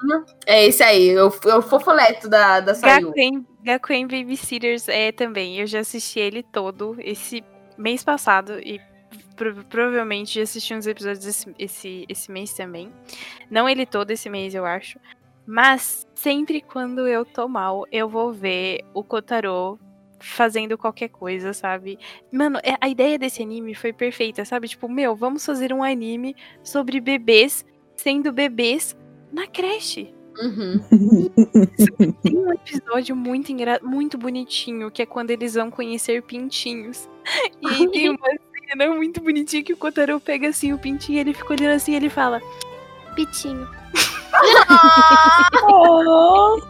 [0.46, 3.08] É esse aí, é o, é o fofoleto da, da Sayu.
[3.08, 5.58] Gakuen, Gakuen Babysitters é também.
[5.58, 7.42] Eu já assisti ele todo esse
[7.76, 8.80] mês passado e
[9.36, 12.92] pro- provavelmente assisti uns episódios esse, esse, esse mês também.
[13.50, 14.98] Não ele todo esse mês, eu acho.
[15.46, 19.78] Mas sempre quando eu tô mal, eu vou ver o Kotaro
[20.20, 21.98] fazendo qualquer coisa, sabe?
[22.30, 24.68] Mano, é- a ideia desse anime foi perfeita, sabe?
[24.68, 27.64] Tipo, meu, vamos fazer um anime sobre bebês
[27.96, 28.96] sendo bebês
[29.32, 30.14] na creche.
[30.40, 30.80] Uhum.
[32.22, 33.80] Tem um episódio muito, engra...
[33.82, 37.08] muito bonitinho, que é quando eles vão conhecer pintinhos.
[37.60, 38.28] E tem uma
[38.68, 41.96] cena muito bonitinha que o Kotaro pega assim o pintinho, ele fica olhando assim e
[41.96, 42.40] ele fala:
[43.14, 43.68] Pitinho.
[45.64, 46.60] Oh.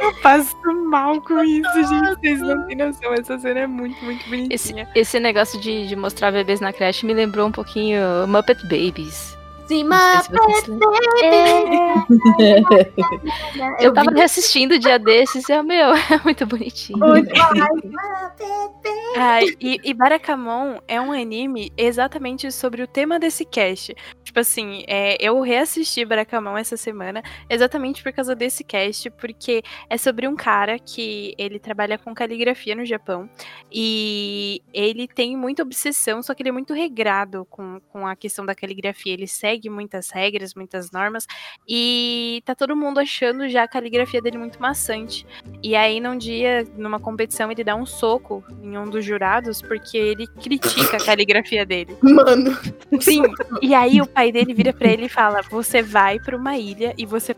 [0.00, 0.56] Eu passo
[0.88, 2.20] mal com isso, gente.
[2.20, 3.12] Vocês não têm noção.
[3.12, 4.20] Essa cena é muito, muito
[4.50, 4.88] Esse, bonitinha.
[4.94, 9.36] esse negócio de, de mostrar bebês na creche me lembrou um pouquinho Muppet Babies.
[9.66, 10.28] Sim, Não mas
[13.78, 16.98] eu, Eu tava vi reassistindo o dia desses e, meu, é muito bonitinho.
[16.98, 17.30] muito
[19.16, 23.94] Ai, e, e Barakamon é um anime exatamente sobre o tema desse cast.
[24.24, 29.98] Tipo assim, é, eu reassisti Barakamon essa semana exatamente por causa desse cast, porque é
[29.98, 33.28] sobre um cara que ele trabalha com caligrafia no Japão
[33.70, 38.46] e ele tem muita obsessão, só que ele é muito regrado com, com a questão
[38.46, 39.12] da caligrafia.
[39.12, 41.26] Ele segue muitas regras, muitas normas
[42.02, 45.24] e tá todo mundo achando já a caligrafia dele muito maçante.
[45.62, 49.96] E aí, num dia, numa competição, ele dá um soco em um dos jurados porque
[49.96, 51.96] ele critica a caligrafia dele.
[52.02, 52.58] Mano,
[53.00, 53.22] Sim.
[53.60, 56.92] E aí o pai dele vira pra ele e fala: "Você vai pra uma ilha
[56.98, 57.36] e você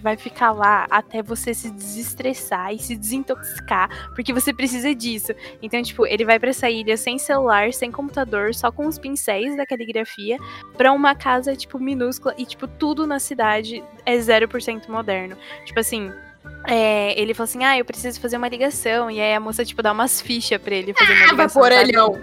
[0.00, 5.32] vai ficar lá até você se desestressar e se desintoxicar, porque você precisa disso".
[5.60, 9.56] Então, tipo, ele vai pra essa ilha sem celular, sem computador, só com os pincéis
[9.56, 10.38] da caligrafia,
[10.76, 15.36] pra uma casa tipo minúscula e tipo tudo na cidade é 0% moderno.
[15.64, 16.10] Tipo assim,
[16.68, 19.10] é, ele falou assim: Ah, eu preciso fazer uma ligação.
[19.10, 21.62] E aí a moça, tipo, dá umas fichas pra ele fazer uma ah, vai ligação.
[21.62, 21.84] por sabe?
[21.84, 22.20] orelhão.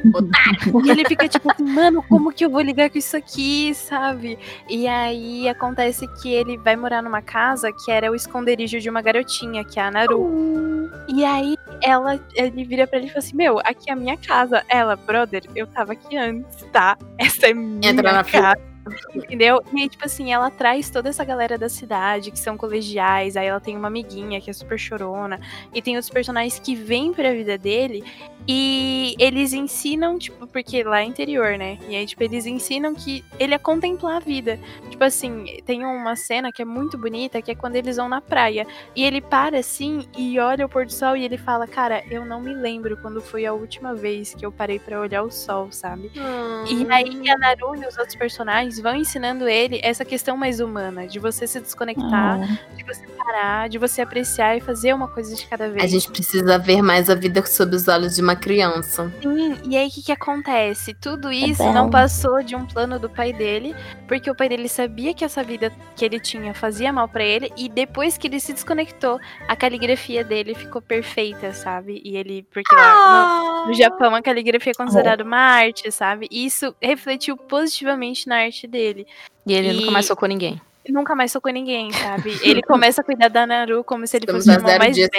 [0.85, 4.37] E ele fica tipo assim, mano, como que eu vou ligar com isso aqui, sabe?
[4.69, 9.01] E aí acontece que ele vai morar numa casa que era o esconderijo de uma
[9.01, 10.89] garotinha, que é a Naru.
[11.07, 14.17] E aí ela, ele vira pra ele e fala assim: Meu, aqui é a minha
[14.17, 14.63] casa.
[14.67, 16.97] Ela, brother, eu tava aqui antes, tá?
[17.17, 18.72] Essa é minha Entra na fila.
[19.15, 19.63] Entendeu?
[19.73, 23.47] E aí, tipo assim, ela traz toda essa galera da cidade, que são colegiais, aí
[23.47, 25.39] ela tem uma amiguinha que é super chorona,
[25.73, 28.03] e tem outros personagens que vêm pra vida dele,
[28.47, 31.77] e eles ensinam, tipo, porque lá é interior, né?
[31.87, 34.59] E aí, tipo, eles ensinam que ele é contemplar a vida.
[34.89, 38.19] Tipo assim, tem uma cena que é muito bonita, que é quando eles vão na
[38.21, 38.67] praia.
[38.95, 42.25] E ele para assim e olha o pôr do sol e ele fala: Cara, eu
[42.25, 45.71] não me lembro quando foi a última vez que eu parei pra olhar o sol,
[45.71, 46.11] sabe?
[46.69, 51.07] E aí a Naru e os outros personagens vão ensinando ele essa questão mais humana,
[51.07, 52.39] de você se desconectar,
[52.75, 55.83] de você parar, de você apreciar e fazer uma coisa de cada vez.
[55.83, 59.11] A gente precisa ver mais a vida sob os olhos de uma uma criança.
[59.21, 60.93] Sim, e aí o que, que acontece?
[60.93, 61.73] Tudo isso bom.
[61.73, 63.75] não passou de um plano do pai dele,
[64.07, 67.51] porque o pai dele sabia que essa vida que ele tinha fazia mal pra ele,
[67.57, 72.01] e depois que ele se desconectou, a caligrafia dele ficou perfeita, sabe?
[72.03, 72.43] E ele.
[72.51, 76.27] Porque lá no, no Japão a caligrafia é considerada uma arte, sabe?
[76.31, 79.05] E isso refletiu positivamente na arte dele.
[79.45, 80.59] E ele E- nunca mais socou ninguém.
[80.89, 82.37] Nunca mais socou ninguém, sabe?
[82.41, 85.09] Ele começa a cuidar da Naru como se ele Estamos fosse a irmão mais velho.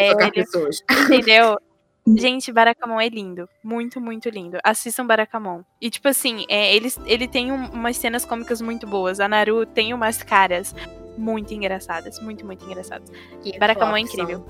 [1.07, 1.59] Entendeu?
[2.07, 3.49] Gente, Barakamon é lindo.
[3.63, 4.59] Muito, muito lindo.
[4.63, 5.63] Assistam Barakamon.
[5.81, 9.21] E, tipo assim, é, ele, ele tem um- umas cenas cômicas muito boas.
[9.21, 10.75] A Naru tem umas caras
[11.17, 12.21] muito engraçadas.
[12.21, 13.11] Muito, muito engraçadas.
[13.59, 14.45] Barakamon é incrível.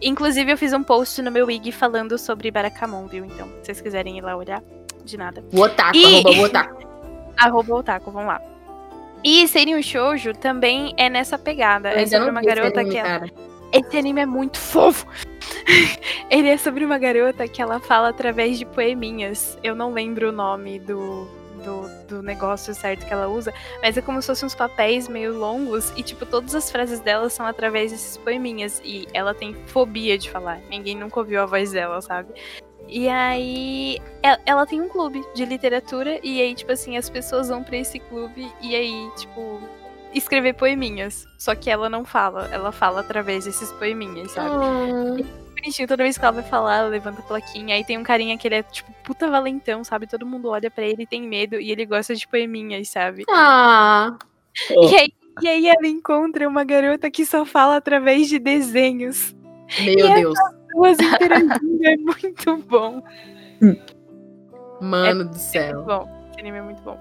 [0.00, 3.24] Inclusive, eu fiz um post no meu IG falando sobre Barakamon, viu?
[3.24, 4.62] Então, se vocês quiserem ir lá olhar,
[5.04, 5.44] de nada.
[5.52, 6.80] O otaku, E- arroba o otaku.
[7.36, 8.40] Arroba otaku, vamos lá.
[9.24, 11.90] E Seinen Shoujo também é nessa pegada.
[11.92, 13.08] Eu É sobre uma garota anime, que ela...
[13.08, 13.30] cara.
[13.72, 15.06] Esse anime é muito fofo.
[16.30, 19.58] Ele é sobre uma garota que ela fala através de poeminhas.
[19.64, 21.26] Eu não lembro o nome do,
[21.64, 23.52] do, do negócio certo que ela usa,
[23.82, 27.28] mas é como se fossem uns papéis meio longos e, tipo, todas as frases dela
[27.28, 28.80] são através desses poeminhas.
[28.84, 30.60] E ela tem fobia de falar.
[30.70, 32.32] Ninguém nunca ouviu a voz dela, sabe?
[32.86, 33.98] E aí,
[34.46, 37.98] ela, tem um clube de literatura, e aí, tipo assim, as pessoas vão pra esse
[38.00, 39.60] clube, e aí, tipo,
[40.12, 41.24] escrever poeminhas.
[41.38, 44.64] Só que ela não fala, ela fala através desses poeminhas, sabe?
[44.64, 45.26] Hum,
[45.60, 47.74] Bonitinho, toda vez que ela vai falar, ela levanta a plaquinha.
[47.74, 50.06] Aí tem um carinha que ele é, tipo, puta valentão, sabe?
[50.06, 53.24] Todo mundo olha pra ele e tem medo, e ele gosta de poeminhas, sabe?
[53.28, 54.16] Ah,
[54.70, 55.12] E, aí,
[55.42, 59.34] e aí ela encontra uma garota que só fala através de desenhos.
[59.80, 60.38] meu E Deus.
[60.74, 63.02] Duas interagindo, é muito bom.
[64.80, 65.82] Mano do Muito céu.
[65.82, 66.08] bom.
[66.30, 66.98] Esse anime é muito bom.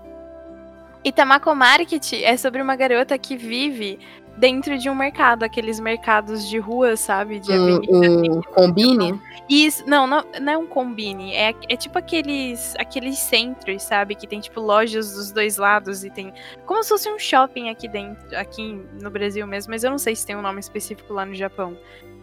[1.10, 3.98] E Tamako Market é sobre uma garota que vive
[4.38, 7.40] dentro de um mercado, aqueles mercados de rua, sabe?
[7.40, 7.91] De avenida.
[7.91, 9.19] Um, um combine?
[9.49, 11.34] Isso, não, não, não é um combine.
[11.34, 14.14] É, é tipo aqueles, aqueles centros, sabe?
[14.14, 16.31] Que tem, tipo, lojas dos dois lados e tem.
[16.68, 20.15] Como se fosse um shopping aqui dentro, aqui no Brasil mesmo, mas eu não sei
[20.15, 21.76] se tem um nome específico lá no Japão.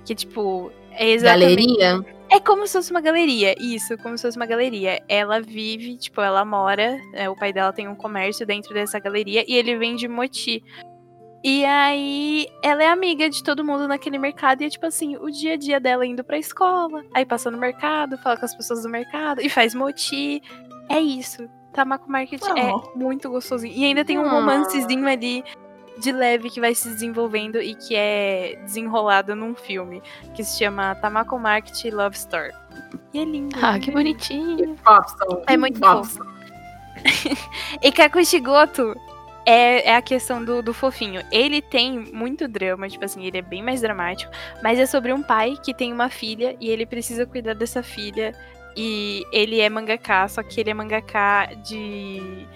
[0.04, 1.56] Que, tipo, é exatamente.
[1.56, 2.15] Galeria?
[2.28, 5.00] É como se fosse uma galeria, isso, como se fosse uma galeria.
[5.08, 9.44] Ela vive, tipo, ela mora, é, o pai dela tem um comércio dentro dessa galeria
[9.46, 10.62] e ele vende moti.
[11.44, 15.30] E aí, ela é amiga de todo mundo naquele mercado e é tipo assim, o
[15.30, 18.82] dia a dia dela indo pra escola, aí passa no mercado, fala com as pessoas
[18.82, 20.42] do mercado e faz moti.
[20.88, 21.48] É isso.
[21.72, 22.56] Tamako Market Oh.
[22.58, 23.72] é muito gostosinho.
[23.72, 24.30] E ainda tem um Ah.
[24.32, 25.44] romancezinho ali
[25.98, 30.02] de leve que vai se desenvolvendo e que é desenrolado num filme
[30.34, 32.52] que se chama Tamako Market Love Story.
[33.12, 33.56] E é lindo.
[33.62, 34.76] Ah, que bonitinho.
[34.84, 35.42] Popson.
[35.46, 36.24] É muito Popson.
[37.82, 38.94] E Kakushigoto
[39.44, 41.22] é, é a questão do, do fofinho.
[41.30, 44.32] Ele tem muito drama, tipo assim, ele é bem mais dramático,
[44.62, 48.32] mas é sobre um pai que tem uma filha e ele precisa cuidar dessa filha.
[48.76, 52.46] E ele é mangaká, só que ele é mangaká de,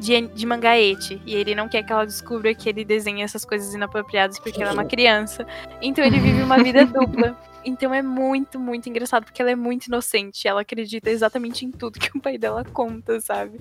[0.00, 1.20] de, de mangaete.
[1.26, 4.72] E ele não quer que ela descubra que ele desenha essas coisas inapropriadas porque ela
[4.72, 5.46] é uma criança.
[5.80, 7.38] Então ele vive uma vida dupla.
[7.62, 10.48] Então é muito, muito engraçado, porque ela é muito inocente.
[10.48, 13.60] Ela acredita exatamente em tudo que o pai dela conta, sabe?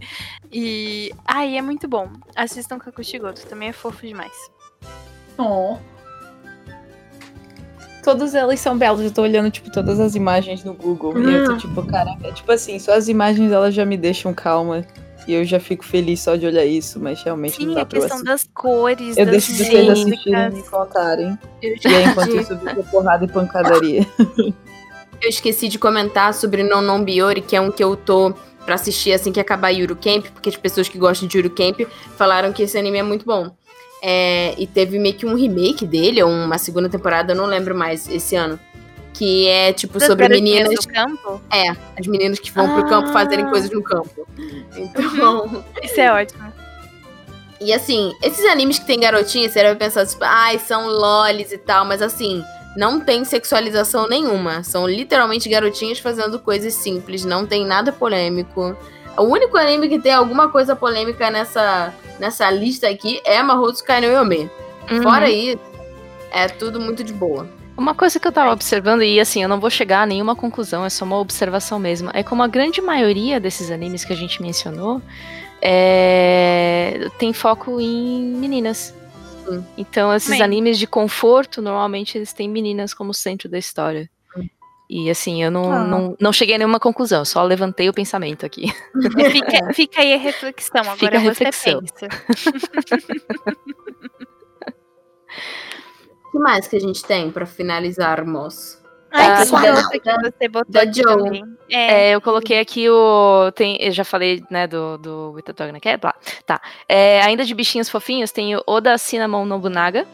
[0.52, 1.12] E.
[1.26, 2.10] Ai, é muito bom.
[2.36, 4.34] Assistam Kakushigoto, também é fofo demais.
[5.38, 5.78] Oh.
[8.02, 9.02] Todas elas são belas.
[9.02, 11.20] Eu tô olhando, tipo, todas as imagens no Google.
[11.20, 12.32] E eu tô, tipo, caraca.
[12.32, 14.86] Tipo assim, só as imagens elas já me deixam calma.
[15.30, 17.86] E eu já fico feliz só de olhar isso, mas realmente não Sim, dá a
[17.86, 21.38] pra questão das cores, Eu das deixo vocês assistirem e me contarem.
[21.62, 24.08] Eu E aí, enquanto isso, eu fico porrada e pancadaria.
[25.22, 28.34] Eu esqueci de comentar sobre Non Non Biori, que é um que eu tô
[28.66, 31.82] pra assistir assim que acabar Yuru Camp, porque as pessoas que gostam de Yuru Camp
[32.16, 33.52] falaram que esse anime é muito bom.
[34.02, 37.76] É, e teve meio que um remake dele, ou uma segunda temporada, eu não lembro
[37.76, 38.58] mais, esse ano.
[39.20, 40.74] Que é, tipo, sobre meninas.
[40.74, 41.42] do campo.
[41.52, 43.50] É, as meninas que vão pro campo fazerem Ah.
[43.50, 44.26] coisas no campo.
[44.78, 45.62] Então.
[45.84, 46.54] Isso é ótimo.
[47.60, 51.58] E assim, esses animes que tem garotinha, você deve pensar, tipo, ai, são lolis e
[51.58, 52.42] tal, mas assim,
[52.78, 54.64] não tem sexualização nenhuma.
[54.64, 58.74] São literalmente garotinhas fazendo coisas simples, não tem nada polêmico.
[59.18, 64.08] O único anime que tem alguma coisa polêmica nessa, nessa lista aqui é Mahotsukai no
[64.08, 64.50] Yome.
[64.90, 65.04] Uhum.
[65.04, 65.60] Fora isso,
[66.32, 67.46] é tudo muito de boa.
[67.80, 70.84] Uma coisa que eu tava observando, e assim, eu não vou chegar a nenhuma conclusão,
[70.86, 72.10] é só uma observação mesmo.
[72.14, 75.02] É como a grande maioria desses animes que a gente mencionou
[75.62, 78.94] é, tem foco em meninas.
[79.48, 79.66] Sim.
[79.78, 80.44] Então, esses Também.
[80.44, 84.10] animes de conforto, normalmente eles têm meninas como centro da história.
[84.90, 85.84] E assim, eu não, Ah.
[85.86, 88.74] não, não cheguei a nenhuma conclusão, só levantei o pensamento aqui.
[89.32, 90.82] Fica, fica aí a reflexão.
[90.82, 91.80] Agora Fica a você reflexão.
[91.82, 92.08] pensa.
[96.30, 98.78] O que mais que a gente tem pra finalizarmos?
[99.12, 99.44] Ai, Ah,
[99.92, 101.44] que da- que você botou da aqui Joe.
[101.72, 103.52] É, É, eu coloquei aqui o.
[103.56, 106.14] Tem, eu já falei, né, do, do With Dog na Cat, lá.
[106.46, 106.62] Tá.
[106.88, 110.06] É, ainda de bichinhos fofinhos, tem o Oda Cinnamon Nobunaga,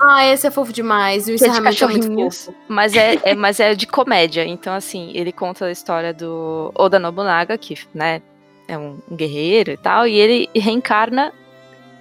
[0.00, 1.28] Ah, esse é fofo demais.
[1.28, 2.56] O que é é muito cachorrinhos, fofo.
[2.68, 4.46] mas é, é- mas é de comédia.
[4.46, 8.22] Então, assim, ele conta a história do Oda Nobunaga, que, né,
[8.66, 11.32] é um, um guerreiro e tal, e ele reencarna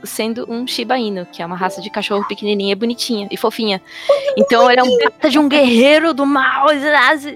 [0.03, 3.81] sendo um Shiba Inu, que é uma raça de cachorro pequenininha, bonitinha e fofinha.
[4.37, 6.67] Então ele é um pata de um guerreiro do mal,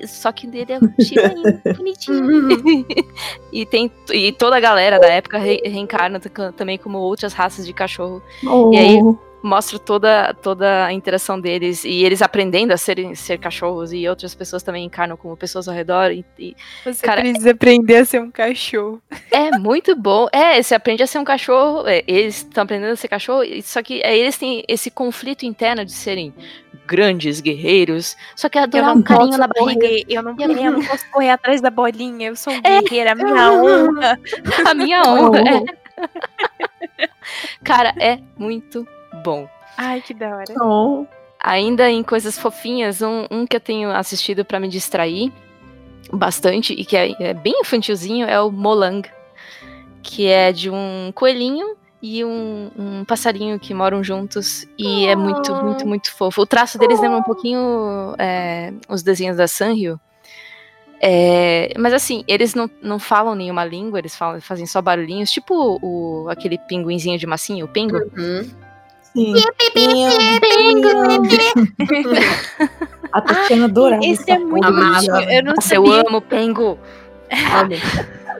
[0.07, 2.75] só que ele é um Shiba Inu bonitinho.
[3.51, 6.19] e tem e toda a galera da época re- reencarna
[6.55, 8.21] também como outras raças de cachorro.
[8.73, 8.99] E aí,
[9.43, 14.35] mostra toda, toda a interação deles e eles aprendendo a serem, ser cachorros e outras
[14.35, 16.11] pessoas também encarnam como pessoas ao redor.
[16.11, 19.01] E, e você cara, precisa aprender a ser um cachorro.
[19.31, 20.27] é muito bom.
[20.31, 23.61] É, você aprende a ser um cachorro, é, eles estão aprendendo a ser cachorro, e-
[23.61, 26.33] só que aí eles têm esse conflito interno de serem
[26.85, 29.79] grandes guerreiros, só que Eu adorar não um carinho na barriga.
[29.81, 32.81] correr, eu não, eu não posso correr atrás da bolinha, eu sou É.
[32.81, 34.19] guerreira, minha honra.
[34.67, 35.39] A minha honra.
[35.39, 35.81] é.
[37.63, 38.85] Cara, é muito
[39.23, 39.47] bom.
[39.77, 40.53] Ai, que da hora.
[40.61, 41.05] Oh.
[41.39, 45.31] Ainda em coisas fofinhas, um, um que eu tenho assistido pra me distrair
[46.11, 49.07] bastante e que é, é bem infantilzinho é o Molang,
[50.03, 55.53] que é de um coelhinho e um, um passarinho que moram juntos e é muito,
[55.53, 55.63] Oh.
[55.63, 56.41] muito, muito fofo.
[56.41, 59.99] O traço deles lembra um pouquinho é, os desenhos da Sanrio.
[61.03, 65.79] É, mas assim, eles não, não falam nenhuma língua, eles falam, fazem só barulhinhos, tipo
[65.81, 67.97] o, aquele pinguinzinho de massinha, o pingo.
[67.97, 68.47] Uhum.
[69.13, 69.33] Sim.
[73.11, 75.29] A Tatiana adorava Esse é muito bonitinho.
[75.29, 76.23] Eu não, Nossa, eu amo.
[77.53, 77.77] Olha.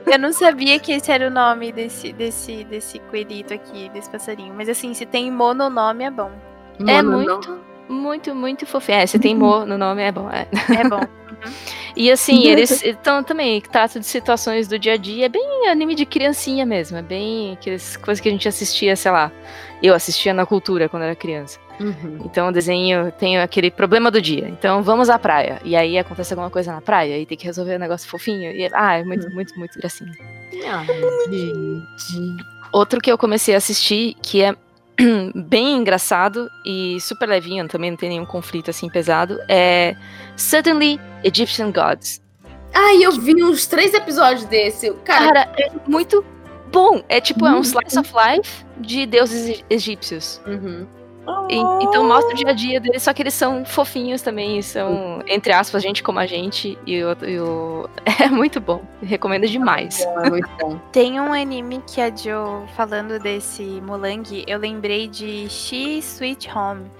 [0.06, 4.54] eu não sabia que esse era o nome desse, desse, desse coelhito aqui, desse passarinho.
[4.54, 6.30] Mas assim, se tem mononome, é bom.
[6.86, 7.58] É muito,
[7.88, 8.98] muito, muito fofinho.
[8.98, 10.28] É, se tem mo no nome, é bom.
[10.30, 10.46] é.
[10.74, 11.00] É bom.
[11.96, 15.94] E assim, eles estão também, tratam de situações do dia a dia, é bem anime
[15.94, 19.30] de criancinha mesmo, é bem aquelas coisas que a gente assistia, sei lá,
[19.82, 21.58] eu assistia na cultura quando era criança.
[21.80, 22.18] Uhum.
[22.24, 24.48] Então o desenho tem aquele problema do dia.
[24.48, 25.60] Então vamos à praia.
[25.64, 28.50] E aí acontece alguma coisa na praia e tem que resolver um negócio fofinho.
[28.52, 30.12] E, ah, é muito, muito, muito gracinha.
[30.66, 30.86] Ai,
[32.08, 32.44] gente.
[32.72, 34.54] Outro que eu comecei a assistir, que é
[35.34, 39.94] bem engraçado e super levinho, também não tem nenhum conflito assim pesado, é
[40.36, 42.20] Suddenly Egyptian Gods.
[42.74, 44.90] Ai, eu vi uns três episódios desse.
[45.04, 46.24] Cara, Cara, é muito
[46.72, 47.02] bom.
[47.08, 47.60] É tipo, é um Uhum.
[47.60, 50.40] slice of life de deuses egípcios.
[50.46, 50.86] uhum.
[51.48, 55.22] E- então mostra o dia a dia deles, só que eles são fofinhos também, são,
[55.26, 56.78] entre aspas, gente como a gente.
[56.86, 57.88] E o, e o-
[58.20, 58.82] é muito bom.
[59.02, 60.00] Recomendo demais.
[60.00, 60.78] é muito bom.
[60.92, 66.90] Tem um anime que a Jo, falando desse Mulang, eu lembrei de She Sweet Home,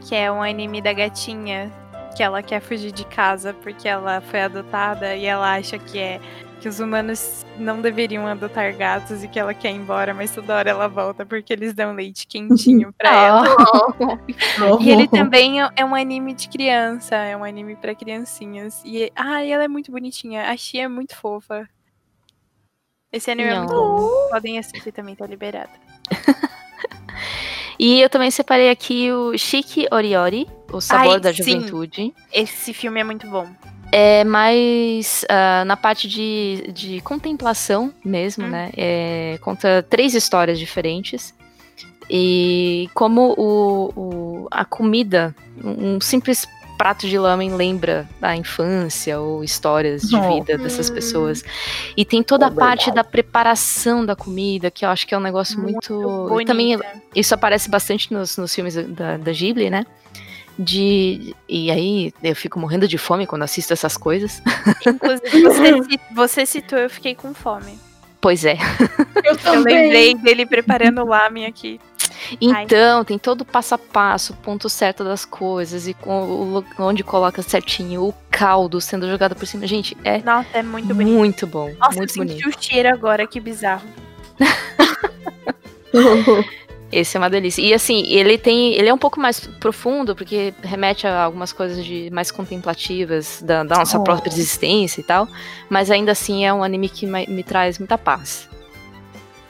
[0.00, 1.70] que é um anime da gatinha
[2.16, 6.20] que ela quer fugir de casa porque ela foi adotada e ela acha que é
[6.60, 10.54] que os humanos não deveriam adotar gatos e que ela quer ir embora, mas toda
[10.54, 13.44] hora ela volta porque eles dão leite quentinho pra ela.
[14.80, 18.82] E ele também é- é um anime de criança, é um anime pra criancinhas.
[18.84, 21.68] E ah, ela é muito bonitinha, a Xia é muito fofa.
[23.12, 24.28] Esse anime é muito bom.
[24.30, 25.72] Podem assistir também, tá liberado.
[27.78, 31.42] E eu também separei aqui o Shiki Oriori, o sabor Ai, da sim.
[31.42, 32.14] juventude.
[32.30, 33.48] Esse filme é muito bom.
[33.92, 38.50] É mais ah, na parte de, de contemplação mesmo, Hum.
[38.50, 38.70] né?
[38.76, 41.34] É, conta três histórias diferentes.
[42.08, 46.46] E como o, o- a comida, um simples
[46.76, 50.34] prato de lamen lembra da infância ou histórias de Oh.
[50.40, 50.94] vida dessas Hum.
[50.94, 51.44] pessoas.
[51.96, 52.96] E tem toda a Oh, parte verdade.
[52.96, 56.26] da preparação da comida, que eu acho que é um negócio muito.
[56.28, 56.52] Bonita.
[56.52, 56.78] Também
[57.14, 59.84] isso aparece bastante nos, nos filmes da, da Ghibli, né?
[60.62, 61.34] De.
[61.48, 64.42] E aí eu fico morrendo de fome quando assisto essas coisas.
[64.86, 67.78] Inclusive, você, você citou, eu fiquei com fome.
[68.20, 68.58] Pois é.
[69.24, 71.80] Eu Eu lembrei dele preparando o lamen aqui.
[72.38, 77.02] Então, tem todo o passo a passo, o ponto certo das coisas, e com onde
[77.02, 79.66] coloca certinho, o caldo sendo jogado por cima.
[79.66, 81.16] Gente, é Nossa, é muito bonito.
[81.16, 81.72] muito bom.
[81.78, 82.58] Nossa, muito eu senti bonito.
[82.58, 83.88] o cheiro agora, que bizarro.
[86.92, 87.62] Esse é uma delícia.
[87.62, 88.74] E assim, ele tem.
[88.74, 93.62] Ele é um pouco mais profundo, porque remete a algumas coisas de mais contemplativas da,
[93.62, 94.02] da nossa Oh.
[94.04, 95.28] própria existência e tal.
[95.68, 98.48] Mas ainda assim é um anime que ma- me traz muita paz.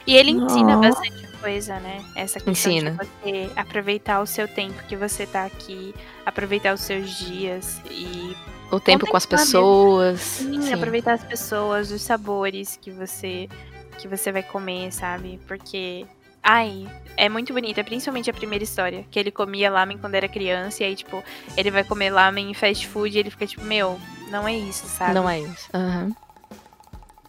[0.05, 0.81] E ele ensina Oh.
[0.81, 1.97] bastante coisa, né?
[2.15, 2.91] Essa questão Ensina.
[2.91, 8.35] de você aproveitar o seu tempo que você tá aqui, aproveitar os seus dias e
[8.71, 10.19] O tempo com as pessoas.
[10.21, 10.73] sim, sim.
[10.73, 13.49] aproveitar as pessoas, os sabores que você
[13.97, 15.39] que você vai comer, sabe?
[15.47, 16.05] Porque
[16.43, 19.05] Ai, é muito bonita, principalmente a primeira história.
[19.11, 21.23] Que ele comia lamen quando era criança, e aí, tipo,
[21.55, 23.99] ele vai comer lamen em fast food e ele fica tipo, meu,
[24.29, 25.13] não é isso, sabe?
[25.13, 25.69] Não é isso.
[25.73, 26.11] Aham.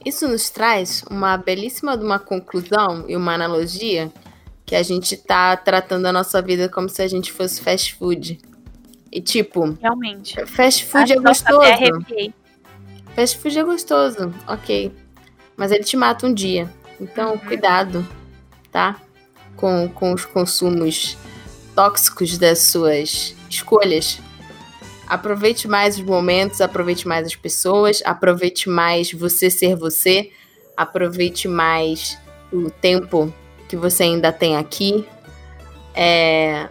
[0.05, 4.11] Isso nos traz uma belíssima de uma conclusão e uma analogia
[4.67, 8.41] que a gente tá tratando a nossa vida como se a gente fosse fast food.
[9.13, 10.45] E tipo, Realmente.
[10.47, 11.73] fast food é Nossa, até gostoso.
[11.73, 12.35] arrepiei.
[13.15, 14.91] Fast food é gostoso, ok.
[15.57, 16.69] Mas ele te mata um dia.
[16.99, 18.07] Então, cuidado,
[18.73, 19.01] tá?
[19.57, 21.17] Com, com os consumos
[21.77, 24.19] tóxicos das suas escolhas.
[25.07, 30.31] Aproveite mais os momentos, aproveite mais as pessoas, aproveite mais você ser você,
[30.77, 32.19] aproveite mais
[32.51, 33.33] o tempo
[33.69, 35.07] que você ainda tem aqui.
[35.95, 36.69] É,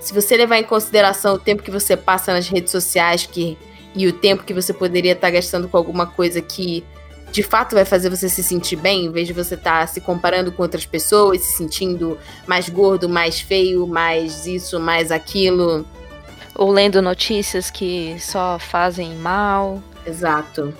[0.00, 3.56] Se você levar em consideração o tempo que você passa nas redes sociais que
[3.94, 6.84] e o tempo que você poderia estar gastando com alguma coisa que
[7.34, 10.52] de fato vai fazer você se sentir bem, em vez de você estar se comparando
[10.52, 12.16] com outras pessoas, se sentindo
[12.46, 15.84] mais gordo, mais feio, mais isso, mais aquilo.
[16.54, 19.82] Ou lendo notícias que só fazem mal.
[20.06, 20.72] Exato.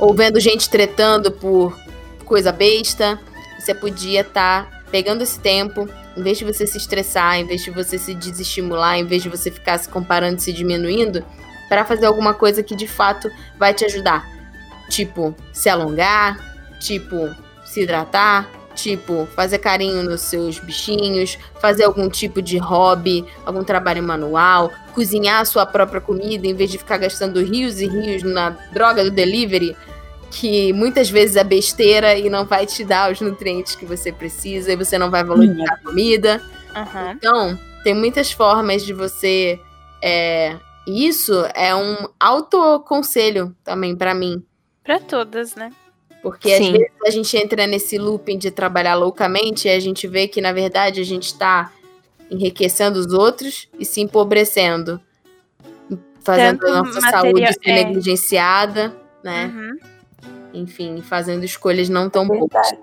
[0.00, 1.78] Ou vendo gente tretando por
[2.24, 3.16] coisa besta,
[3.56, 7.70] você podia estar pegando esse tempo, em vez de você se estressar, em vez de
[7.70, 11.24] você se desestimular, em vez de você ficar se comparando e se diminuindo,
[11.68, 14.33] para fazer alguma coisa que de fato vai te ajudar.
[14.94, 16.38] Tipo, se alongar,
[16.78, 17.34] tipo,
[17.64, 24.04] se hidratar, tipo, fazer carinho nos seus bichinhos, fazer algum tipo de hobby, algum trabalho
[24.04, 28.50] manual, cozinhar a sua própria comida em vez de ficar gastando rios e rios na
[28.72, 29.76] droga do delivery,
[30.30, 34.72] que muitas vezes é besteira e não vai te dar os nutrientes que você precisa
[34.72, 36.40] e você não vai valorizar a comida.
[36.72, 37.14] Aham.
[37.16, 39.58] Então, tem muitas formas de você.
[40.00, 40.56] É,
[40.86, 44.40] isso é um autoconselho também pra mim.
[44.84, 45.72] Pra todas, né?
[46.22, 46.72] Porque às Sim.
[46.72, 50.52] vezes a gente entra nesse looping de trabalhar loucamente e a gente vê que, na
[50.52, 51.72] verdade, a gente tá
[52.30, 55.00] enriquecendo os outros e se empobrecendo.
[56.22, 57.84] Fazendo Tanto a nossa material- saúde ser é.
[57.84, 59.46] negligenciada, né?
[59.54, 59.78] Uhum.
[60.54, 62.40] Enfim, fazendo escolhas não tão boas.
[62.40, 62.78] Verdade.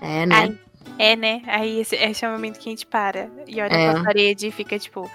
[0.00, 0.34] É, né?
[0.34, 0.58] Ai,
[0.98, 1.42] é, né?
[1.46, 3.92] Aí esse, esse é o momento que a gente para e olha É.
[3.92, 5.08] pra parede e fica tipo,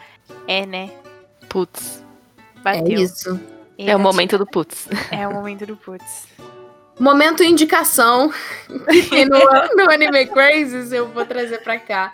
[0.47, 0.89] é, né?
[1.49, 2.03] Putz.
[2.37, 3.01] É Bateu.
[3.01, 3.39] isso.
[3.87, 4.87] É o momento do putz.
[5.09, 6.27] É o momento do putz.
[6.99, 8.31] Momento indicação.
[9.11, 9.39] E no,
[9.75, 12.11] no Anime Crazes eu vou trazer pra cá.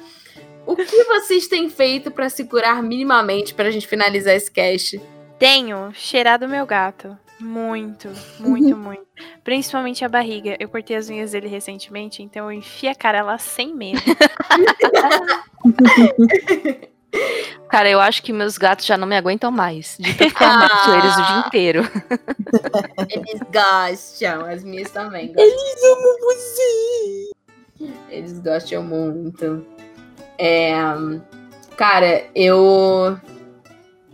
[0.65, 4.99] O que vocês têm feito pra se curar minimamente pra gente finalizar esse cast?
[5.37, 7.17] Tenho cheirado meu gato.
[7.39, 8.09] Muito,
[8.39, 9.05] muito, muito.
[9.43, 10.55] Principalmente a barriga.
[10.59, 14.01] Eu cortei as unhas dele recentemente, então eu enfi a cara lá sem medo.
[17.69, 19.97] Cara, eu acho que meus gatos já não me aguentam mais.
[19.99, 21.81] De tanto que eu amasso eles o dia inteiro.
[23.09, 25.33] Eles gostam, as minhas também.
[25.35, 27.31] Eles amam você.
[28.09, 29.65] Eles gostam muito.
[30.37, 30.73] É,
[31.75, 33.19] cara, eu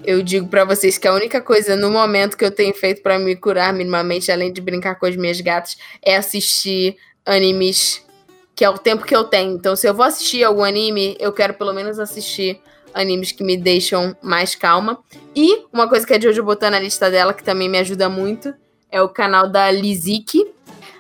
[0.04, 3.20] eu digo pra vocês que a única coisa no momento que eu tenho feito pra
[3.20, 8.04] me curar minimamente, além de brincar com as minhas gatas, é assistir animes,
[8.56, 9.54] que é o tempo que eu tenho.
[9.54, 12.60] Então, se eu vou assistir algum anime, eu quero pelo menos assistir
[12.94, 15.00] animes que me deixam mais calma.
[15.36, 18.54] E uma coisa que a Jojo botou na lista dela, que também me ajuda muito,
[18.92, 20.46] é o canal da Lizik,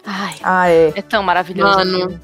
[0.05, 0.93] Ai, Ah, é.
[0.95, 1.77] é tão maravilhoso.
[1.77, 2.19] Mano.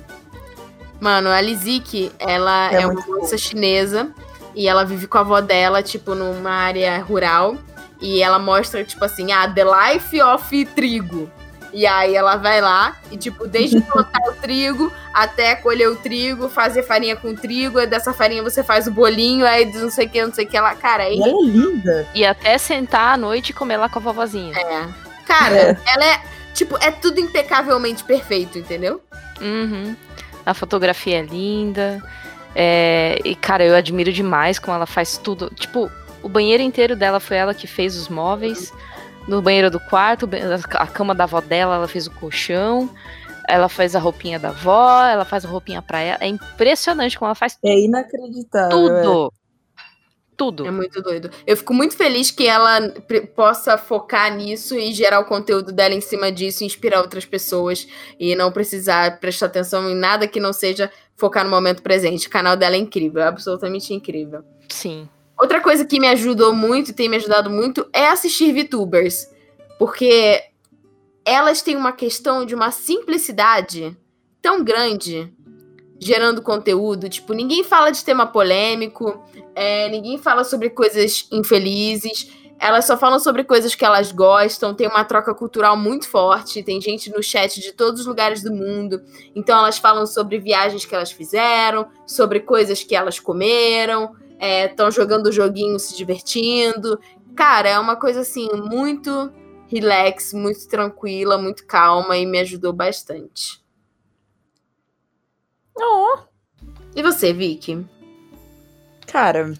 [0.99, 4.11] Mano, a Lizik, ela é, É uma moça chinesa
[4.55, 7.55] e ela vive com a avó dela, tipo, numa área rural.
[8.01, 11.29] E ela mostra, tipo assim, ah, The Life of Trigo.
[11.73, 16.47] E aí ela vai lá e, tipo, desde plantar o trigo até colher o trigo,
[16.49, 20.09] fazer farinha com trigo, aí dessa farinha você faz o bolinho, aí não sei o
[20.09, 20.75] que, não sei o que lá.
[20.75, 22.07] Cara, é E ela é linda.
[22.13, 24.57] E até sentar à noite e comer lá com a vovozinha.
[24.57, 24.87] É.
[25.25, 26.21] Cara, ela é,
[26.53, 29.01] tipo, é tudo impecavelmente perfeito, entendeu?
[29.41, 29.95] Uhum.
[30.45, 32.01] A fotografia é linda.
[32.55, 35.51] É, e, cara, eu admiro demais como ela faz tudo.
[35.53, 35.91] Tipo,
[36.23, 38.73] o banheiro inteiro dela foi ela que fez os móveis.
[39.27, 40.27] No banheiro do quarto,
[40.73, 42.89] a cama da avó dela, ela fez o colchão.
[43.47, 46.17] Ela faz a roupinha da avó, ela faz a roupinha pra ela.
[46.21, 48.97] É impressionante como ela faz É inacreditável.
[48.97, 49.01] é.
[49.01, 49.33] tudo.
[50.35, 50.67] Tudo.
[50.67, 51.31] É muito doido.
[51.47, 52.93] Eu fico muito feliz que ela
[53.35, 57.87] possa focar nisso e gerar o conteúdo dela em cima disso, inspirar outras pessoas
[58.19, 62.27] e não precisar prestar atenção em nada que não seja focar no momento presente.
[62.27, 64.43] O canal dela é incrível, é absolutamente incrível.
[64.69, 65.09] Sim.
[65.39, 69.27] Outra coisa que me ajudou muito, tem me ajudado muito, é assistir VTubers.
[69.77, 70.41] Porque
[71.23, 73.95] elas têm uma questão de uma simplicidade
[74.41, 75.31] tão grande
[75.99, 77.09] gerando conteúdo.
[77.09, 79.23] Tipo, ninguém fala de tema polêmico,
[79.55, 82.31] é, ninguém fala sobre coisas infelizes.
[82.59, 86.81] Elas só falam sobre coisas que elas gostam, tem uma troca cultural muito forte, tem
[86.81, 89.01] gente no chat de todos os lugares do mundo.
[89.35, 95.31] Então elas falam sobre viagens que elas fizeram, sobre coisas que elas comeram, estão jogando
[95.31, 96.99] joguinho, se divertindo.
[97.35, 99.31] Cara, é uma coisa assim, muito
[99.67, 103.61] relax, muito tranquila, muito calma e me ajudou bastante.
[105.75, 106.19] Oh.
[106.95, 107.85] E você, Vicky?
[109.05, 109.53] Cara,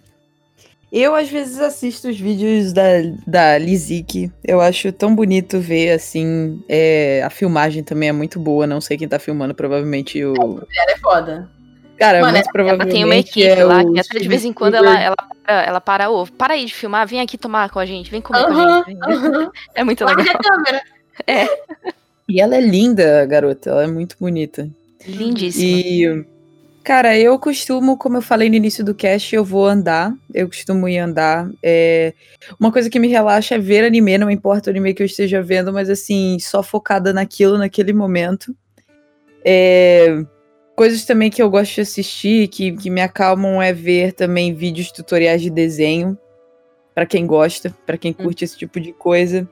[0.92, 2.84] eu às vezes assisto os vídeos da,
[3.26, 4.32] da Lizik.
[4.44, 6.64] Eu acho tão bonito ver, assim.
[6.68, 8.66] é, a filmagem também é muito boa.
[8.66, 10.34] Não sei quem tá filmando, provavelmente o.
[10.34, 11.57] Ela é foda.
[11.98, 14.54] Cara, Mano, muito Ela tem uma equipe é lá o que até de vez em
[14.54, 17.80] quando ela, ela, para, ela para, ô, para aí de filmar, vem aqui tomar com
[17.80, 18.98] a gente, vem comer com a gente.
[19.04, 19.52] aham.
[19.74, 20.36] É muito Larga legal.
[20.36, 20.82] a câmera.
[22.30, 23.70] E ela é linda, garota.
[23.70, 24.70] Ela é muito bonita.
[25.08, 25.66] Lindíssima.
[25.66, 26.26] E.
[26.84, 30.14] Cara, eu costumo, como eu falei no início do cast, eu vou andar.
[30.34, 31.50] Eu costumo ir andar.
[31.64, 32.14] É,
[32.60, 35.42] Uma coisa que me relaxa é ver anime, não importa o anime que eu esteja
[35.42, 38.56] vendo, mas assim, só focada naquilo, naquele momento.
[39.44, 40.24] É,
[40.78, 44.92] Coisas também que eu gosto de assistir, que, que me acalmam, é ver também vídeos
[44.92, 46.16] tutoriais de desenho.
[46.94, 49.50] Pra quem gosta, pra quem curte esse tipo de coisa.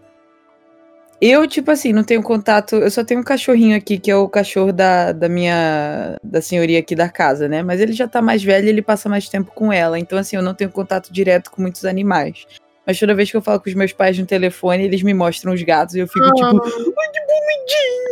[1.19, 2.75] Eu, tipo assim, não tenho contato.
[2.75, 6.15] Eu só tenho um cachorrinho aqui, que é o cachorro da, da minha.
[6.23, 7.63] da senhoria aqui da casa, né?
[7.63, 9.97] Mas ele já tá mais velho e ele passa mais tempo com ela.
[9.97, 12.45] Então, assim, eu não tenho contato direto com muitos animais.
[12.85, 15.53] Mas toda vez que eu falo com os meus pais no telefone, eles me mostram
[15.53, 16.61] os gatos e eu fico tipo.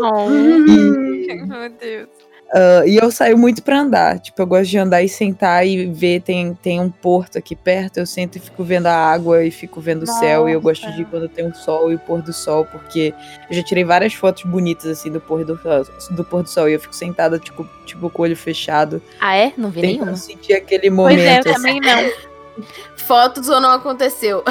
[0.02, 2.33] Oh, E, Meu Deus.
[2.54, 4.20] Ah, e eu saio muito pra andar.
[4.20, 6.22] Tipo, eu gosto de andar e sentar e ver.
[6.22, 7.98] Tem, tem um porto aqui perto.
[7.98, 10.48] Eu sento e fico vendo a água e fico vendo o céu.
[10.48, 13.14] E eu gosto de ir quando tem o sol e o pôr do sol, porque
[13.50, 15.60] eu já tirei várias fotos bonitas assim do pôr do,
[16.12, 16.70] do pôr do sol.
[16.70, 19.02] E eu fico sentada, tipo, tipo com o olho fechado.
[19.20, 19.52] Ah, é?
[19.58, 20.16] Não vi nenhuma.
[20.16, 21.20] sentir aquele Pois momento.
[21.20, 21.54] é, eu assim.
[21.54, 22.34] também não.
[22.98, 24.44] Fotos ou não aconteceu?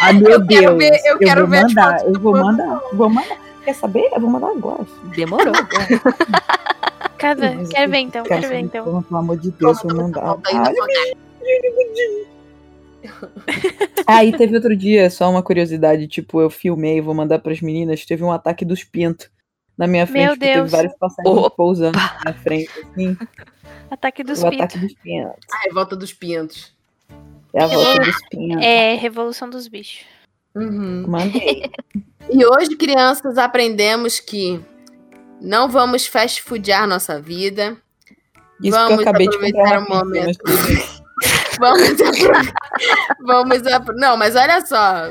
[0.00, 0.78] Ah, meu Eu quero Deus.
[0.78, 2.80] ver- eu quero vou ver as mandar, fotos eu vou mandar.
[2.92, 3.47] Vou mandar.
[3.68, 4.08] Quer saber?
[4.14, 4.82] Eu vou mandar agora.
[4.82, 5.10] filho.
[5.14, 5.52] Demorou.
[7.18, 7.50] Cadê?
[7.50, 8.84] Mas Quero eu ver então, quero quero ver então.
[8.86, 10.24] como, Pelo amor de Deus, vou mandar.
[10.24, 10.48] Volta
[14.06, 18.24] aí teve outro dia, só uma curiosidade, tipo, eu filmei, vou mandar pras meninas, teve
[18.24, 19.28] um ataque dos pintos
[19.76, 20.70] na minha frente, Meu porque teve Deus.
[20.70, 21.50] vários passarinhos Opa.
[21.50, 23.18] pousando na frente, assim,
[23.90, 24.64] Ataque dos o pintos.
[24.64, 25.34] ataque dos pintos.
[25.52, 26.72] A revolta dos pintos.
[27.52, 28.64] É a volta dos pintos.
[28.64, 30.06] É, Revolução dos Bichos.
[30.54, 31.04] Uhum.
[31.06, 31.70] Mandei.
[32.30, 34.60] E hoje, crianças, aprendemos que
[35.40, 37.74] não vamos fast foodar nossa vida.
[38.62, 40.38] Isso Vamos que eu acabei de aproveitar comprar o momento.
[41.58, 42.52] Vamos apro-
[43.26, 45.04] Vamos apro- Não, mas olha só.